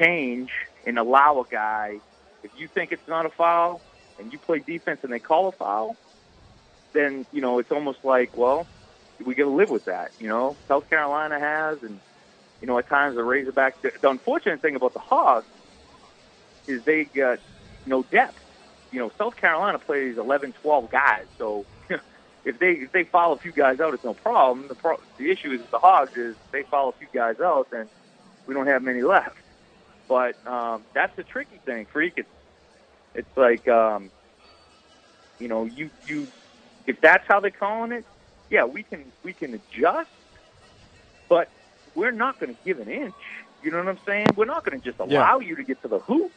change 0.00 0.50
and 0.86 0.98
allow 0.98 1.40
a 1.40 1.44
guy 1.52 2.00
if 2.42 2.52
you 2.54 2.68
think 2.72 2.90
it's 2.92 3.06
not 3.06 3.26
a 3.26 3.30
foul 3.30 3.82
and 4.18 4.32
you 4.32 4.38
play 4.38 4.60
defense 4.60 5.00
and 5.02 5.12
they 5.12 5.18
call 5.18 5.48
a 5.48 5.52
foul, 5.52 5.96
then 6.94 7.26
you 7.32 7.40
know 7.40 7.58
it's 7.58 7.70
almost 7.70 7.98
like 8.02 8.36
well 8.36 8.66
we 9.24 9.34
got 9.34 9.44
to 9.44 9.50
live 9.50 9.70
with 9.70 9.84
that. 9.86 10.12
You 10.18 10.28
know 10.28 10.56
South 10.68 10.88
Carolina 10.88 11.38
has 11.38 11.78
and 11.82 12.00
you 12.60 12.66
know 12.66 12.78
at 12.78 12.88
times 12.88 13.16
the 13.16 13.22
Razorbacks. 13.22 13.74
The 13.82 14.08
unfortunate 14.08 14.62
thing 14.62 14.76
about 14.76 14.94
the 14.94 15.00
Hogs 15.00 15.46
is 16.66 16.82
they 16.84 17.04
got 17.04 17.40
no 17.86 18.02
depth 18.02 18.40
you 18.90 18.98
know, 18.98 19.10
South 19.18 19.36
Carolina 19.36 19.78
plays 19.78 20.16
11, 20.18 20.54
12 20.60 20.90
guys. 20.90 21.26
So 21.38 21.66
if 22.44 22.58
they 22.58 22.72
if 22.72 22.92
they 22.92 23.04
follow 23.04 23.36
a 23.36 23.38
few 23.38 23.52
guys 23.52 23.80
out, 23.80 23.94
it's 23.94 24.04
no 24.04 24.14
problem. 24.14 24.68
The 24.68 24.74
pro- 24.74 24.96
the 25.18 25.30
issue 25.30 25.52
is 25.52 25.60
the 25.70 25.78
Hogs 25.78 26.12
is 26.16 26.36
they 26.52 26.64
follow 26.70 26.90
a 26.90 26.98
few 26.98 27.08
guys 27.14 27.36
out, 27.42 27.68
then 27.70 27.88
we 28.46 28.54
don't 28.54 28.66
have 28.66 28.82
many 28.82 29.02
left. 29.02 29.36
But 30.10 30.44
um, 30.44 30.82
that's 30.92 31.14
the 31.14 31.22
tricky 31.22 31.60
thing, 31.64 31.86
freak. 31.86 32.14
It's 32.16 32.28
it's 33.14 33.36
like 33.36 33.68
um, 33.68 34.10
you 35.38 35.46
know, 35.46 35.66
you 35.66 35.88
you 36.04 36.26
if 36.84 37.00
that's 37.00 37.24
how 37.28 37.38
they're 37.38 37.52
calling 37.52 37.92
it, 37.92 38.04
yeah, 38.50 38.64
we 38.64 38.82
can 38.82 39.04
we 39.22 39.32
can 39.32 39.54
adjust, 39.54 40.10
but 41.28 41.48
we're 41.94 42.10
not 42.10 42.40
going 42.40 42.56
to 42.56 42.60
give 42.64 42.80
an 42.80 42.90
inch. 42.90 43.14
You 43.62 43.70
know 43.70 43.78
what 43.78 43.86
I'm 43.86 43.98
saying? 44.04 44.26
We're 44.34 44.46
not 44.46 44.64
going 44.64 44.80
to 44.80 44.84
just 44.84 44.98
allow 44.98 45.38
yeah. 45.38 45.46
you 45.46 45.54
to 45.54 45.62
get 45.62 45.80
to 45.82 45.88
the 45.88 46.00
hoop. 46.00 46.32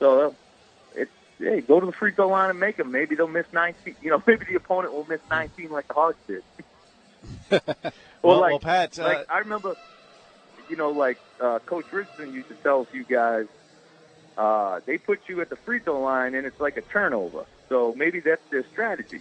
So 0.00 0.34
it's 0.96 1.12
hey, 1.38 1.60
go 1.60 1.78
to 1.78 1.86
the 1.86 1.92
free 1.92 2.10
throw 2.10 2.28
line 2.28 2.50
and 2.50 2.58
make 2.58 2.76
them. 2.76 2.90
Maybe 2.90 3.14
they'll 3.14 3.28
miss 3.28 3.46
19. 3.52 3.94
You 4.02 4.10
know, 4.10 4.22
maybe 4.26 4.46
the 4.46 4.56
opponent 4.56 4.92
will 4.92 5.06
miss 5.08 5.20
19 5.30 5.70
like 5.70 5.86
the 5.86 5.94
Hogs 5.94 6.16
did. 6.26 6.42
well, 8.20 8.40
like, 8.40 8.50
well, 8.50 8.58
Pat, 8.58 8.98
uh, 8.98 9.04
like 9.04 9.26
I 9.30 9.38
remember, 9.38 9.76
you 10.72 10.78
know, 10.78 10.88
like 10.88 11.18
uh, 11.38 11.58
Coach 11.66 11.92
Richardson 11.92 12.32
used 12.32 12.48
to 12.48 12.54
tell 12.54 12.80
a 12.80 12.84
few 12.86 13.04
guys, 13.04 13.46
uh, 14.38 14.80
they 14.86 14.96
put 14.96 15.20
you 15.28 15.42
at 15.42 15.50
the 15.50 15.56
free 15.56 15.80
throw 15.80 16.00
line 16.00 16.34
and 16.34 16.46
it's 16.46 16.58
like 16.60 16.78
a 16.78 16.80
turnover. 16.80 17.44
So 17.68 17.94
maybe 17.94 18.20
that's 18.20 18.40
their 18.50 18.64
strategy. 18.72 19.20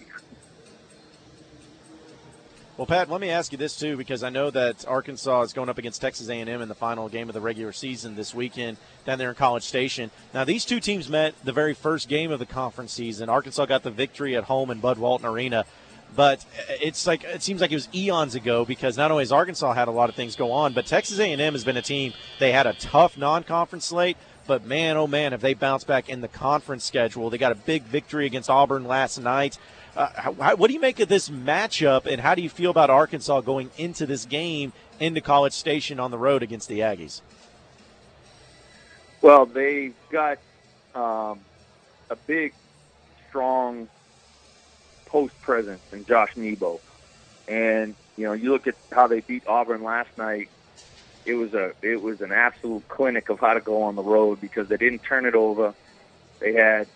Well, 2.78 2.86
Pat, 2.86 3.10
let 3.10 3.20
me 3.20 3.30
ask 3.30 3.52
you 3.52 3.58
this 3.58 3.78
too, 3.78 3.98
because 3.98 4.24
I 4.24 4.30
know 4.30 4.50
that 4.50 4.88
Arkansas 4.88 5.42
is 5.42 5.52
going 5.52 5.68
up 5.68 5.78
against 5.78 6.00
Texas 6.00 6.30
A&M 6.30 6.48
in 6.48 6.70
the 6.70 6.74
final 6.74 7.10
game 7.10 7.28
of 7.28 7.34
the 7.34 7.42
regular 7.42 7.74
season 7.74 8.16
this 8.16 8.34
weekend 8.34 8.78
down 9.06 9.18
there 9.18 9.28
in 9.28 9.36
College 9.36 9.64
Station. 9.64 10.10
Now, 10.34 10.46
these 10.46 10.64
two 10.64 10.80
teams 10.80 11.10
met 11.10 11.36
the 11.44 11.52
very 11.52 11.74
first 11.74 12.08
game 12.08 12.32
of 12.32 12.40
the 12.40 12.46
conference 12.46 12.94
season. 12.94 13.28
Arkansas 13.28 13.66
got 13.66 13.84
the 13.84 13.92
victory 13.92 14.38
at 14.38 14.46
home 14.46 14.72
in 14.72 14.80
Bud 14.80 14.98
Walton 14.98 15.28
Arena, 15.28 15.66
but 16.16 16.46
it's 16.70 17.08
like 17.08 17.24
it 17.24 17.42
seems 17.42 17.62
like 17.62 17.72
it 17.72 17.76
was 17.76 17.88
eons 17.94 18.36
ago 18.36 18.66
because 18.66 18.98
not 18.98 19.12
only 19.12 19.24
has 19.24 19.32
Arkansas 19.32 19.74
had 19.74 19.88
a 19.88 19.92
lot 19.92 20.10
of 20.10 20.16
things 20.16 20.36
go 20.36 20.52
on, 20.52 20.74
but 20.74 20.86
Texas 20.86 21.20
A&M 21.20 21.40
has 21.40 21.64
been 21.64 21.78
a 21.78 21.82
team. 21.82 22.14
They 22.40 22.52
had 22.52 22.68
a 22.68 22.74
tough 22.74 23.18
non-conference 23.18 23.86
slate. 23.86 24.18
But 24.48 24.66
man, 24.66 24.98
oh 24.98 25.08
man, 25.08 25.32
have 25.32 25.42
they 25.42 25.54
bounced 25.54 25.88
back 25.88 26.10
in 26.10 26.22
the 26.22 26.28
conference 26.28 26.84
schedule? 26.84 27.30
They 27.30 27.38
got 27.38 27.52
a 27.52 27.56
big 27.56 27.84
victory 27.84 28.26
against 28.26 28.50
Auburn 28.50 28.86
last 28.86 29.20
night. 29.20 29.58
Uh, 29.96 30.10
how, 30.14 30.56
what 30.56 30.68
do 30.68 30.74
you 30.74 30.80
make 30.80 31.00
of 31.00 31.10
this 31.10 31.30
matchup, 31.30 32.06
and 32.06 32.22
how 32.22 32.34
do 32.34 32.42
you 32.42 32.50
feel 32.50 32.72
about 32.72 32.90
Arkansas 32.90 33.42
going 33.42 33.70
into 33.78 34.06
this 34.06 34.26
game 34.26 34.74
into 35.00 35.22
College 35.22 35.54
Station 35.54 36.00
on 36.00 36.12
the 36.12 36.18
road 36.18 36.44
against 36.44 36.70
the 36.70 36.80
Aggies? 36.80 37.22
Well, 39.22 39.46
they've 39.46 39.94
got 40.10 40.40
um, 40.96 41.40
a 42.10 42.16
big, 42.26 42.54
strong 43.30 43.88
post 45.12 45.34
presence 45.42 45.82
in 45.92 46.06
Josh 46.08 46.30
Nebo, 46.38 46.82
and 47.48 47.96
you 48.18 48.26
know 48.26 48.34
you 48.34 48.52
look 48.52 48.68
at 48.68 48.76
how 48.94 49.08
they 49.08 49.22
beat 49.22 49.44
Auburn 49.48 49.84
last 49.84 50.10
night. 50.18 50.50
It 51.26 51.36
was 51.36 51.54
a 51.54 51.72
it 51.84 52.02
was 52.02 52.22
an 52.22 52.32
absolute 52.34 52.88
clinic 52.90 53.30
of 53.30 53.40
how 53.40 53.54
to 53.54 53.62
go 53.62 53.84
on 53.84 53.96
the 53.96 54.04
road 54.04 54.42
because 54.42 54.70
they 54.70 54.78
didn't 54.78 55.02
turn 55.08 55.26
it 55.26 55.36
over. 55.36 55.76
They 56.42 56.54
had 56.54 56.88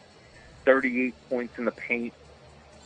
38 0.65 1.15
points 1.29 1.53
in 1.57 1.65
the 1.65 1.71
paint 1.71 2.13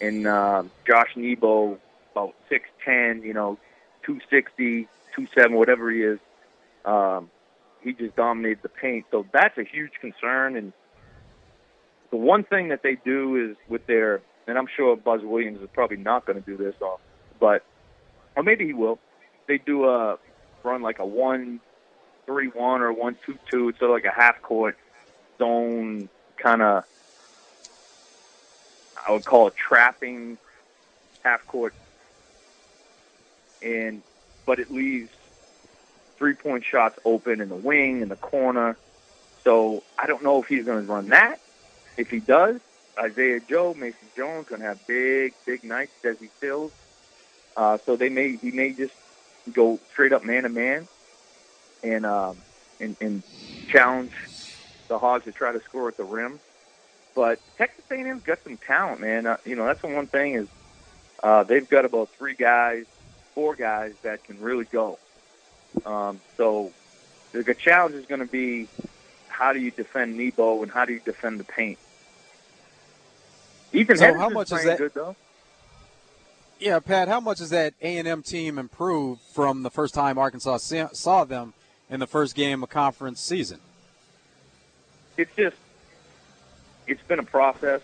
and 0.01 0.27
uh, 0.27 0.63
Josh 0.87 1.09
Nebo, 1.15 1.79
about 2.13 2.33
six 2.49 2.65
ten, 2.85 3.21
you 3.23 3.33
know, 3.33 3.57
two 4.05 4.19
sixty, 4.31 4.87
two 5.15 5.27
seven, 5.37 5.55
whatever 5.57 5.91
he 5.91 5.99
is. 6.01 6.19
Um, 6.85 7.29
he 7.83 7.93
just 7.93 8.15
dominated 8.15 8.59
the 8.63 8.69
paint, 8.69 9.05
so 9.11 9.25
that's 9.33 9.57
a 9.57 9.63
huge 9.63 9.91
concern. 10.01 10.55
And 10.57 10.73
the 12.11 12.17
one 12.17 12.43
thing 12.43 12.69
that 12.69 12.81
they 12.83 12.97
do 13.05 13.51
is 13.51 13.57
with 13.69 13.85
their, 13.87 14.21
and 14.49 14.57
I'm 14.57 14.67
sure 14.67 14.95
Buzz 14.95 15.21
Williams 15.23 15.61
is 15.61 15.69
probably 15.73 15.97
not 15.97 16.25
going 16.25 16.41
to 16.41 16.45
do 16.45 16.57
this, 16.57 16.75
off, 16.81 16.99
but 17.39 17.63
or 18.35 18.43
maybe 18.43 18.65
he 18.65 18.73
will. 18.73 18.99
They 19.47 19.57
do 19.57 19.85
a 19.85 20.17
run 20.63 20.81
like 20.81 20.99
a 20.99 21.05
one 21.05 21.59
three 22.25 22.47
one 22.47 22.81
or 22.81 22.91
one 22.91 23.15
two 23.25 23.37
two. 23.49 23.69
Of 23.69 23.81
like 23.89 24.05
a 24.05 24.11
half 24.11 24.41
court 24.41 24.77
zone 25.37 26.09
kind 26.37 26.61
of 26.61 26.83
I 29.07 29.11
would 29.11 29.25
call 29.25 29.47
it 29.47 29.55
trapping 29.55 30.37
half 31.23 31.45
court, 31.47 31.73
and 33.61 34.01
but 34.45 34.59
it 34.59 34.71
leaves 34.71 35.11
three 36.17 36.33
point 36.33 36.63
shots 36.65 36.99
open 37.05 37.41
in 37.41 37.49
the 37.49 37.55
wing 37.55 38.01
in 38.01 38.09
the 38.09 38.15
corner. 38.15 38.77
So 39.43 39.83
I 39.97 40.05
don't 40.05 40.23
know 40.23 40.41
if 40.41 40.47
he's 40.47 40.65
going 40.65 40.85
to 40.85 40.91
run 40.91 41.09
that. 41.09 41.39
If 41.97 42.09
he 42.09 42.19
does, 42.19 42.59
Isaiah 42.99 43.39
Joe, 43.39 43.73
Mason 43.73 44.07
Jones 44.15 44.47
going 44.47 44.61
to 44.61 44.67
have 44.67 44.85
big, 44.87 45.33
big 45.45 45.63
nights. 45.63 45.91
Desi 46.03 46.29
Sills. 46.39 46.71
Uh, 47.55 47.77
so 47.85 47.95
they 47.95 48.09
may 48.09 48.35
he 48.35 48.51
may 48.51 48.71
just 48.71 48.93
go 49.51 49.79
straight 49.91 50.13
up 50.13 50.23
man 50.23 50.43
to 50.43 50.49
man, 50.49 50.87
and 51.83 52.05
um, 52.05 52.37
and, 52.79 52.95
and 53.01 53.23
challenge 53.67 54.11
the 54.87 54.97
Hogs 54.99 55.25
to 55.25 55.31
try 55.31 55.51
to 55.51 55.61
score 55.61 55.87
at 55.87 55.97
the 55.97 56.03
rim. 56.03 56.39
But 57.15 57.39
Texas 57.57 57.83
A&M's 57.91 58.23
got 58.23 58.43
some 58.43 58.57
talent, 58.57 59.01
man. 59.01 59.25
Uh, 59.25 59.37
you 59.45 59.55
know, 59.55 59.65
that's 59.65 59.81
the 59.81 59.87
one 59.87 60.07
thing 60.07 60.35
is 60.35 60.47
uh, 61.21 61.43
they've 61.43 61.67
got 61.67 61.85
about 61.85 62.09
three 62.17 62.35
guys, 62.35 62.85
four 63.33 63.55
guys 63.55 63.93
that 64.03 64.23
can 64.23 64.39
really 64.39 64.65
go. 64.65 64.97
Um, 65.85 66.19
so 66.37 66.71
the 67.31 67.53
challenge 67.53 67.95
is 67.95 68.05
going 68.05 68.21
to 68.21 68.27
be 68.27 68.67
how 69.27 69.53
do 69.53 69.59
you 69.59 69.71
defend 69.71 70.17
Nebo 70.17 70.63
and 70.63 70.71
how 70.71 70.85
do 70.85 70.93
you 70.93 70.99
defend 70.99 71.39
the 71.39 71.43
paint. 71.43 71.77
Ethan 73.71 73.97
so 73.97 74.13
how 74.13 74.29
much 74.29 74.51
is 74.51 74.63
that? 74.63 74.77
Good, 74.77 74.93
though. 74.93 75.15
Yeah, 76.59 76.79
Pat. 76.79 77.07
How 77.07 77.19
much 77.19 77.39
has 77.39 77.51
that 77.51 77.73
A 77.81 77.97
and 77.97 78.07
M 78.07 78.21
team 78.21 78.57
improved 78.57 79.21
from 79.33 79.63
the 79.63 79.69
first 79.69 79.93
time 79.93 80.17
Arkansas 80.17 80.57
saw 80.93 81.23
them 81.23 81.53
in 81.89 81.99
the 81.99 82.07
first 82.07 82.35
game 82.35 82.63
of 82.63 82.69
conference 82.69 83.21
season? 83.21 83.59
It's 85.15 85.33
just 85.35 85.55
it's 86.87 87.01
been 87.03 87.19
a 87.19 87.23
process. 87.23 87.81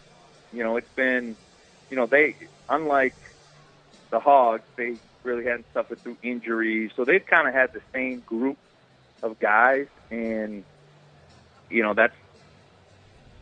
You 0.51 0.63
know, 0.63 0.77
it's 0.77 0.89
been, 0.89 1.35
you 1.89 1.95
know, 1.95 2.05
they 2.05 2.35
unlike 2.69 3.15
the 4.09 4.19
Hogs, 4.19 4.63
they 4.75 4.95
really 5.23 5.45
hadn't 5.45 5.65
suffered 5.73 5.99
through 5.99 6.17
injuries, 6.23 6.91
so 6.95 7.05
they've 7.05 7.25
kind 7.25 7.47
of 7.47 7.53
had 7.53 7.73
the 7.73 7.81
same 7.93 8.21
group 8.21 8.57
of 9.23 9.39
guys, 9.39 9.87
and 10.11 10.63
you 11.69 11.81
know 11.81 11.93
that's, 11.93 12.15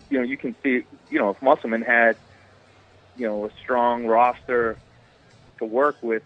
you 0.10 0.18
know, 0.18 0.24
you 0.24 0.38
can 0.38 0.56
see, 0.64 0.84
you 1.10 1.20
know, 1.20 1.32
if 1.32 1.42
Musselman 1.42 1.82
had, 1.82 2.18
you 3.16 3.28
know, 3.28 3.46
a 3.46 3.50
strong 3.62 4.06
roster 4.06 4.80
to 5.60 5.66
work 5.66 5.98
with, 6.02 6.24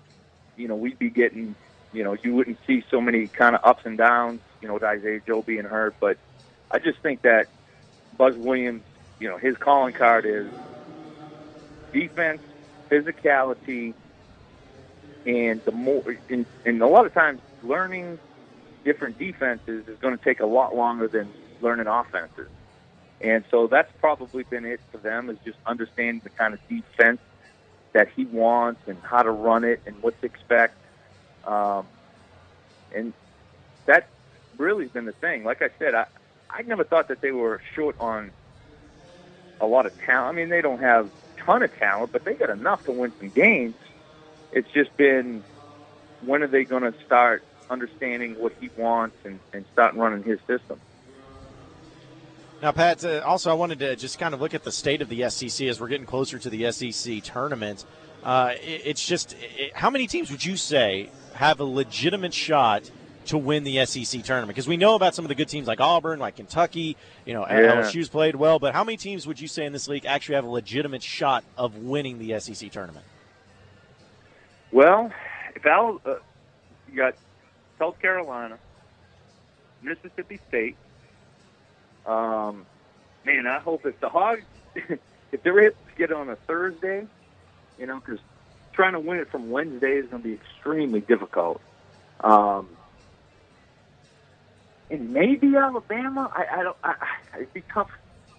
you 0.55 0.67
know, 0.67 0.75
we'd 0.75 0.99
be 0.99 1.09
getting, 1.09 1.55
you 1.91 2.03
know, 2.03 2.15
you 2.23 2.33
wouldn't 2.33 2.59
see 2.65 2.83
so 2.89 3.01
many 3.01 3.27
kind 3.27 3.55
of 3.55 3.61
ups 3.63 3.81
and 3.85 3.97
downs, 3.97 4.41
you 4.61 4.67
know, 4.67 4.73
with 4.75 4.83
Isaiah 4.83 5.19
Joe 5.25 5.41
being 5.41 5.65
hurt, 5.65 5.95
but 5.99 6.17
I 6.71 6.79
just 6.79 7.01
think 7.01 7.21
that 7.23 7.47
Buzz 8.17 8.33
Williams 8.37 8.83
you 9.19 9.27
know, 9.27 9.37
his 9.37 9.55
calling 9.59 9.93
card 9.93 10.25
is 10.25 10.51
defense, 11.91 12.41
physicality, 12.91 13.95
and 15.25 15.61
the 15.65 15.71
more, 15.71 16.03
and, 16.29 16.45
and 16.65 16.81
a 16.81 16.87
lot 16.87 17.05
of 17.05 17.13
times 17.13 17.41
learning 17.61 18.19
different 18.85 19.17
defenses 19.17 19.85
is 19.87 19.97
going 19.99 20.17
to 20.17 20.23
take 20.23 20.39
a 20.39 20.45
lot 20.45 20.75
longer 20.75 21.07
than 21.07 21.33
learning 21.59 21.87
offenses. 21.87 22.49
And 23.21 23.45
so 23.49 23.67
that's 23.67 23.91
probably 23.99 24.43
been 24.43 24.65
it 24.65 24.81
for 24.91 24.99
them 24.99 25.29
is 25.29 25.37
just 25.43 25.57
understanding 25.65 26.21
the 26.23 26.29
kind 26.29 26.53
of 26.53 26.59
defense 26.69 27.19
that 27.93 28.09
he 28.15 28.25
wants 28.25 28.81
and 28.87 29.01
how 29.03 29.23
to 29.23 29.31
run 29.31 29.63
it 29.63 29.81
and 29.85 30.01
what 30.01 30.19
to 30.21 30.27
expect. 30.27 30.75
Um, 31.43 31.87
and 32.91 33.13
that 33.87 34.09
really 34.57 34.87
been 34.87 35.05
the 35.05 35.13
thing. 35.13 35.43
Like 35.43 35.61
I 35.61 35.69
said, 35.79 35.95
I 35.95 36.05
I 36.49 36.61
never 36.63 36.83
thought 36.83 37.09
that 37.09 37.21
they 37.21 37.31
were 37.31 37.61
short 37.75 37.95
on 37.99 38.33
a 39.59 39.65
lot 39.65 39.85
of 39.85 39.93
talent. 40.05 40.29
I 40.29 40.31
mean, 40.39 40.49
they 40.49 40.61
don't 40.61 40.79
have 40.81 41.07
a 41.07 41.11
ton 41.45 41.63
of 41.63 41.71
talent, 41.77 42.11
but 42.11 42.23
they 42.25 42.35
got 42.35 42.49
enough 42.49 42.83
to 42.85 42.91
win 42.91 43.13
some 43.19 43.31
games. 43.31 43.75
It's 44.51 44.69
just 44.73 44.95
been 44.97 45.43
when 46.21 46.43
are 46.43 46.47
they 46.47 46.65
going 46.65 46.83
to 46.83 46.93
start 47.05 47.43
understanding 47.69 48.35
what 48.37 48.53
he 48.59 48.71
wants 48.77 49.17
and, 49.25 49.41
and 49.53 49.65
start 49.73 49.95
running 49.95 50.23
his 50.23 50.39
system? 50.47 50.81
Now, 52.61 52.71
Pat, 52.71 53.05
uh, 53.05 53.21
also, 53.23 53.51
I 53.51 53.53
wanted 53.53 53.79
to 53.79 53.95
just 53.95 54.17
kind 54.17 54.33
of 54.33 54.41
look 54.41 54.55
at 54.55 54.63
the 54.63 54.71
state 54.71 55.03
of 55.03 55.09
the 55.09 55.29
SEC 55.29 55.67
as 55.67 55.79
we're 55.79 55.89
getting 55.89 56.07
closer 56.07 56.39
to 56.39 56.49
the 56.49 56.71
SEC 56.71 57.21
tournament. 57.23 57.85
Uh, 58.23 58.53
it, 58.55 58.81
it's 58.85 59.05
just, 59.05 59.35
it, 59.39 59.75
how 59.75 59.91
many 59.91 60.07
teams 60.07 60.31
would 60.31 60.43
you 60.43 60.57
say 60.57 61.11
have 61.35 61.59
a 61.59 61.63
legitimate 61.63 62.33
shot 62.33 62.89
to 63.25 63.37
win 63.37 63.63
the 63.63 63.85
SEC 63.85 64.23
tournament? 64.23 64.47
Because 64.47 64.67
we 64.67 64.75
know 64.75 64.95
about 64.95 65.13
some 65.13 65.23
of 65.23 65.29
the 65.29 65.35
good 65.35 65.49
teams 65.49 65.67
like 65.67 65.79
Auburn, 65.79 66.17
like 66.17 66.37
Kentucky, 66.37 66.97
you 67.25 67.33
know, 67.33 67.45
yeah. 67.47 67.75
LSU's 67.75 68.09
played 68.09 68.35
well, 68.35 68.57
but 68.57 68.73
how 68.73 68.83
many 68.83 68.97
teams 68.97 69.27
would 69.27 69.39
you 69.39 69.47
say 69.47 69.63
in 69.65 69.71
this 69.71 69.87
league 69.87 70.07
actually 70.07 70.35
have 70.35 70.45
a 70.45 70.49
legitimate 70.49 71.03
shot 71.03 71.43
of 71.57 71.77
winning 71.77 72.17
the 72.17 72.39
SEC 72.39 72.71
tournament? 72.71 73.05
Well, 74.71 75.11
if 75.55 75.63
Al, 75.63 76.01
uh, 76.03 76.15
you 76.89 76.97
got 76.97 77.13
South 77.77 77.99
Carolina, 77.99 78.57
Mississippi 79.83 80.39
State, 80.47 80.75
um, 82.07 82.65
man, 83.25 83.45
I 83.45 83.59
hope 83.59 83.85
if 83.85 83.99
the 83.99 84.09
Hogs, 84.09 84.43
if 84.75 85.43
they're 85.43 85.59
able 85.59 85.75
to 85.75 85.95
get 85.97 86.11
on 86.11 86.29
a 86.29 86.35
Thursday, 86.35 87.05
you 87.77 87.85
know, 87.85 87.99
because 87.99 88.19
trying 88.73 88.93
to 88.93 88.99
win 88.99 89.19
it 89.19 89.29
from 89.29 89.51
Wednesday 89.51 89.97
is 89.97 90.09
going 90.09 90.23
to 90.23 90.27
be 90.27 90.35
extremely 90.35 91.01
difficult. 91.01 91.61
Um, 92.21 92.69
and 94.89 95.11
maybe 95.11 95.55
Alabama. 95.55 96.31
I, 96.33 96.59
I 96.59 96.63
don't. 96.63 96.77
I, 96.83 96.95
it'd 97.35 97.53
be 97.53 97.63
tough, 97.73 97.89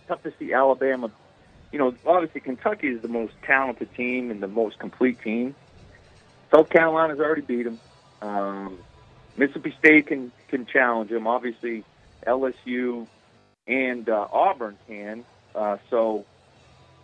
tough 0.07 0.23
to 0.23 0.33
see 0.39 0.53
Alabama. 0.53 1.11
You 1.73 1.79
know, 1.79 1.95
obviously 2.07 2.41
Kentucky 2.41 2.89
is 2.89 3.03
the 3.03 3.09
most 3.09 3.35
talented 3.43 3.95
team 3.95 4.31
and 4.31 4.43
the 4.43 4.49
most 4.49 4.79
complete 4.79 5.21
team. 5.23 5.55
South 6.55 6.71
Carolina's 6.71 7.21
already 7.21 7.43
beat 7.43 7.65
them. 7.65 7.79
Um, 8.23 8.79
Mississippi 9.37 9.75
State 9.79 10.07
can 10.07 10.33
can 10.49 10.65
challenge 10.65 11.11
them. 11.11 11.27
Obviously, 11.27 11.85
LSU 12.27 13.07
and 13.69 14.09
uh, 14.09 14.27
Auburn 14.33 14.77
can. 14.89 15.25
Uh, 15.55 15.77
so, 15.91 16.25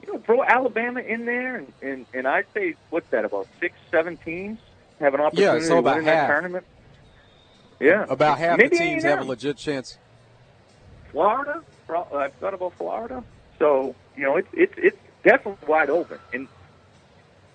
you 0.04 0.12
know, 0.12 0.18
throw 0.20 0.42
Alabama 0.42 1.00
in 1.00 1.26
there, 1.26 1.56
and, 1.56 1.72
and, 1.82 2.06
and 2.14 2.26
I'd 2.26 2.46
say 2.54 2.74
what's 2.90 3.08
that 3.10 3.24
about 3.24 3.46
six, 3.60 3.76
seven 3.90 4.16
teams 4.16 4.58
have 5.00 5.14
an 5.14 5.20
opportunity 5.20 5.62
yeah, 5.62 5.68
so 5.68 5.76
to 5.76 5.82
win 5.82 6.04
that 6.04 6.26
tournament. 6.26 6.66
Yeah, 7.80 8.06
about 8.08 8.38
half 8.38 8.58
Maybe 8.58 8.76
the 8.76 8.84
teams 8.84 9.02
have 9.04 9.20
a 9.20 9.24
legit 9.24 9.56
chance. 9.56 9.98
Florida, 11.10 11.62
I've 11.88 12.32
thought 12.34 12.54
about 12.54 12.74
Florida. 12.74 13.22
So 13.58 13.94
you 14.16 14.22
know, 14.22 14.36
it's 14.36 14.48
it's 14.52 14.74
it's 14.76 14.98
definitely 15.22 15.66
wide 15.68 15.90
open, 15.90 16.18
and 16.32 16.48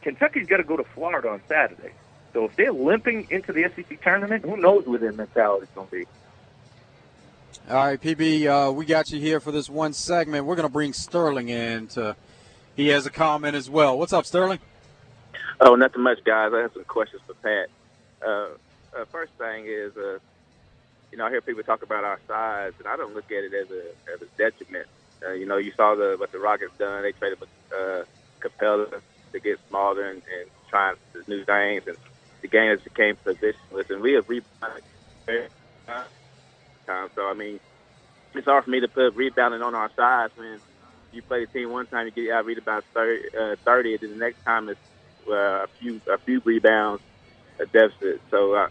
Kentucky's 0.02 0.48
got 0.48 0.58
to 0.58 0.64
go 0.64 0.78
to 0.78 0.84
Florida 0.84 1.30
on 1.30 1.42
Saturday. 1.48 1.92
So 2.34 2.46
if 2.46 2.56
they're 2.56 2.72
limping 2.72 3.28
into 3.30 3.54
the 3.54 3.72
SEC 3.76 4.02
tournament, 4.02 4.46
who 4.46 4.58
knows 4.58 4.86
where 4.86 5.00
their 5.00 5.12
mentality 5.12 5.64
is 5.64 5.70
going 5.74 5.88
to 5.88 5.92
be. 5.92 6.06
All 7.68 7.76
right, 7.76 8.02
PB, 8.02 8.48
uh, 8.48 8.72
we 8.72 8.86
got 8.86 9.12
you 9.12 9.20
here 9.20 9.40
for 9.40 9.52
this 9.52 9.70
one 9.70 9.94
segment. 9.94 10.46
We're 10.46 10.56
going 10.56 10.68
to 10.68 10.74
bring 10.74 10.94
Sterling 10.94 11.50
in. 11.50 11.88
To, 11.90 12.16
he 12.76 12.88
has 12.88 13.06
a 13.06 13.12
comment 13.12 13.56
as 13.56 13.70
well. 13.70 13.98
What's 13.98 14.14
up, 14.14 14.26
Sterling? 14.26 14.60
Oh, 15.62 15.76
nothing 15.76 16.02
much, 16.02 16.24
guys. 16.24 16.52
I 16.54 16.62
have 16.62 16.74
some 16.74 16.86
questions 16.86 17.22
for 17.28 17.36
Pat. 17.36 17.70
Uh, 18.26 18.48
uh, 18.98 19.06
first 19.12 19.34
thing 19.34 19.66
is, 19.68 19.96
uh, 19.98 20.18
you 21.12 21.18
know, 21.18 21.26
I 21.26 21.30
hear 21.30 21.42
people 21.42 21.62
talk 21.64 21.84
about 21.84 22.04
our 22.04 22.20
size, 22.28 22.74
and 22.80 22.88
I 22.88 22.98
don't 22.98 23.14
look 23.14 23.26
at 23.26 23.44
it 23.44 23.54
as 23.54 23.70
a 23.70 24.14
as 24.14 24.22
a 24.22 24.26
detriment. 24.38 24.88
Uh, 25.24 25.34
you 25.34 25.46
know, 25.46 25.58
you 25.58 25.72
saw 25.74 25.96
the 25.96 26.16
what 26.18 26.32
the 26.32 26.40
Rockets 26.40 26.76
done. 26.78 27.04
They 27.04 27.12
traded 27.12 27.40
uh, 27.72 28.04
Capela 28.40 29.02
to 29.32 29.40
get 29.40 29.60
smaller 29.70 30.10
and, 30.10 30.22
and 30.40 30.50
trying 30.70 30.96
new 31.28 31.44
things, 31.44 31.84
and 31.88 31.98
the 32.42 32.48
game 32.48 32.70
has 32.70 32.82
became 32.82 33.16
positionless. 33.18 33.90
And 33.90 34.02
we 34.02 34.14
have 34.14 34.28
rebounded 34.30 34.84
time. 36.90 37.10
So 37.16 37.24
I 37.30 37.36
mean, 37.36 37.60
it's 38.36 38.46
hard 38.48 38.66
for 38.66 38.72
me 38.72 38.82
to 38.82 38.90
put 38.90 39.16
rebounding 39.16 39.62
on 39.62 39.76
our 39.76 39.92
size 39.96 40.32
when 40.36 40.62
you 41.12 41.24
play 41.24 41.46
the 41.46 41.60
team 41.60 41.72
one 41.72 41.88
time, 41.88 42.08
you 42.08 42.14
get 42.14 42.34
out 42.34 42.46
read 42.46 42.60
about 42.60 42.86
30, 42.96 43.22
uh, 43.40 43.56
30 43.66 43.94
and 43.96 44.02
then 44.04 44.12
the 44.12 44.26
next 44.26 44.38
time 44.46 44.70
it's 44.70 44.80
uh, 45.30 45.66
a 45.66 45.68
few 45.80 46.02
a 46.14 46.18
few 46.26 46.42
rebounds, 46.46 47.04
a 47.62 47.66
deficit. 47.68 48.22
So 48.32 48.56
uh, 48.56 48.68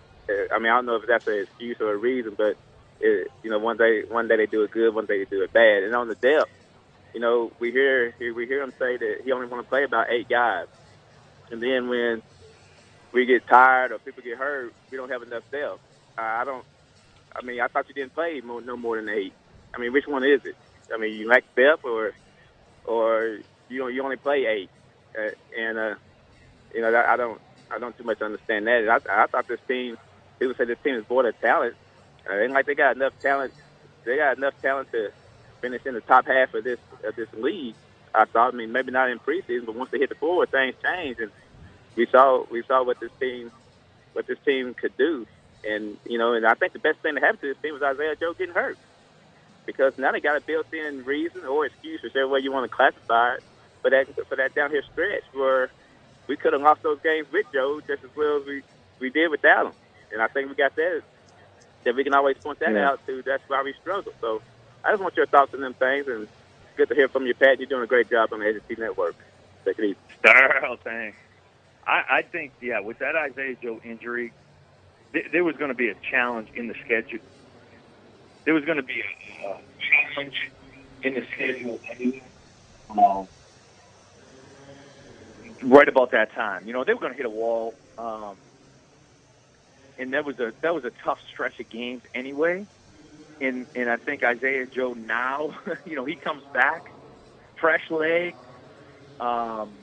I 0.54 0.58
mean, 0.58 0.72
I 0.72 0.76
don't 0.76 0.86
know 0.86 0.96
if 0.96 1.04
that's 1.08 1.26
an 1.28 1.46
excuse 1.48 1.78
or 1.80 1.94
a 1.94 1.98
reason, 1.98 2.34
but 2.36 2.56
it, 3.00 3.28
you 3.42 3.50
know, 3.50 3.58
one 3.60 3.78
day 3.78 4.02
one 4.08 4.28
day 4.28 4.36
they 4.36 4.46
do 4.46 4.64
it 4.64 4.72
good, 4.72 4.94
one 4.94 5.06
day 5.06 5.20
they 5.20 5.26
do 5.36 5.42
it 5.44 5.52
bad. 5.52 5.84
And 5.84 5.94
on 5.96 6.08
the 6.08 6.16
depth, 6.16 6.50
you 7.14 7.20
know, 7.20 7.52
we 7.60 7.72
hear 7.72 8.14
we 8.20 8.46
hear 8.46 8.62
him 8.62 8.72
say 8.78 8.98
that 8.98 9.16
he 9.24 9.32
only 9.32 9.48
want 9.48 9.64
to 9.64 9.70
play 9.70 9.84
about 9.84 10.10
eight 10.10 10.28
guys, 10.28 10.66
and 11.50 11.62
then 11.62 11.88
when 11.88 12.22
we 13.12 13.26
get 13.26 13.46
tired 13.48 13.92
or 13.92 13.98
people 14.00 14.22
get 14.22 14.38
hurt, 14.38 14.72
we 14.90 14.98
don't 14.98 15.10
have 15.10 15.22
enough 15.22 15.44
depth. 15.52 15.80
I 16.18 16.44
don't. 16.44 16.64
I 17.36 17.44
mean, 17.44 17.60
I 17.60 17.68
thought 17.68 17.88
you 17.88 17.94
didn't 17.94 18.14
play 18.14 18.40
more, 18.44 18.60
no 18.62 18.76
more 18.76 18.96
than 18.96 19.08
eight. 19.08 19.34
I 19.74 19.78
mean, 19.80 19.92
which 19.92 20.06
one 20.06 20.24
is 20.24 20.40
it? 20.44 20.56
I 20.94 20.98
mean, 20.98 21.14
you 21.14 21.28
like 21.28 21.44
depth 21.56 21.84
or 21.84 22.12
or 22.84 23.38
you 23.68 23.88
you 23.88 24.02
only 24.04 24.16
play 24.16 24.46
eight, 24.46 24.70
uh, 25.18 25.30
and 25.58 25.78
uh, 25.78 25.94
you 26.74 26.82
know 26.82 26.94
I 27.08 27.16
don't 27.16 27.40
I 27.70 27.78
don't 27.78 27.96
too 27.96 28.04
much 28.04 28.22
understand 28.22 28.66
that. 28.66 29.02
I, 29.08 29.24
I 29.24 29.26
thought 29.28 29.48
this 29.48 29.60
team, 29.68 29.96
people 30.38 30.54
say 30.58 30.64
this 30.66 30.78
team 30.84 30.96
is 30.96 31.04
void 31.08 31.26
of 31.26 31.38
talent. 31.40 31.76
Uh, 32.30 32.38
ain't 32.38 32.52
like 32.52 32.66
they 32.66 32.74
got 32.74 32.96
enough 32.96 33.14
talent. 33.22 33.54
They 34.06 34.16
got 34.16 34.38
enough 34.38 34.54
talent 34.62 34.88
to 34.92 35.10
finish 35.60 35.82
in 35.86 35.94
the 35.94 36.00
top 36.02 36.26
half 36.26 36.54
of 36.54 36.64
this 36.64 36.78
of 37.04 37.16
this 37.16 37.28
league. 37.34 37.76
I 38.14 38.26
thought. 38.26 38.54
I 38.54 38.56
mean, 38.56 38.72
maybe 38.72 38.92
not 38.92 39.10
in 39.10 39.18
preseason, 39.20 39.66
but 39.66 39.76
once 39.76 39.90
they 39.92 39.98
hit 39.98 40.10
the 40.10 40.16
floor, 40.16 40.46
things 40.46 40.76
change, 40.84 41.18
and 41.20 41.32
we 41.96 42.06
saw 42.10 42.44
we 42.50 42.64
saw 42.68 42.84
what 42.84 42.98
this 43.00 43.12
team 43.20 43.52
what 44.14 44.26
this 44.26 44.38
team 44.46 44.74
could 44.80 44.96
do. 44.98 45.26
And 45.66 45.96
you 46.04 46.18
know, 46.18 46.34
and 46.34 46.46
I 46.46 46.54
think 46.54 46.72
the 46.72 46.78
best 46.78 46.98
thing 47.00 47.14
to 47.14 47.20
happen 47.20 47.38
to 47.40 47.46
this 47.48 47.62
team 47.62 47.72
was 47.74 47.82
Isaiah 47.82 48.16
Joe 48.16 48.32
getting 48.32 48.54
hurt, 48.54 48.78
because 49.66 49.98
now 49.98 50.12
they 50.12 50.20
got 50.20 50.36
a 50.36 50.40
built-in 50.40 51.04
reason 51.04 51.44
or 51.44 51.66
excuse, 51.66 52.02
whichever 52.02 52.28
way 52.28 52.40
you 52.40 52.52
want 52.52 52.70
to 52.70 52.74
classify 52.74 53.34
it, 53.34 53.42
for 53.82 53.90
that 53.90 54.06
for 54.28 54.36
that 54.36 54.54
down 54.54 54.70
here 54.70 54.82
stretch 54.92 55.24
where 55.32 55.70
we 56.26 56.36
could 56.36 56.52
have 56.52 56.62
lost 56.62 56.82
those 56.82 57.00
games 57.00 57.26
with 57.32 57.46
Joe 57.52 57.80
just 57.86 58.04
as 58.04 58.10
well 58.16 58.38
as 58.38 58.46
we 58.46 58.62
we 59.00 59.10
did 59.10 59.30
without 59.30 59.66
him. 59.66 59.72
And 60.12 60.22
I 60.22 60.28
think 60.28 60.48
we 60.48 60.54
got 60.54 60.76
that 60.76 61.02
that 61.84 61.94
we 61.94 62.04
can 62.04 62.14
always 62.14 62.36
point 62.38 62.60
that 62.60 62.72
yeah. 62.72 62.90
out 62.90 63.06
to. 63.06 63.22
That's 63.22 63.42
why 63.48 63.62
we 63.62 63.74
struggle. 63.80 64.12
So 64.20 64.42
I 64.84 64.90
just 64.92 65.02
want 65.02 65.16
your 65.16 65.26
thoughts 65.26 65.54
on 65.54 65.60
them 65.60 65.74
things, 65.74 66.06
and 66.06 66.22
it's 66.22 66.32
good 66.76 66.88
to 66.88 66.94
hear 66.94 67.08
from 67.08 67.26
you, 67.26 67.34
Pat. 67.34 67.58
You're 67.58 67.68
doing 67.68 67.82
a 67.82 67.86
great 67.86 68.10
job 68.10 68.32
on 68.32 68.40
the 68.40 68.60
SEC 68.68 68.78
Network. 68.78 69.16
Take 69.64 69.78
it 69.78 69.84
easy. 69.84 69.96
Sterl, 70.22 70.78
thanks. 70.80 71.16
I, 71.86 72.04
I 72.10 72.22
think, 72.22 72.52
yeah, 72.60 72.80
with 72.80 72.98
that 72.98 73.16
Isaiah 73.16 73.56
Joe 73.62 73.80
injury, 73.82 74.32
th- 75.12 75.26
there 75.32 75.44
was 75.44 75.56
going 75.56 75.68
to 75.68 75.74
be 75.74 75.88
a 75.88 75.94
challenge 76.10 76.48
in 76.54 76.68
the 76.68 76.74
schedule. 76.84 77.20
There 78.44 78.54
was 78.54 78.64
going 78.64 78.78
to 78.78 78.82
be 78.82 79.00
a, 79.00 79.48
a 79.48 79.60
challenge 80.14 80.34
in 81.02 81.14
the 81.14 81.22
schedule 81.34 81.80
um, 82.90 83.28
right 85.62 85.88
about 85.88 86.12
that 86.12 86.32
time. 86.34 86.66
You 86.66 86.72
know, 86.72 86.84
they 86.84 86.94
were 86.94 87.00
going 87.00 87.12
to 87.12 87.16
hit 87.16 87.26
a 87.26 87.30
wall, 87.30 87.74
um, 87.96 88.38
and 89.98 90.12
that 90.14 90.24
was 90.24 90.38
a 90.38 90.52
that 90.62 90.74
was 90.74 90.84
a 90.84 90.92
tough 91.04 91.18
stretch 91.32 91.60
of 91.60 91.68
games 91.70 92.02
anyway. 92.14 92.66
And 93.40 93.66
and 93.74 93.90
I 93.90 93.96
think 93.96 94.22
Isaiah 94.24 94.66
Joe 94.66 94.94
now, 94.94 95.50
you 95.84 95.96
know, 95.96 96.04
he 96.04 96.16
comes 96.16 96.42
back, 96.52 96.86
fresh 97.60 97.82
leg. 97.90 98.36
Um, 99.20 99.78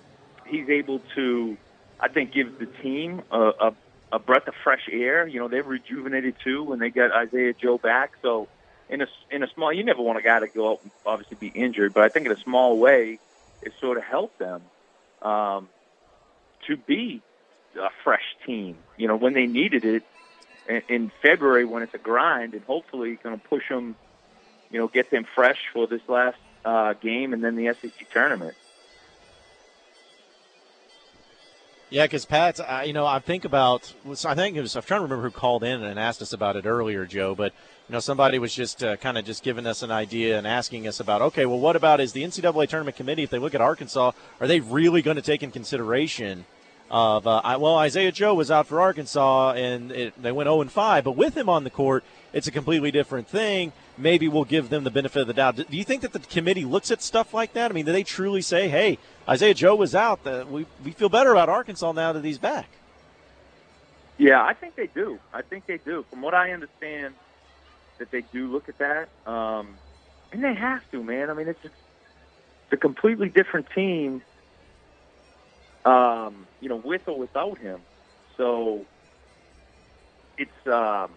he's 0.46 0.70
able 0.70 1.02
to 1.16 1.58
I 2.00 2.10
think 2.10 2.34
give 2.34 2.58
the 2.58 2.68
team 2.82 3.22
a, 3.32 3.40
a, 3.40 3.76
a 4.16 4.20
breath 4.20 4.48
of 4.48 4.56
fresh 4.64 4.88
air. 4.90 5.28
You 5.28 5.40
know, 5.40 5.50
they've 5.50 5.68
rejuvenated 5.68 6.36
too 6.42 6.64
when 6.64 6.80
they 6.80 6.90
got 6.90 7.12
Isaiah 7.12 7.54
Joe 7.54 7.78
back. 7.78 8.14
So 8.22 8.48
in 8.90 9.02
a 9.02 9.08
in 9.30 9.44
a 9.44 9.48
small, 9.54 9.74
you 9.74 9.84
never 9.84 10.02
want 10.02 10.18
a 10.18 10.22
guy 10.22 10.40
to 10.40 10.48
go 10.48 10.72
out 10.72 10.80
and 10.84 10.92
obviously 11.06 11.36
be 11.38 11.48
injured, 11.48 11.94
but 11.94 12.04
I 12.04 12.10
think 12.10 12.26
in 12.26 12.32
a 12.32 12.40
small 12.40 12.80
way, 12.80 13.20
it 13.62 13.74
sort 13.82 13.98
of 13.98 14.04
helped 14.04 14.40
them 14.40 14.62
um, 15.22 15.68
to 16.68 16.78
be 16.78 17.22
a 17.78 17.90
fresh 18.06 18.24
team. 18.46 18.78
You 18.96 19.10
know, 19.10 19.18
when 19.18 19.34
they 19.34 19.48
needed 19.48 19.84
it 19.84 20.04
in, 20.70 20.82
in 20.88 21.12
February 21.22 21.66
when 21.66 21.84
it's 21.84 21.94
a 21.94 22.00
grind, 22.00 22.54
and 22.54 22.64
hopefully 22.64 23.20
going 23.22 23.38
to 23.38 23.48
push 23.48 23.68
them. 23.70 23.96
You 24.72 24.80
know, 24.80 24.88
get 24.88 25.12
them 25.12 25.26
fresh 25.36 25.60
for 25.72 25.88
this 25.88 26.02
last 26.10 26.38
uh, 26.66 26.94
game 26.94 27.34
and 27.34 27.44
then 27.44 27.56
the 27.56 27.74
SEC 27.80 28.10
tournament. 28.12 28.56
Yeah, 31.92 32.06
because 32.06 32.26
Pat, 32.26 32.60
uh, 32.60 32.82
you 32.84 32.94
know, 32.94 33.06
I 33.06 33.20
think 33.20 33.46
about. 33.46 33.94
I 34.26 34.34
think 34.34 34.58
it 34.58 34.62
was. 34.62 34.76
I'm 34.76 34.82
trying 34.82 35.00
to 35.00 35.04
remember 35.04 35.24
who 35.24 35.32
called 35.32 35.64
in 35.64 35.84
and 35.84 36.00
asked 36.00 36.22
us 36.22 36.34
about 36.34 36.56
it 36.56 36.66
earlier, 36.66 37.06
Joe. 37.06 37.36
But 37.36 37.54
you 37.88 37.94
know, 37.94 38.00
somebody 38.00 38.40
was 38.40 38.56
just 38.56 38.84
uh, 38.84 38.98
kind 38.98 39.20
of 39.20 39.26
just 39.26 39.44
giving 39.44 39.68
us 39.68 39.84
an 39.84 39.92
idea 39.92 40.38
and 40.38 40.48
asking 40.48 40.88
us 40.88 41.00
about. 41.00 41.22
Okay, 41.22 41.46
well, 41.46 41.60
what 41.60 41.76
about 41.76 42.00
is 42.00 42.12
the 42.14 42.24
NCAA 42.24 42.68
tournament 42.68 42.98
committee? 42.98 43.22
If 43.22 43.30
they 43.30 43.38
look 43.38 43.54
at 43.54 43.62
Arkansas, 43.62 44.14
are 44.42 44.48
they 44.48 44.62
really 44.62 45.04
going 45.04 45.18
to 45.18 45.22
take 45.22 45.44
in 45.44 45.52
consideration? 45.52 46.46
Of 46.90 47.26
uh, 47.26 47.58
well, 47.60 47.78
Isaiah 47.78 48.12
Joe 48.12 48.36
was 48.36 48.52
out 48.52 48.68
for 48.68 48.80
Arkansas 48.80 49.54
and 49.54 49.92
it, 49.92 50.22
they 50.22 50.32
went 50.32 50.46
0 50.46 50.62
and 50.62 50.72
5, 50.72 51.04
but 51.04 51.14
with 51.14 51.36
him 51.36 51.50
on 51.50 51.64
the 51.64 51.72
court, 51.72 52.04
it's 52.32 52.46
a 52.46 52.52
completely 52.52 52.92
different 52.92 53.28
thing. 53.28 53.74
Maybe 53.98 54.28
we'll 54.28 54.44
give 54.44 54.70
them 54.70 54.84
the 54.84 54.92
benefit 54.92 55.22
of 55.22 55.28
the 55.28 55.34
doubt. 55.34 55.56
Do 55.56 55.66
you 55.70 55.84
think 55.84 56.02
that 56.02 56.12
the 56.12 56.20
committee 56.20 56.66
looks 56.66 56.92
at 56.92 57.02
stuff 57.02 57.34
like 57.34 57.54
that? 57.54 57.72
I 57.72 57.74
mean, 57.74 57.86
do 57.86 57.94
they 57.94 58.04
truly 58.04 58.42
say, 58.42 58.68
"Hey, 58.68 58.98
Isaiah 59.28 59.54
Joe 59.54 59.76
was 59.76 59.96
out. 59.96 60.24
That 60.24 60.52
we 60.52 60.66
we 60.84 60.92
feel 60.92 61.10
better 61.10 61.32
about 61.32 61.50
Arkansas 61.50 61.92
now 61.94 62.14
that 62.14 62.24
he's 62.24 62.38
back. 62.38 62.68
Yeah, 64.18 64.44
I 64.44 64.54
think 64.54 64.76
they 64.76 64.88
do. 64.88 65.20
I 65.34 65.42
think 65.42 65.66
they 65.66 65.78
do. 65.78 66.06
From 66.10 66.22
what 66.22 66.34
I 66.34 66.52
understand, 66.52 67.16
that 67.98 68.12
they 68.12 68.22
do 68.22 68.48
look 68.52 68.70
at 68.70 68.78
that, 68.78 69.10
um, 69.30 69.76
and 70.32 70.44
they 70.44 70.54
have 70.54 70.90
to, 70.92 71.04
man. 71.04 71.30
I 71.30 71.34
mean, 71.34 71.48
it's, 71.48 71.64
it's 71.66 71.74
a 72.72 72.78
completely 72.78 73.30
different 73.30 73.68
team. 73.76 74.22
Um, 75.84 76.48
you 76.62 76.70
know, 76.70 76.78
with 76.78 77.08
or 77.08 77.18
without 77.18 77.60
him. 77.60 77.80
So 78.38 78.86
it's 80.38 80.68
um, 80.68 81.12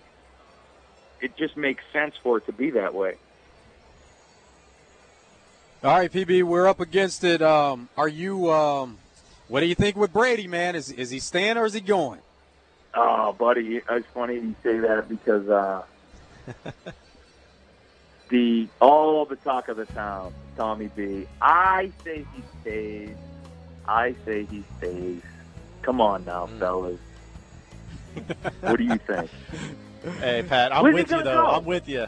it 1.20 1.36
just 1.36 1.56
makes 1.56 1.84
sense 1.92 2.14
for 2.22 2.38
it 2.38 2.46
to 2.46 2.52
be 2.52 2.70
that 2.70 2.94
way. 2.94 3.14
All 5.82 5.96
right, 5.96 6.10
PB, 6.10 6.42
we're 6.42 6.66
up 6.66 6.80
against 6.80 7.22
it. 7.22 7.40
Um, 7.40 7.88
are 7.96 8.08
you? 8.08 8.50
Um, 8.50 8.98
what 9.46 9.60
do 9.60 9.66
you 9.66 9.76
think 9.76 9.96
with 9.96 10.12
Brady, 10.12 10.48
man? 10.48 10.74
Is 10.74 10.90
is 10.90 11.10
he 11.10 11.20
staying 11.20 11.56
or 11.56 11.66
is 11.66 11.74
he 11.74 11.80
going? 11.80 12.20
Oh, 12.94 13.32
buddy, 13.32 13.80
it's 13.88 14.06
funny 14.12 14.34
you 14.34 14.56
say 14.62 14.78
that 14.78 15.08
because 15.08 15.48
uh, 15.48 15.82
the 18.28 18.66
all 18.80 19.24
the 19.24 19.36
talk 19.36 19.68
of 19.68 19.76
the 19.76 19.86
town, 19.86 20.34
Tommy 20.56 20.88
B. 20.96 21.26
I 21.40 21.92
say 22.04 22.26
he 22.34 22.42
stays. 22.60 23.16
I 23.86 24.16
say 24.24 24.46
he 24.46 24.64
stays. 24.78 25.22
Come 25.82 26.00
on 26.00 26.24
now, 26.24 26.46
mm. 26.46 26.58
fellas. 26.58 27.00
what 28.62 28.78
do 28.78 28.84
you 28.84 28.98
think? 28.98 29.30
Hey, 30.20 30.44
Pat, 30.48 30.74
I'm 30.74 30.82
Where's 30.82 30.94
with 30.94 31.10
you 31.10 31.22
though. 31.22 31.42
Go? 31.42 31.46
I'm 31.46 31.64
with 31.64 31.88
you. 31.88 32.06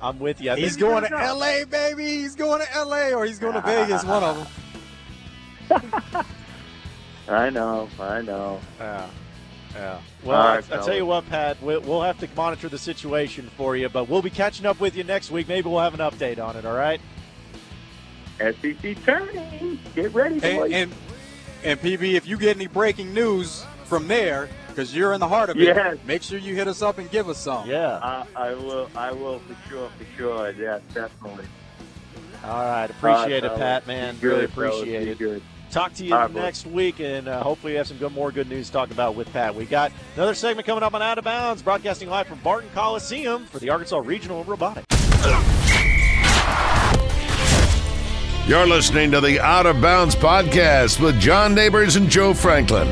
I'm 0.00 0.18
with 0.18 0.40
you. 0.40 0.54
He's 0.56 0.76
going 0.76 1.04
to 1.04 1.16
L.A., 1.16 1.64
baby. 1.64 2.04
He's 2.04 2.34
going 2.34 2.60
to 2.60 2.74
L.A. 2.74 3.14
or 3.14 3.24
he's 3.24 3.38
going 3.38 3.54
to 3.54 3.60
Vegas. 3.60 4.04
One 4.04 4.24
of 4.24 4.36
them. 5.68 5.82
I 7.28 7.50
know. 7.50 7.88
I 8.00 8.20
know. 8.20 8.60
Yeah. 8.80 9.08
Yeah. 9.74 10.00
Well, 10.24 10.56
right, 10.56 10.72
I, 10.72 10.76
tell 10.84 10.94
you 10.94 11.06
what, 11.06 11.28
Pat, 11.30 11.56
we'll 11.62 12.02
have 12.02 12.18
to 12.18 12.28
monitor 12.36 12.68
the 12.68 12.78
situation 12.78 13.48
for 13.56 13.76
you, 13.76 13.88
but 13.88 14.08
we'll 14.08 14.22
be 14.22 14.28
catching 14.28 14.66
up 14.66 14.80
with 14.80 14.96
you 14.96 15.04
next 15.04 15.30
week. 15.30 15.48
Maybe 15.48 15.68
we'll 15.68 15.80
have 15.80 15.94
an 15.94 16.00
update 16.00 16.38
on 16.38 16.56
it. 16.56 16.66
All 16.66 16.74
right. 16.74 17.00
SEC 18.38 19.02
turning. 19.04 19.78
Get 19.94 20.12
ready, 20.12 20.40
boys. 20.40 20.72
And, 20.72 20.74
and, 20.74 20.94
and 21.64 21.80
PB, 21.80 22.14
if 22.14 22.26
you 22.26 22.36
get 22.36 22.56
any 22.56 22.66
breaking 22.66 23.14
news 23.14 23.64
from 23.84 24.08
there, 24.08 24.48
because 24.72 24.94
you're 24.94 25.12
in 25.12 25.20
the 25.20 25.28
heart 25.28 25.50
of 25.50 25.56
it. 25.56 25.62
Yes. 25.62 25.98
Make 26.06 26.22
sure 26.22 26.38
you 26.38 26.54
hit 26.54 26.68
us 26.68 26.82
up 26.82 26.98
and 26.98 27.10
give 27.10 27.28
us 27.28 27.38
some. 27.38 27.68
Yeah. 27.68 27.98
I, 28.02 28.26
I 28.34 28.54
will. 28.54 28.90
I 28.96 29.12
will 29.12 29.38
for 29.40 29.56
sure. 29.68 29.90
For 29.98 30.04
sure. 30.16 30.50
Yeah, 30.52 30.80
definitely. 30.94 31.44
All 32.44 32.64
right. 32.64 32.90
Appreciate 32.90 33.44
it, 33.44 33.54
Pat. 33.56 33.86
Man, 33.86 34.16
good, 34.20 34.28
really 34.28 34.44
appreciate 34.44 35.08
it. 35.08 35.18
Good. 35.18 35.42
Talk 35.70 35.94
to 35.94 36.04
you 36.04 36.12
right, 36.12 36.30
next 36.34 36.64
boy. 36.64 36.70
week, 36.70 37.00
and 37.00 37.28
uh, 37.28 37.42
hopefully 37.42 37.72
we 37.72 37.76
have 37.78 37.86
some 37.86 37.96
good, 37.96 38.12
more 38.12 38.30
good 38.30 38.46
news 38.46 38.66
to 38.66 38.72
talk 38.74 38.90
about 38.90 39.14
with 39.14 39.32
Pat. 39.32 39.54
We 39.54 39.64
got 39.64 39.90
another 40.16 40.34
segment 40.34 40.66
coming 40.66 40.82
up 40.82 40.92
on 40.92 41.00
Out 41.00 41.16
of 41.16 41.24
Bounds, 41.24 41.62
broadcasting 41.62 42.10
live 42.10 42.26
from 42.26 42.40
Barton 42.40 42.68
Coliseum 42.74 43.46
for 43.46 43.58
the 43.58 43.70
Arkansas 43.70 44.02
Regional 44.04 44.44
Robotics. 44.44 44.84
You're 48.46 48.66
listening 48.66 49.12
to 49.12 49.20
the 49.22 49.40
Out 49.40 49.64
of 49.64 49.80
Bounds 49.80 50.14
podcast 50.14 51.00
with 51.00 51.18
John 51.18 51.54
Neighbors 51.54 51.96
and 51.96 52.10
Joe 52.10 52.34
Franklin. 52.34 52.88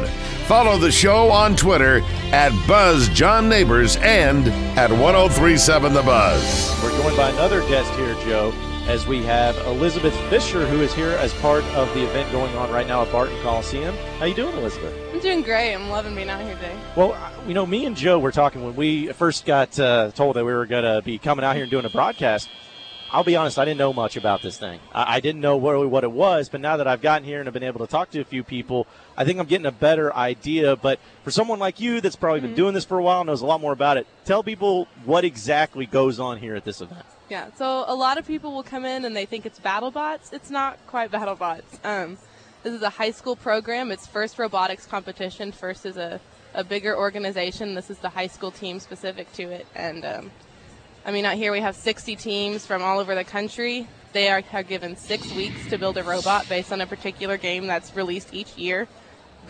Follow 0.50 0.78
the 0.78 0.90
show 0.90 1.30
on 1.30 1.54
Twitter 1.54 2.00
at 2.32 2.50
Buzz 2.66 3.08
John 3.10 3.48
Neighbors 3.48 3.94
and 3.98 4.48
at 4.76 4.90
1037 4.90 5.92
The 5.92 6.02
Buzz. 6.02 6.76
We're 6.82 6.90
joined 7.00 7.16
by 7.16 7.30
another 7.30 7.60
guest 7.68 7.88
here, 7.92 8.14
Joe, 8.24 8.52
as 8.88 9.06
we 9.06 9.22
have 9.22 9.56
Elizabeth 9.58 10.12
Fisher, 10.28 10.66
who 10.66 10.80
is 10.80 10.92
here 10.92 11.10
as 11.10 11.32
part 11.34 11.62
of 11.76 11.86
the 11.94 12.02
event 12.02 12.32
going 12.32 12.52
on 12.56 12.68
right 12.72 12.88
now 12.88 13.02
at 13.02 13.12
Barton 13.12 13.40
Coliseum. 13.42 13.94
How 14.18 14.24
you 14.24 14.34
doing, 14.34 14.56
Elizabeth? 14.56 14.92
I'm 15.14 15.20
doing 15.20 15.42
great. 15.42 15.72
I'm 15.72 15.88
loving 15.88 16.16
being 16.16 16.28
out 16.28 16.42
here 16.42 16.56
today. 16.56 16.76
Well, 16.96 17.16
you 17.46 17.54
know, 17.54 17.64
me 17.64 17.86
and 17.86 17.96
Joe 17.96 18.18
were 18.18 18.32
talking 18.32 18.64
when 18.64 18.74
we 18.74 19.12
first 19.12 19.46
got 19.46 19.78
uh, 19.78 20.10
told 20.10 20.34
that 20.34 20.44
we 20.44 20.52
were 20.52 20.66
going 20.66 20.82
to 20.82 21.00
be 21.00 21.18
coming 21.18 21.44
out 21.44 21.54
here 21.54 21.62
and 21.62 21.70
doing 21.70 21.84
a 21.84 21.90
broadcast. 21.90 22.48
I'll 23.12 23.24
be 23.24 23.34
honest, 23.34 23.58
I 23.58 23.64
didn't 23.64 23.78
know 23.78 23.92
much 23.92 24.16
about 24.16 24.40
this 24.40 24.56
thing. 24.56 24.78
I, 24.92 25.16
I 25.16 25.20
didn't 25.20 25.40
know 25.40 25.58
really 25.58 25.86
what 25.86 26.04
it 26.04 26.12
was, 26.12 26.48
but 26.48 26.60
now 26.60 26.76
that 26.76 26.86
I've 26.86 27.02
gotten 27.02 27.24
here 27.24 27.38
and 27.38 27.46
have 27.48 27.54
been 27.54 27.64
able 27.64 27.80
to 27.80 27.90
talk 27.90 28.10
to 28.10 28.20
a 28.20 28.24
few 28.24 28.44
people, 28.44 28.86
I 29.20 29.24
think 29.24 29.38
I'm 29.38 29.44
getting 29.44 29.66
a 29.66 29.72
better 29.72 30.16
idea. 30.16 30.76
But 30.76 30.98
for 31.24 31.30
someone 31.30 31.58
like 31.58 31.78
you 31.78 32.00
that's 32.00 32.16
probably 32.16 32.40
been 32.40 32.50
mm-hmm. 32.50 32.56
doing 32.56 32.74
this 32.74 32.86
for 32.86 32.98
a 32.98 33.02
while, 33.02 33.20
and 33.20 33.26
knows 33.26 33.42
a 33.42 33.46
lot 33.46 33.60
more 33.60 33.74
about 33.74 33.98
it, 33.98 34.06
tell 34.24 34.42
people 34.42 34.88
what 35.04 35.26
exactly 35.26 35.84
goes 35.84 36.18
on 36.18 36.38
here 36.38 36.56
at 36.56 36.64
this 36.64 36.80
event. 36.80 37.04
Yeah, 37.28 37.50
so 37.54 37.84
a 37.86 37.94
lot 37.94 38.16
of 38.16 38.26
people 38.26 38.54
will 38.54 38.62
come 38.62 38.86
in 38.86 39.04
and 39.04 39.14
they 39.14 39.26
think 39.26 39.44
it's 39.44 39.60
BattleBots. 39.60 40.32
It's 40.32 40.48
not 40.48 40.78
quite 40.86 41.10
BattleBots. 41.12 41.84
Um, 41.84 42.16
this 42.62 42.72
is 42.72 42.80
a 42.80 42.88
high 42.88 43.10
school 43.10 43.36
program. 43.36 43.90
It's 43.90 44.06
FIRST 44.06 44.38
robotics 44.38 44.86
competition. 44.86 45.52
FIRST 45.52 45.84
is 45.84 45.96
a, 45.98 46.18
a 46.54 46.64
bigger 46.64 46.96
organization. 46.96 47.74
This 47.74 47.90
is 47.90 47.98
the 47.98 48.08
high 48.08 48.26
school 48.26 48.50
team 48.50 48.80
specific 48.80 49.30
to 49.34 49.42
it, 49.42 49.66
and 49.74 50.02
um, 50.06 50.30
I 51.04 51.12
mean, 51.12 51.26
out 51.26 51.36
here 51.36 51.52
we 51.52 51.60
have 51.60 51.76
60 51.76 52.16
teams 52.16 52.64
from 52.64 52.82
all 52.82 52.98
over 52.98 53.14
the 53.14 53.24
country. 53.24 53.86
They 54.12 54.30
are, 54.30 54.42
are 54.54 54.62
given 54.62 54.96
six 54.96 55.30
weeks 55.34 55.68
to 55.68 55.76
build 55.76 55.98
a 55.98 56.02
robot 56.02 56.48
based 56.48 56.72
on 56.72 56.80
a 56.80 56.86
particular 56.86 57.36
game 57.36 57.66
that's 57.66 57.94
released 57.94 58.32
each 58.32 58.56
year. 58.56 58.88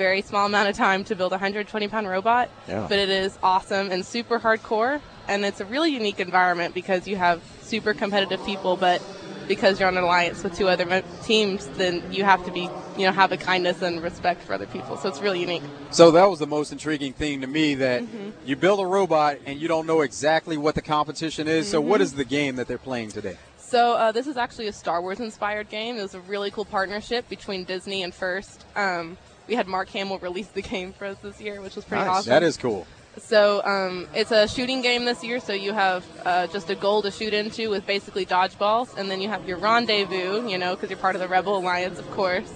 Very 0.01 0.23
small 0.23 0.47
amount 0.47 0.67
of 0.67 0.77
time 0.77 1.05
to 1.05 1.15
build 1.15 1.33
a 1.33 1.35
120 1.35 1.87
pound 1.89 2.09
robot, 2.09 2.49
yeah. 2.67 2.87
but 2.89 2.99
it 2.99 3.11
is 3.11 3.39
awesome 3.43 3.91
and 3.91 4.03
super 4.03 4.41
hardcore. 4.41 4.99
And 5.29 5.45
it's 5.45 5.61
a 5.61 5.67
really 5.67 5.91
unique 5.91 6.21
environment 6.21 6.73
because 6.73 7.07
you 7.07 7.17
have 7.17 7.43
super 7.61 7.93
competitive 7.93 8.43
people, 8.47 8.79
but 8.79 9.03
because 9.47 9.79
you're 9.79 9.89
on 9.89 9.99
an 9.99 10.03
alliance 10.03 10.43
with 10.43 10.57
two 10.57 10.69
other 10.69 11.03
teams, 11.23 11.67
then 11.77 12.03
you 12.11 12.25
have 12.25 12.43
to 12.47 12.51
be, 12.51 12.71
you 12.97 13.05
know, 13.05 13.13
have 13.13 13.31
a 13.31 13.37
kindness 13.37 13.83
and 13.83 14.03
respect 14.03 14.43
for 14.43 14.55
other 14.55 14.65
people. 14.65 14.97
So 14.97 15.11
it's 15.11 15.21
really 15.21 15.41
unique. 15.41 15.63
So 15.91 16.11
that 16.13 16.31
was 16.31 16.39
the 16.39 16.47
most 16.47 16.73
intriguing 16.73 17.13
thing 17.13 17.43
to 17.43 17.47
me 17.47 17.75
that 17.75 18.01
mm-hmm. 18.01 18.31
you 18.47 18.57
build 18.57 18.81
a 18.81 18.87
robot 18.87 19.37
and 19.45 19.61
you 19.61 19.69
don't 19.69 19.87
know 19.87 20.01
exactly 20.01 20.57
what 20.57 20.77
the 20.77 20.83
competition 20.83 21.47
is. 21.47 21.67
Mm-hmm. 21.67 21.73
So 21.73 21.81
what 21.83 22.01
mm-hmm. 22.01 22.17
the 22.17 22.25
game 22.25 22.57
that 22.57 22.69
they're 22.69 22.79
playing 22.79 23.11
today? 23.11 23.37
So 23.59 23.97
uh, 23.97 24.13
this 24.13 24.27
is 24.27 24.39
actually 24.39 24.69
a 24.69 24.73
Star 24.73 25.03
Wars 25.03 25.21
inspired 25.21 25.69
game. 25.69 25.99
It 25.99 26.03
was 26.03 26.15
a 26.15 26.21
really 26.21 26.51
cool 26.51 26.65
partnership 26.65 27.29
between 27.29 27.65
Disney 27.65 28.03
and 28.03 28.15
First. 28.15 28.65
Um, 28.75 29.19
we 29.51 29.57
had 29.57 29.67
Mark 29.67 29.89
Hamill 29.91 30.21
release 30.21 30.47
the 30.47 30.63
game 30.63 30.93
for 30.93 31.07
us 31.07 31.19
this 31.19 31.41
year, 31.41 31.61
which 31.61 31.75
was 31.75 31.85
pretty 31.85 32.05
nice. 32.05 32.19
awesome. 32.19 32.31
That 32.31 32.45
is 32.45 32.57
cool. 32.57 32.87
So 33.19 33.63
um, 33.65 34.07
it's 34.15 34.31
a 34.31 34.47
shooting 34.47 34.81
game 34.81 35.05
this 35.05 35.25
year. 35.25 35.41
So 35.41 35.53
you 35.53 35.73
have 35.73 36.07
uh, 36.25 36.47
just 36.47 36.71
a 36.71 36.77
goal 36.77 37.03
to 37.03 37.11
shoot 37.11 37.35
into 37.35 37.69
with 37.69 37.85
basically 37.85 38.25
dodgeballs, 38.25 38.97
and 38.97 39.11
then 39.11 39.21
you 39.21 39.29
have 39.29 39.47
your 39.49 39.59
rendezvous, 39.59 40.49
you 40.49 40.57
know, 40.57 40.77
because 40.77 40.89
you're 40.89 41.01
part 41.01 41.17
of 41.17 41.21
the 41.21 41.27
Rebel 41.27 41.57
Alliance, 41.59 41.99
of 41.99 42.09
course. 42.13 42.51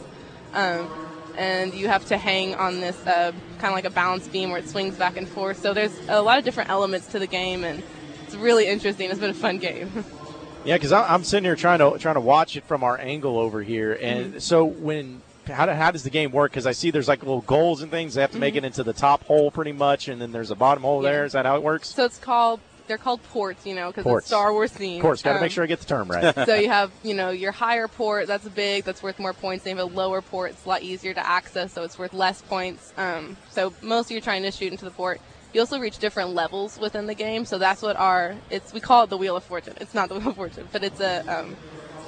Um, 0.55 0.89
and 1.37 1.75
you 1.75 1.89
have 1.89 2.07
to 2.07 2.17
hang 2.17 2.55
on 2.55 2.81
this 2.81 2.97
uh, 3.09 3.33
kind 3.59 3.65
of 3.65 3.73
like 3.73 3.87
a 3.87 3.91
balance 3.91 4.29
beam 4.29 4.51
where 4.51 4.61
it 4.61 4.69
swings 4.69 4.97
back 4.97 5.17
and 5.17 5.29
forth. 5.29 5.59
So 5.59 5.75
there's 5.75 5.99
a 6.09 6.23
lot 6.23 6.39
of 6.39 6.45
different 6.45 6.71
elements 6.71 7.09
to 7.09 7.19
the 7.19 7.27
game, 7.27 7.65
and 7.65 7.83
it's 8.23 8.37
really 8.37 8.69
interesting. 8.69 9.11
It's 9.11 9.19
been 9.19 9.31
a 9.31 9.35
fun 9.35 9.59
game. 9.59 9.91
yeah, 10.65 10.77
because 10.77 10.93
I'm 10.93 11.25
sitting 11.25 11.45
here 11.45 11.57
trying 11.57 11.81
to 11.81 11.99
trying 11.99 12.15
to 12.15 12.21
watch 12.21 12.57
it 12.57 12.63
from 12.63 12.85
our 12.85 12.97
angle 12.97 13.37
over 13.37 13.65
here, 13.65 13.99
and 14.01 14.27
mm-hmm. 14.27 14.39
so 14.39 14.65
when 14.65 15.23
how, 15.47 15.67
do, 15.67 15.73
how 15.73 15.91
does 15.91 16.03
the 16.03 16.11
game 16.11 16.33
work? 16.33 16.53
Because 16.53 16.67
I 16.67 16.73
see 16.73 16.91
there's 16.91 17.09
like 17.09 17.23
little 17.23 17.43
goals 17.43 17.83
and 17.83 17.91
things. 17.91 18.15
They 18.15 18.21
have 18.21 18.31
to 18.31 18.35
mm-hmm. 18.35 18.41
make 18.41 18.57
it 18.57 18.65
into 18.65 18.83
the 18.83 18.93
top 18.93 19.25
hole 19.25 19.51
pretty 19.51 19.73
much, 19.73 20.09
and 20.09 20.21
then 20.21 20.33
there's 20.33 20.51
a 20.51 20.55
bottom 20.55 20.83
hole 20.83 21.03
yeah. 21.03 21.11
there. 21.11 21.25
Is 21.25 21.33
that 21.33 21.47
how 21.47 21.57
it 21.57 21.63
works? 21.63 21.89
So 21.89 22.05
it's 22.05 22.19
called 22.19 22.61
they're 22.87 22.99
called 22.99 23.23
ports, 23.25 23.67
you 23.67 23.75
know, 23.75 23.91
because 23.91 24.07
it's 24.07 24.27
Star 24.27 24.53
Wars 24.53 24.73
themed. 24.73 24.97
Of 24.97 25.03
course, 25.03 25.23
got 25.23 25.31
to 25.31 25.37
um, 25.37 25.43
make 25.43 25.53
sure 25.53 25.65
I 25.65 25.67
get 25.67 25.81
the 25.81 25.87
term 25.87 26.09
right. 26.09 26.35
so 26.47 26.55
you 26.55 26.69
have, 26.69 26.93
you 27.03 27.15
know, 27.15 27.31
your 27.31 27.53
higher 27.53 27.89
port, 27.89 28.27
that's 28.27 28.47
big, 28.49 28.85
that's 28.85 29.03
worth 29.03 29.19
more 29.19 29.33
points. 29.33 29.65
Then 29.65 29.77
you 29.77 29.83
have 29.83 29.93
a 29.93 29.95
lower 29.95 30.21
port, 30.21 30.53
it's 30.53 30.65
a 30.65 30.69
lot 30.69 30.83
easier 30.83 31.15
to 31.15 31.27
access, 31.27 31.73
so 31.73 31.83
it's 31.83 31.99
worth 31.99 32.13
less 32.13 32.43
points. 32.43 32.93
Um, 32.97 33.37
so 33.51 33.73
most 33.83 34.07
of 34.07 34.11
you 34.13 34.19
are 34.19 34.21
trying 34.21 34.43
to 34.43 34.51
shoot 34.51 34.73
into 34.73 34.85
the 34.85 34.91
port. 34.91 35.21
You 35.53 35.61
also 35.61 35.79
reach 35.79 35.99
different 35.99 36.31
levels 36.31 36.79
within 36.79 37.07
the 37.07 37.15
game, 37.15 37.45
so 37.45 37.59
that's 37.59 37.81
what 37.81 37.97
our 37.97 38.35
it's 38.51 38.73
we 38.73 38.81
call 38.81 39.05
it 39.05 39.11
the 39.11 39.17
Wheel 39.17 39.37
of 39.37 39.45
Fortune. 39.45 39.75
It's 39.81 39.95
not 39.95 40.09
the 40.09 40.19
Wheel 40.19 40.31
of 40.31 40.37
Fortune, 40.37 40.69
but 40.73 40.83
it's 40.83 41.01
a 41.01 41.21
um, 41.33 41.57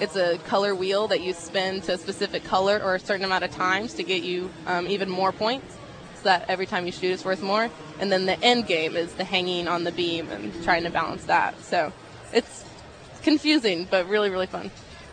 it's 0.00 0.16
a 0.16 0.38
color 0.38 0.74
wheel 0.74 1.08
that 1.08 1.20
you 1.20 1.32
spin 1.32 1.80
to 1.82 1.94
a 1.94 1.98
specific 1.98 2.44
color 2.44 2.80
or 2.82 2.94
a 2.94 3.00
certain 3.00 3.24
amount 3.24 3.44
of 3.44 3.50
times 3.50 3.94
to 3.94 4.02
get 4.02 4.22
you 4.22 4.50
um, 4.66 4.86
even 4.86 5.08
more 5.08 5.32
points. 5.32 5.74
So 6.16 6.24
that 6.24 6.48
every 6.48 6.66
time 6.66 6.86
you 6.86 6.92
shoot, 6.92 7.12
it's 7.12 7.24
worth 7.24 7.42
more. 7.42 7.70
And 8.00 8.10
then 8.10 8.26
the 8.26 8.42
end 8.42 8.66
game 8.66 8.96
is 8.96 9.12
the 9.14 9.24
hanging 9.24 9.68
on 9.68 9.84
the 9.84 9.92
beam 9.92 10.30
and 10.30 10.52
trying 10.64 10.84
to 10.84 10.90
balance 10.90 11.24
that. 11.24 11.60
So 11.62 11.92
it's 12.32 12.64
confusing, 13.22 13.86
but 13.90 14.08
really, 14.08 14.30
really 14.30 14.46
fun. 14.46 14.70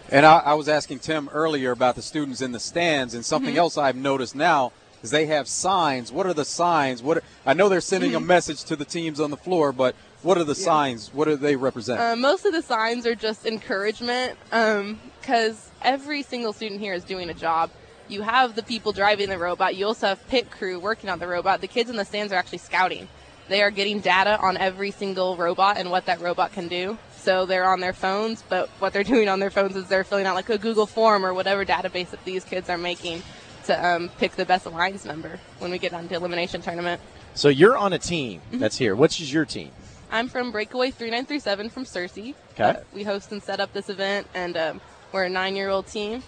And 0.09 0.25
I, 0.25 0.39
I 0.39 0.53
was 0.53 0.69
asking 0.69 0.99
Tim 0.99 1.29
earlier 1.29 1.71
about 1.71 1.95
the 1.95 2.01
students 2.01 2.41
in 2.41 2.51
the 2.51 2.59
stands, 2.59 3.13
and 3.15 3.25
something 3.25 3.51
mm-hmm. 3.51 3.59
else 3.59 3.77
I've 3.77 3.95
noticed 3.95 4.35
now 4.35 4.71
is 5.01 5.11
they 5.11 5.25
have 5.25 5.47
signs. 5.47 6.11
What 6.11 6.25
are 6.25 6.33
the 6.33 6.45
signs? 6.45 7.01
What 7.01 7.17
are, 7.17 7.23
I 7.45 7.53
know 7.53 7.69
they're 7.69 7.81
sending 7.81 8.13
a 8.15 8.19
message 8.19 8.63
to 8.65 8.75
the 8.75 8.85
teams 8.85 9.19
on 9.19 9.31
the 9.31 9.37
floor, 9.37 9.71
but 9.71 9.95
what 10.23 10.37
are 10.37 10.43
the 10.43 10.53
yeah. 10.53 10.65
signs? 10.65 11.13
What 11.13 11.25
do 11.25 11.35
they 11.35 11.55
represent? 11.55 11.99
Uh, 11.99 12.15
most 12.15 12.45
of 12.45 12.53
the 12.53 12.61
signs 12.61 13.05
are 13.05 13.15
just 13.15 13.45
encouragement 13.45 14.37
because 14.49 14.91
um, 14.91 15.71
every 15.81 16.23
single 16.23 16.53
student 16.53 16.79
here 16.79 16.93
is 16.93 17.03
doing 17.03 17.29
a 17.29 17.33
job. 17.33 17.69
You 18.07 18.21
have 18.21 18.55
the 18.55 18.63
people 18.63 18.91
driving 18.91 19.29
the 19.29 19.37
robot. 19.37 19.75
You 19.75 19.87
also 19.87 20.07
have 20.07 20.27
pit 20.27 20.51
crew 20.51 20.79
working 20.79 21.09
on 21.09 21.19
the 21.19 21.27
robot. 21.27 21.61
The 21.61 21.67
kids 21.67 21.89
in 21.89 21.95
the 21.95 22.05
stands 22.05 22.33
are 22.33 22.35
actually 22.35 22.57
scouting. 22.59 23.07
They 23.49 23.61
are 23.61 23.71
getting 23.71 23.99
data 23.99 24.39
on 24.39 24.57
every 24.57 24.91
single 24.91 25.35
robot 25.35 25.77
and 25.77 25.91
what 25.91 26.05
that 26.05 26.21
robot 26.21 26.53
can 26.53 26.67
do. 26.67 26.97
So 27.17 27.45
they're 27.45 27.69
on 27.69 27.79
their 27.79 27.93
phones, 27.93 28.43
but 28.47 28.69
what 28.79 28.93
they're 28.93 29.03
doing 29.15 29.29
on 29.29 29.39
their 29.39 29.49
phones 29.49 29.75
is 29.75 29.87
they're 29.87 30.03
filling 30.03 30.25
out 30.25 30.35
like 30.35 30.49
a 30.49 30.57
Google 30.57 30.85
form 30.85 31.25
or 31.25 31.33
whatever 31.33 31.65
database 31.65 32.09
that 32.11 32.23
these 32.25 32.43
kids 32.43 32.69
are 32.69 32.77
making 32.77 33.23
to 33.65 33.85
um, 33.85 34.09
pick 34.17 34.33
the 34.35 34.45
best 34.45 34.65
alliance 34.65 35.05
member 35.05 35.39
when 35.59 35.71
we 35.71 35.77
get 35.77 35.93
on 35.93 36.07
to 36.09 36.15
elimination 36.15 36.61
tournament. 36.61 37.01
So 37.33 37.49
you're 37.49 37.77
on 37.77 37.93
a 37.93 37.99
team 37.99 38.41
mm-hmm. 38.41 38.59
that's 38.59 38.77
here. 38.77 38.95
Which 38.95 39.21
is 39.21 39.31
your 39.33 39.45
team? 39.45 39.71
I'm 40.13 40.27
from 40.27 40.51
Breakaway 40.51 40.91
3937 40.91 41.69
from 41.71 41.85
Searcy. 41.85 42.35
Okay. 42.53 42.79
Uh, 42.79 42.83
we 42.93 43.03
host 43.03 43.31
and 43.31 43.41
set 43.41 43.59
up 43.59 43.73
this 43.73 43.89
event, 43.89 44.27
and 44.35 44.55
um, 44.55 44.81
we're 45.11 45.23
a 45.23 45.29
nine-year-old 45.29 45.87
team. 45.87 46.21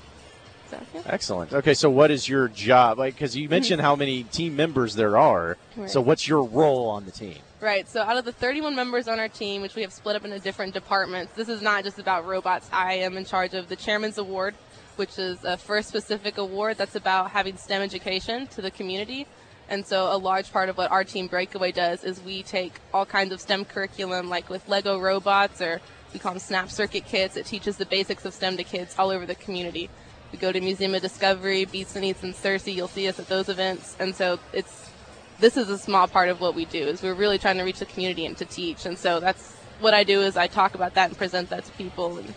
So, 0.71 0.79
yeah. 0.95 1.03
Excellent. 1.05 1.53
Okay, 1.53 1.75
so 1.75 1.91
what 1.91 2.09
is 2.09 2.27
your 2.27 2.47
job? 2.47 2.97
Like, 2.97 3.13
because 3.13 3.37
you 3.37 3.47
mentioned 3.47 3.81
how 3.81 3.95
many 3.95 4.23
team 4.23 4.55
members 4.55 4.95
there 4.95 5.19
are. 5.19 5.57
Right. 5.77 5.87
So, 5.87 6.01
what's 6.01 6.27
your 6.27 6.43
role 6.43 6.89
on 6.89 7.05
the 7.05 7.11
team? 7.11 7.37
Right. 7.61 7.87
So, 7.87 8.01
out 8.01 8.17
of 8.17 8.25
the 8.25 8.31
31 8.31 8.75
members 8.75 9.07
on 9.07 9.19
our 9.19 9.29
team, 9.29 9.61
which 9.61 9.75
we 9.75 9.83
have 9.83 9.93
split 9.93 10.15
up 10.15 10.25
into 10.25 10.39
different 10.39 10.73
departments, 10.73 11.33
this 11.35 11.47
is 11.47 11.61
not 11.61 11.83
just 11.83 11.99
about 11.99 12.25
robots. 12.25 12.67
I 12.73 12.93
am 12.95 13.17
in 13.17 13.25
charge 13.25 13.53
of 13.53 13.69
the 13.69 13.75
Chairman's 13.75 14.17
Award, 14.17 14.55
which 14.95 15.19
is 15.19 15.43
a 15.43 15.57
first 15.57 15.89
specific 15.89 16.39
award 16.39 16.77
that's 16.77 16.95
about 16.95 17.29
having 17.29 17.55
STEM 17.55 17.83
education 17.83 18.47
to 18.47 18.63
the 18.63 18.71
community. 18.71 19.27
And 19.69 19.85
so 19.85 20.13
a 20.13 20.17
large 20.17 20.51
part 20.51 20.69
of 20.69 20.77
what 20.77 20.91
our 20.91 21.03
team 21.03 21.27
Breakaway 21.27 21.71
does 21.71 22.03
is 22.03 22.21
we 22.21 22.43
take 22.43 22.73
all 22.93 23.05
kinds 23.05 23.33
of 23.33 23.41
STEM 23.41 23.65
curriculum, 23.65 24.29
like 24.29 24.49
with 24.49 24.67
Lego 24.69 24.99
robots 24.99 25.61
or 25.61 25.81
we 26.13 26.19
call 26.19 26.33
them 26.33 26.39
Snap 26.39 26.69
Circuit 26.69 27.05
kits. 27.05 27.35
It 27.35 27.45
teaches 27.45 27.77
the 27.77 27.85
basics 27.85 28.25
of 28.25 28.33
STEM 28.33 28.57
to 28.57 28.63
kids 28.63 28.95
all 28.97 29.09
over 29.09 29.25
the 29.25 29.35
community. 29.35 29.89
We 30.31 30.37
go 30.37 30.51
to 30.51 30.61
Museum 30.61 30.95
of 30.95 31.01
Discovery, 31.01 31.65
Beats 31.65 31.95
and 31.95 32.05
Eats, 32.05 32.23
and 32.23 32.33
Searcy. 32.33 32.73
You'll 32.73 32.87
see 32.87 33.07
us 33.07 33.19
at 33.19 33.27
those 33.27 33.49
events. 33.49 33.95
And 33.99 34.15
so 34.15 34.39
it's 34.53 34.91
this 35.39 35.57
is 35.57 35.69
a 35.69 35.77
small 35.77 36.07
part 36.07 36.29
of 36.29 36.39
what 36.39 36.55
we 36.55 36.65
do. 36.65 36.79
Is 36.79 37.01
we're 37.01 37.13
really 37.13 37.37
trying 37.37 37.57
to 37.57 37.63
reach 37.63 37.79
the 37.79 37.85
community 37.85 38.25
and 38.25 38.37
to 38.37 38.45
teach. 38.45 38.85
And 38.85 38.97
so 38.97 39.19
that's 39.19 39.53
what 39.79 39.93
I 39.93 40.03
do 40.03 40.21
is 40.21 40.37
I 40.37 40.47
talk 40.47 40.75
about 40.75 40.93
that 40.93 41.09
and 41.09 41.17
present 41.17 41.49
that 41.49 41.65
to 41.65 41.71
people. 41.73 42.17
And 42.17 42.33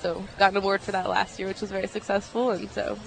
so 0.00 0.24
got 0.38 0.50
an 0.50 0.56
award 0.58 0.82
for 0.82 0.92
that 0.92 1.08
last 1.08 1.38
year, 1.38 1.48
which 1.48 1.60
was 1.60 1.70
very 1.70 1.86
successful. 1.86 2.50
And 2.50 2.70
so 2.70 2.98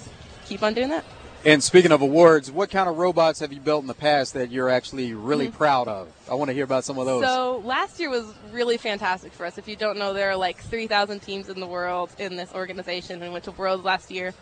keep 0.46 0.62
on 0.62 0.74
doing 0.74 0.88
that. 0.88 1.04
And 1.44 1.62
speaking 1.62 1.92
of 1.92 2.02
awards, 2.02 2.50
what 2.50 2.70
kind 2.70 2.88
of 2.88 2.98
robots 2.98 3.40
have 3.40 3.52
you 3.52 3.60
built 3.60 3.82
in 3.82 3.86
the 3.86 3.94
past 3.94 4.34
that 4.34 4.50
you're 4.50 4.68
actually 4.68 5.14
really 5.14 5.46
mm-hmm. 5.46 5.56
proud 5.56 5.86
of? 5.86 6.08
I 6.30 6.34
want 6.34 6.48
to 6.48 6.54
hear 6.54 6.64
about 6.64 6.84
some 6.84 6.98
of 6.98 7.06
those. 7.06 7.24
So 7.24 7.62
last 7.64 8.00
year 8.00 8.10
was 8.10 8.34
really 8.50 8.76
fantastic 8.76 9.32
for 9.32 9.46
us. 9.46 9.56
If 9.56 9.68
you 9.68 9.76
don't 9.76 9.98
know, 9.98 10.12
there 10.12 10.30
are 10.30 10.36
like 10.36 10.60
3,000 10.60 11.20
teams 11.20 11.48
in 11.48 11.60
the 11.60 11.66
world 11.66 12.10
in 12.18 12.36
this 12.36 12.52
organization 12.52 13.22
and 13.22 13.32
went 13.32 13.44
to 13.44 13.52
Worlds 13.52 13.84
last 13.84 14.10
year. 14.10 14.34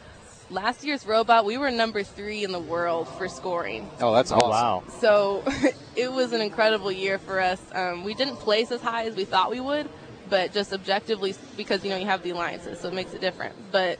Last 0.49 0.85
year's 0.85 1.05
robot, 1.05 1.45
we 1.45 1.59
were 1.59 1.71
number 1.71 2.03
three 2.03 2.45
in 2.45 2.53
the 2.53 2.61
world 2.61 3.09
for 3.09 3.29
scoring. 3.29 3.91
Oh, 4.01 4.15
that's 4.15 4.31
awesome. 4.31 4.47
Oh, 4.47 4.51
wow. 4.51 4.83
So 5.01 5.45
it 5.97 6.11
was 6.11 6.33
an 6.33 6.41
incredible 6.41 6.93
year 6.93 7.19
for 7.19 7.41
us. 7.41 7.61
Um, 7.73 8.05
we 8.05 8.15
didn't 8.15 8.37
place 8.37 8.71
as 8.71 8.81
high 8.81 9.05
as 9.05 9.17
we 9.17 9.25
thought 9.25 9.51
we 9.51 9.61
would, 9.61 9.89
but 10.31 10.53
just 10.53 10.73
objectively, 10.73 11.35
because, 11.57 11.85
you 11.85 11.91
know, 11.91 11.97
you 11.97 12.07
have 12.07 12.23
the 12.23 12.31
alliances, 12.31 12.81
so 12.81 12.89
it 12.89 12.95
makes 12.95 13.13
it 13.13 13.21
different. 13.21 13.55
But 13.73 13.99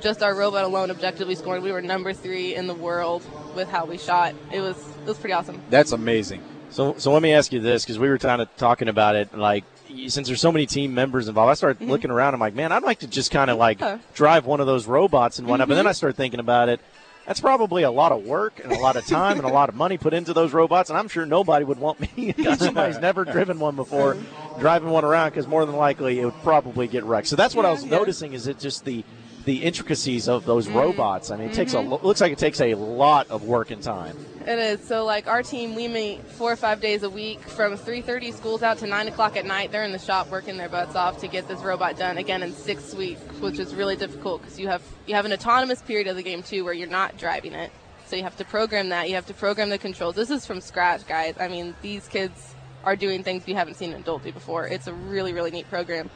just 0.00 0.22
our 0.22 0.34
robot 0.34 0.64
alone 0.64 0.90
objectively 0.90 1.34
scoring, 1.34 1.62
we 1.62 1.72
were 1.72 1.82
number 1.82 2.12
three 2.12 2.54
in 2.54 2.66
the 2.66 2.74
world 2.74 3.24
with 3.54 3.68
how 3.68 3.84
we 3.84 3.98
shot. 3.98 4.34
It 4.52 4.60
was 4.60 4.76
it 4.76 5.06
was 5.06 5.18
pretty 5.18 5.34
awesome. 5.34 5.60
That's 5.70 5.92
amazing. 5.92 6.42
So 6.70 6.94
so 6.98 7.12
let 7.12 7.22
me 7.22 7.32
ask 7.32 7.52
you 7.52 7.60
this 7.60 7.84
because 7.84 7.98
we 7.98 8.08
were 8.08 8.18
kind 8.18 8.40
of 8.40 8.54
talking 8.56 8.88
about 8.88 9.16
it 9.16 9.36
like 9.36 9.64
since 10.08 10.28
there's 10.28 10.40
so 10.40 10.52
many 10.52 10.66
team 10.66 10.94
members 10.94 11.28
involved, 11.28 11.50
I 11.50 11.54
started 11.54 11.80
mm-hmm. 11.80 11.90
looking 11.90 12.10
around. 12.10 12.34
I'm 12.34 12.40
like, 12.40 12.54
man, 12.54 12.72
I'd 12.72 12.82
like 12.82 13.00
to 13.00 13.06
just 13.06 13.30
kind 13.30 13.50
of 13.50 13.58
like 13.58 13.80
yeah. 13.80 13.98
drive 14.14 14.46
one 14.46 14.60
of 14.60 14.66
those 14.66 14.86
robots 14.86 15.38
and 15.38 15.48
whatnot. 15.48 15.64
Mm-hmm. 15.64 15.72
But 15.72 15.74
then 15.76 15.86
I 15.86 15.92
started 15.92 16.16
thinking 16.16 16.40
about 16.40 16.68
it. 16.68 16.80
That's 17.26 17.40
probably 17.40 17.82
a 17.84 17.90
lot 17.90 18.12
of 18.12 18.24
work 18.24 18.60
and 18.62 18.72
a 18.72 18.78
lot 18.80 18.96
of 18.96 19.06
time 19.06 19.36
and 19.38 19.46
a 19.46 19.52
lot 19.52 19.68
of 19.68 19.76
money 19.76 19.98
put 19.98 20.14
into 20.14 20.32
those 20.32 20.52
robots. 20.52 20.90
And 20.90 20.98
I'm 20.98 21.06
sure 21.06 21.26
nobody 21.26 21.64
would 21.64 21.78
want 21.78 22.00
me, 22.00 22.34
somebody's 22.56 22.98
never 23.00 23.24
driven 23.24 23.60
one 23.60 23.76
before, 23.76 24.16
driving 24.58 24.90
one 24.90 25.04
around 25.04 25.30
because 25.30 25.46
more 25.46 25.64
than 25.64 25.76
likely 25.76 26.18
it 26.18 26.24
would 26.24 26.42
probably 26.42 26.88
get 26.88 27.04
wrecked. 27.04 27.28
So 27.28 27.36
that's 27.36 27.54
what 27.54 27.62
yeah, 27.62 27.68
I 27.68 27.72
was 27.72 27.84
yeah. 27.84 27.90
noticing. 27.90 28.32
Is 28.32 28.46
it 28.46 28.58
just 28.58 28.84
the 28.84 29.04
the 29.50 29.64
intricacies 29.64 30.28
of 30.28 30.44
those 30.44 30.68
mm. 30.68 30.76
robots. 30.76 31.32
I 31.32 31.36
mean, 31.36 31.48
it 31.48 31.54
takes 31.54 31.74
mm-hmm. 31.74 31.90
a 31.90 31.96
looks 31.96 32.20
like 32.20 32.30
it 32.30 32.38
takes 32.38 32.60
a 32.60 32.76
lot 32.76 33.28
of 33.30 33.42
work 33.42 33.72
and 33.72 33.82
time. 33.82 34.16
It 34.46 34.60
is. 34.60 34.86
So, 34.86 35.04
like 35.04 35.26
our 35.26 35.42
team, 35.42 35.74
we 35.74 35.88
meet 35.88 36.24
four 36.24 36.52
or 36.52 36.56
five 36.56 36.80
days 36.80 37.02
a 37.02 37.10
week 37.10 37.40
from 37.40 37.76
3:30 37.76 38.32
schools 38.32 38.62
out 38.62 38.78
to 38.78 38.86
nine 38.86 39.08
o'clock 39.08 39.36
at 39.36 39.44
night. 39.44 39.72
They're 39.72 39.82
in 39.82 39.90
the 39.90 39.98
shop 39.98 40.30
working 40.30 40.56
their 40.56 40.68
butts 40.68 40.94
off 40.94 41.18
to 41.22 41.26
get 41.26 41.48
this 41.48 41.60
robot 41.62 41.98
done 41.98 42.16
again 42.16 42.44
in 42.44 42.52
six 42.52 42.94
weeks, 42.94 43.20
which 43.40 43.58
is 43.58 43.74
really 43.74 43.96
difficult 43.96 44.42
because 44.42 44.56
you 44.56 44.68
have 44.68 44.82
you 45.08 45.16
have 45.16 45.24
an 45.24 45.32
autonomous 45.32 45.82
period 45.82 46.06
of 46.06 46.14
the 46.14 46.22
game 46.22 46.44
too, 46.44 46.64
where 46.64 46.72
you're 46.72 46.88
not 46.88 47.18
driving 47.18 47.52
it. 47.52 47.72
So 48.06 48.14
you 48.14 48.22
have 48.22 48.36
to 48.36 48.44
program 48.44 48.90
that. 48.90 49.08
You 49.08 49.16
have 49.16 49.26
to 49.26 49.34
program 49.34 49.68
the 49.68 49.78
controls. 49.78 50.14
This 50.14 50.30
is 50.30 50.46
from 50.46 50.60
scratch, 50.60 51.08
guys. 51.08 51.34
I 51.40 51.48
mean, 51.48 51.74
these 51.82 52.06
kids 52.06 52.54
are 52.84 52.94
doing 52.94 53.24
things 53.24 53.48
you 53.48 53.56
haven't 53.56 53.74
seen 53.74 53.92
an 53.92 54.00
adult 54.00 54.22
do 54.22 54.30
before. 54.30 54.68
It's 54.68 54.86
a 54.86 54.92
really, 54.92 55.32
really 55.32 55.50
neat 55.50 55.68
program. 55.68 56.08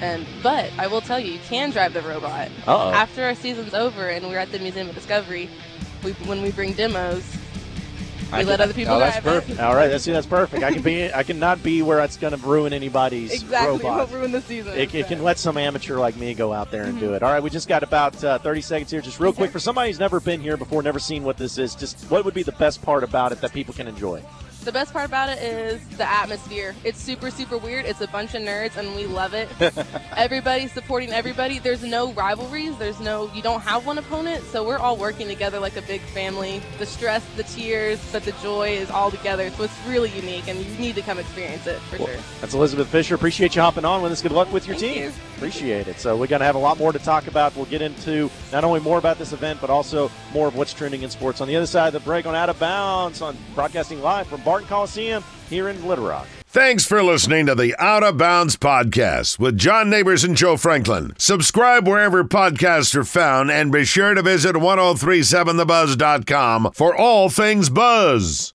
And 0.00 0.26
but 0.42 0.70
I 0.78 0.86
will 0.86 1.00
tell 1.00 1.20
you, 1.20 1.32
you 1.32 1.38
can 1.40 1.70
drive 1.70 1.92
the 1.92 2.02
robot. 2.02 2.48
Uh-oh. 2.66 2.90
After 2.90 3.24
our 3.24 3.34
season's 3.34 3.74
over 3.74 4.08
and 4.08 4.26
we're 4.26 4.38
at 4.38 4.50
the 4.50 4.58
Museum 4.58 4.88
of 4.88 4.94
Discovery, 4.94 5.50
we, 6.02 6.12
when 6.12 6.40
we 6.42 6.52
bring 6.52 6.72
demos, 6.72 7.22
we 8.32 8.38
I 8.38 8.42
let 8.42 8.58
can, 8.58 8.60
other 8.62 8.74
people 8.74 8.94
oh, 8.94 8.98
drive 8.98 9.12
that's 9.14 9.24
perfect. 9.24 9.58
It. 9.58 9.60
All 9.60 9.74
right, 9.74 9.88
that's 9.88 10.04
that's 10.04 10.26
perfect. 10.26 10.62
I 10.62 10.72
can 10.72 10.82
be 10.82 11.12
I 11.12 11.22
cannot 11.22 11.62
be 11.62 11.82
where 11.82 12.00
it's 12.00 12.16
going 12.16 12.32
to 12.32 12.46
ruin 12.46 12.72
anybody's 12.72 13.32
exactly, 13.32 13.72
robot. 13.72 13.98
Won't 13.98 14.12
ruin 14.12 14.32
the 14.32 14.40
season. 14.40 14.78
It, 14.78 14.94
it, 14.94 15.08
can 15.08 15.22
let 15.22 15.38
some 15.38 15.56
amateur 15.56 15.98
like 15.98 16.16
me 16.16 16.32
go 16.34 16.52
out 16.52 16.70
there 16.70 16.84
and 16.84 16.92
mm-hmm. 16.92 17.06
do 17.06 17.14
it. 17.14 17.22
All 17.22 17.32
right, 17.32 17.42
we 17.42 17.50
just 17.50 17.68
got 17.68 17.82
about 17.82 18.22
uh, 18.22 18.38
30 18.38 18.60
seconds 18.60 18.90
here. 18.90 19.00
Just 19.00 19.20
real 19.20 19.32
quick 19.32 19.50
for 19.50 19.58
somebody 19.58 19.90
who's 19.90 19.98
never 19.98 20.20
been 20.20 20.40
here 20.40 20.56
before, 20.56 20.82
never 20.82 21.00
seen 21.00 21.24
what 21.24 21.36
this 21.36 21.58
is. 21.58 21.74
Just 21.74 22.10
what 22.10 22.24
would 22.24 22.34
be 22.34 22.44
the 22.44 22.52
best 22.52 22.82
part 22.82 23.02
about 23.02 23.32
it 23.32 23.40
that 23.40 23.52
people 23.52 23.74
can 23.74 23.88
enjoy? 23.88 24.22
The 24.62 24.72
best 24.72 24.92
part 24.92 25.06
about 25.06 25.30
it 25.30 25.42
is 25.42 25.80
the 25.96 26.08
atmosphere. 26.08 26.74
It's 26.84 27.00
super, 27.00 27.30
super 27.30 27.56
weird. 27.56 27.86
It's 27.86 28.02
a 28.02 28.06
bunch 28.08 28.34
of 28.34 28.42
nerds, 28.42 28.76
and 28.76 28.94
we 28.94 29.06
love 29.06 29.32
it. 29.32 29.48
Everybody's 30.16 30.70
supporting 30.72 31.10
everybody. 31.10 31.58
There's 31.58 31.82
no 31.82 32.12
rivalries. 32.12 32.76
There's 32.76 33.00
no, 33.00 33.32
you 33.32 33.40
don't 33.40 33.62
have 33.62 33.86
one 33.86 33.96
opponent. 33.96 34.44
So 34.44 34.62
we're 34.62 34.78
all 34.78 34.98
working 34.98 35.28
together 35.28 35.58
like 35.58 35.76
a 35.76 35.82
big 35.82 36.02
family. 36.02 36.60
The 36.78 36.84
stress, 36.84 37.24
the 37.36 37.44
tears, 37.44 38.00
but 38.12 38.22
the 38.24 38.32
joy 38.42 38.70
is 38.70 38.90
all 38.90 39.10
together. 39.10 39.48
So 39.50 39.64
it's 39.64 39.78
really 39.88 40.10
unique, 40.10 40.46
and 40.46 40.60
you 40.60 40.78
need 40.78 40.94
to 40.96 41.02
come 41.02 41.18
experience 41.18 41.66
it 41.66 41.78
for 41.78 41.96
well, 41.96 42.08
sure. 42.08 42.16
That's 42.42 42.52
Elizabeth 42.52 42.88
Fisher. 42.88 43.14
Appreciate 43.14 43.56
you 43.56 43.62
hopping 43.62 43.86
on 43.86 44.02
with 44.02 44.12
us. 44.12 44.20
Good 44.20 44.32
luck 44.32 44.52
with 44.52 44.66
your 44.66 44.76
Thank 44.76 44.94
team. 44.94 45.04
You. 45.04 45.12
Appreciate 45.40 45.88
it. 45.88 45.98
So 45.98 46.18
we're 46.18 46.26
going 46.26 46.40
to 46.40 46.44
have 46.44 46.54
a 46.54 46.58
lot 46.58 46.76
more 46.76 46.92
to 46.92 46.98
talk 46.98 47.26
about. 47.26 47.56
We'll 47.56 47.64
get 47.64 47.80
into 47.80 48.28
not 48.52 48.62
only 48.62 48.78
more 48.78 48.98
about 48.98 49.16
this 49.16 49.32
event, 49.32 49.58
but 49.58 49.70
also 49.70 50.10
more 50.34 50.46
of 50.46 50.54
what's 50.54 50.74
trending 50.74 51.02
in 51.02 51.08
sports. 51.08 51.40
On 51.40 51.48
the 51.48 51.56
other 51.56 51.64
side 51.64 51.86
of 51.86 51.94
the 51.94 52.00
break 52.00 52.26
on 52.26 52.34
Out 52.34 52.50
of 52.50 52.60
Bounds 52.60 53.22
on 53.22 53.38
broadcasting 53.54 54.02
live 54.02 54.26
from 54.26 54.42
Barton 54.42 54.68
Coliseum 54.68 55.24
here 55.48 55.70
in 55.70 55.88
Little 55.88 56.06
Rock. 56.06 56.26
Thanks 56.46 56.84
for 56.84 57.02
listening 57.02 57.46
to 57.46 57.54
the 57.54 57.74
Out 57.78 58.02
of 58.02 58.18
Bounds 58.18 58.56
podcast 58.56 59.38
with 59.38 59.56
John 59.56 59.88
Neighbors 59.88 60.24
and 60.24 60.36
Joe 60.36 60.58
Franklin. 60.58 61.14
Subscribe 61.16 61.88
wherever 61.88 62.22
podcasts 62.22 62.94
are 62.94 63.04
found 63.04 63.50
and 63.50 63.72
be 63.72 63.86
sure 63.86 64.12
to 64.12 64.20
visit 64.20 64.56
1037thebuzz.com 64.56 66.72
for 66.74 66.94
all 66.94 67.30
things 67.30 67.70
buzz. 67.70 68.48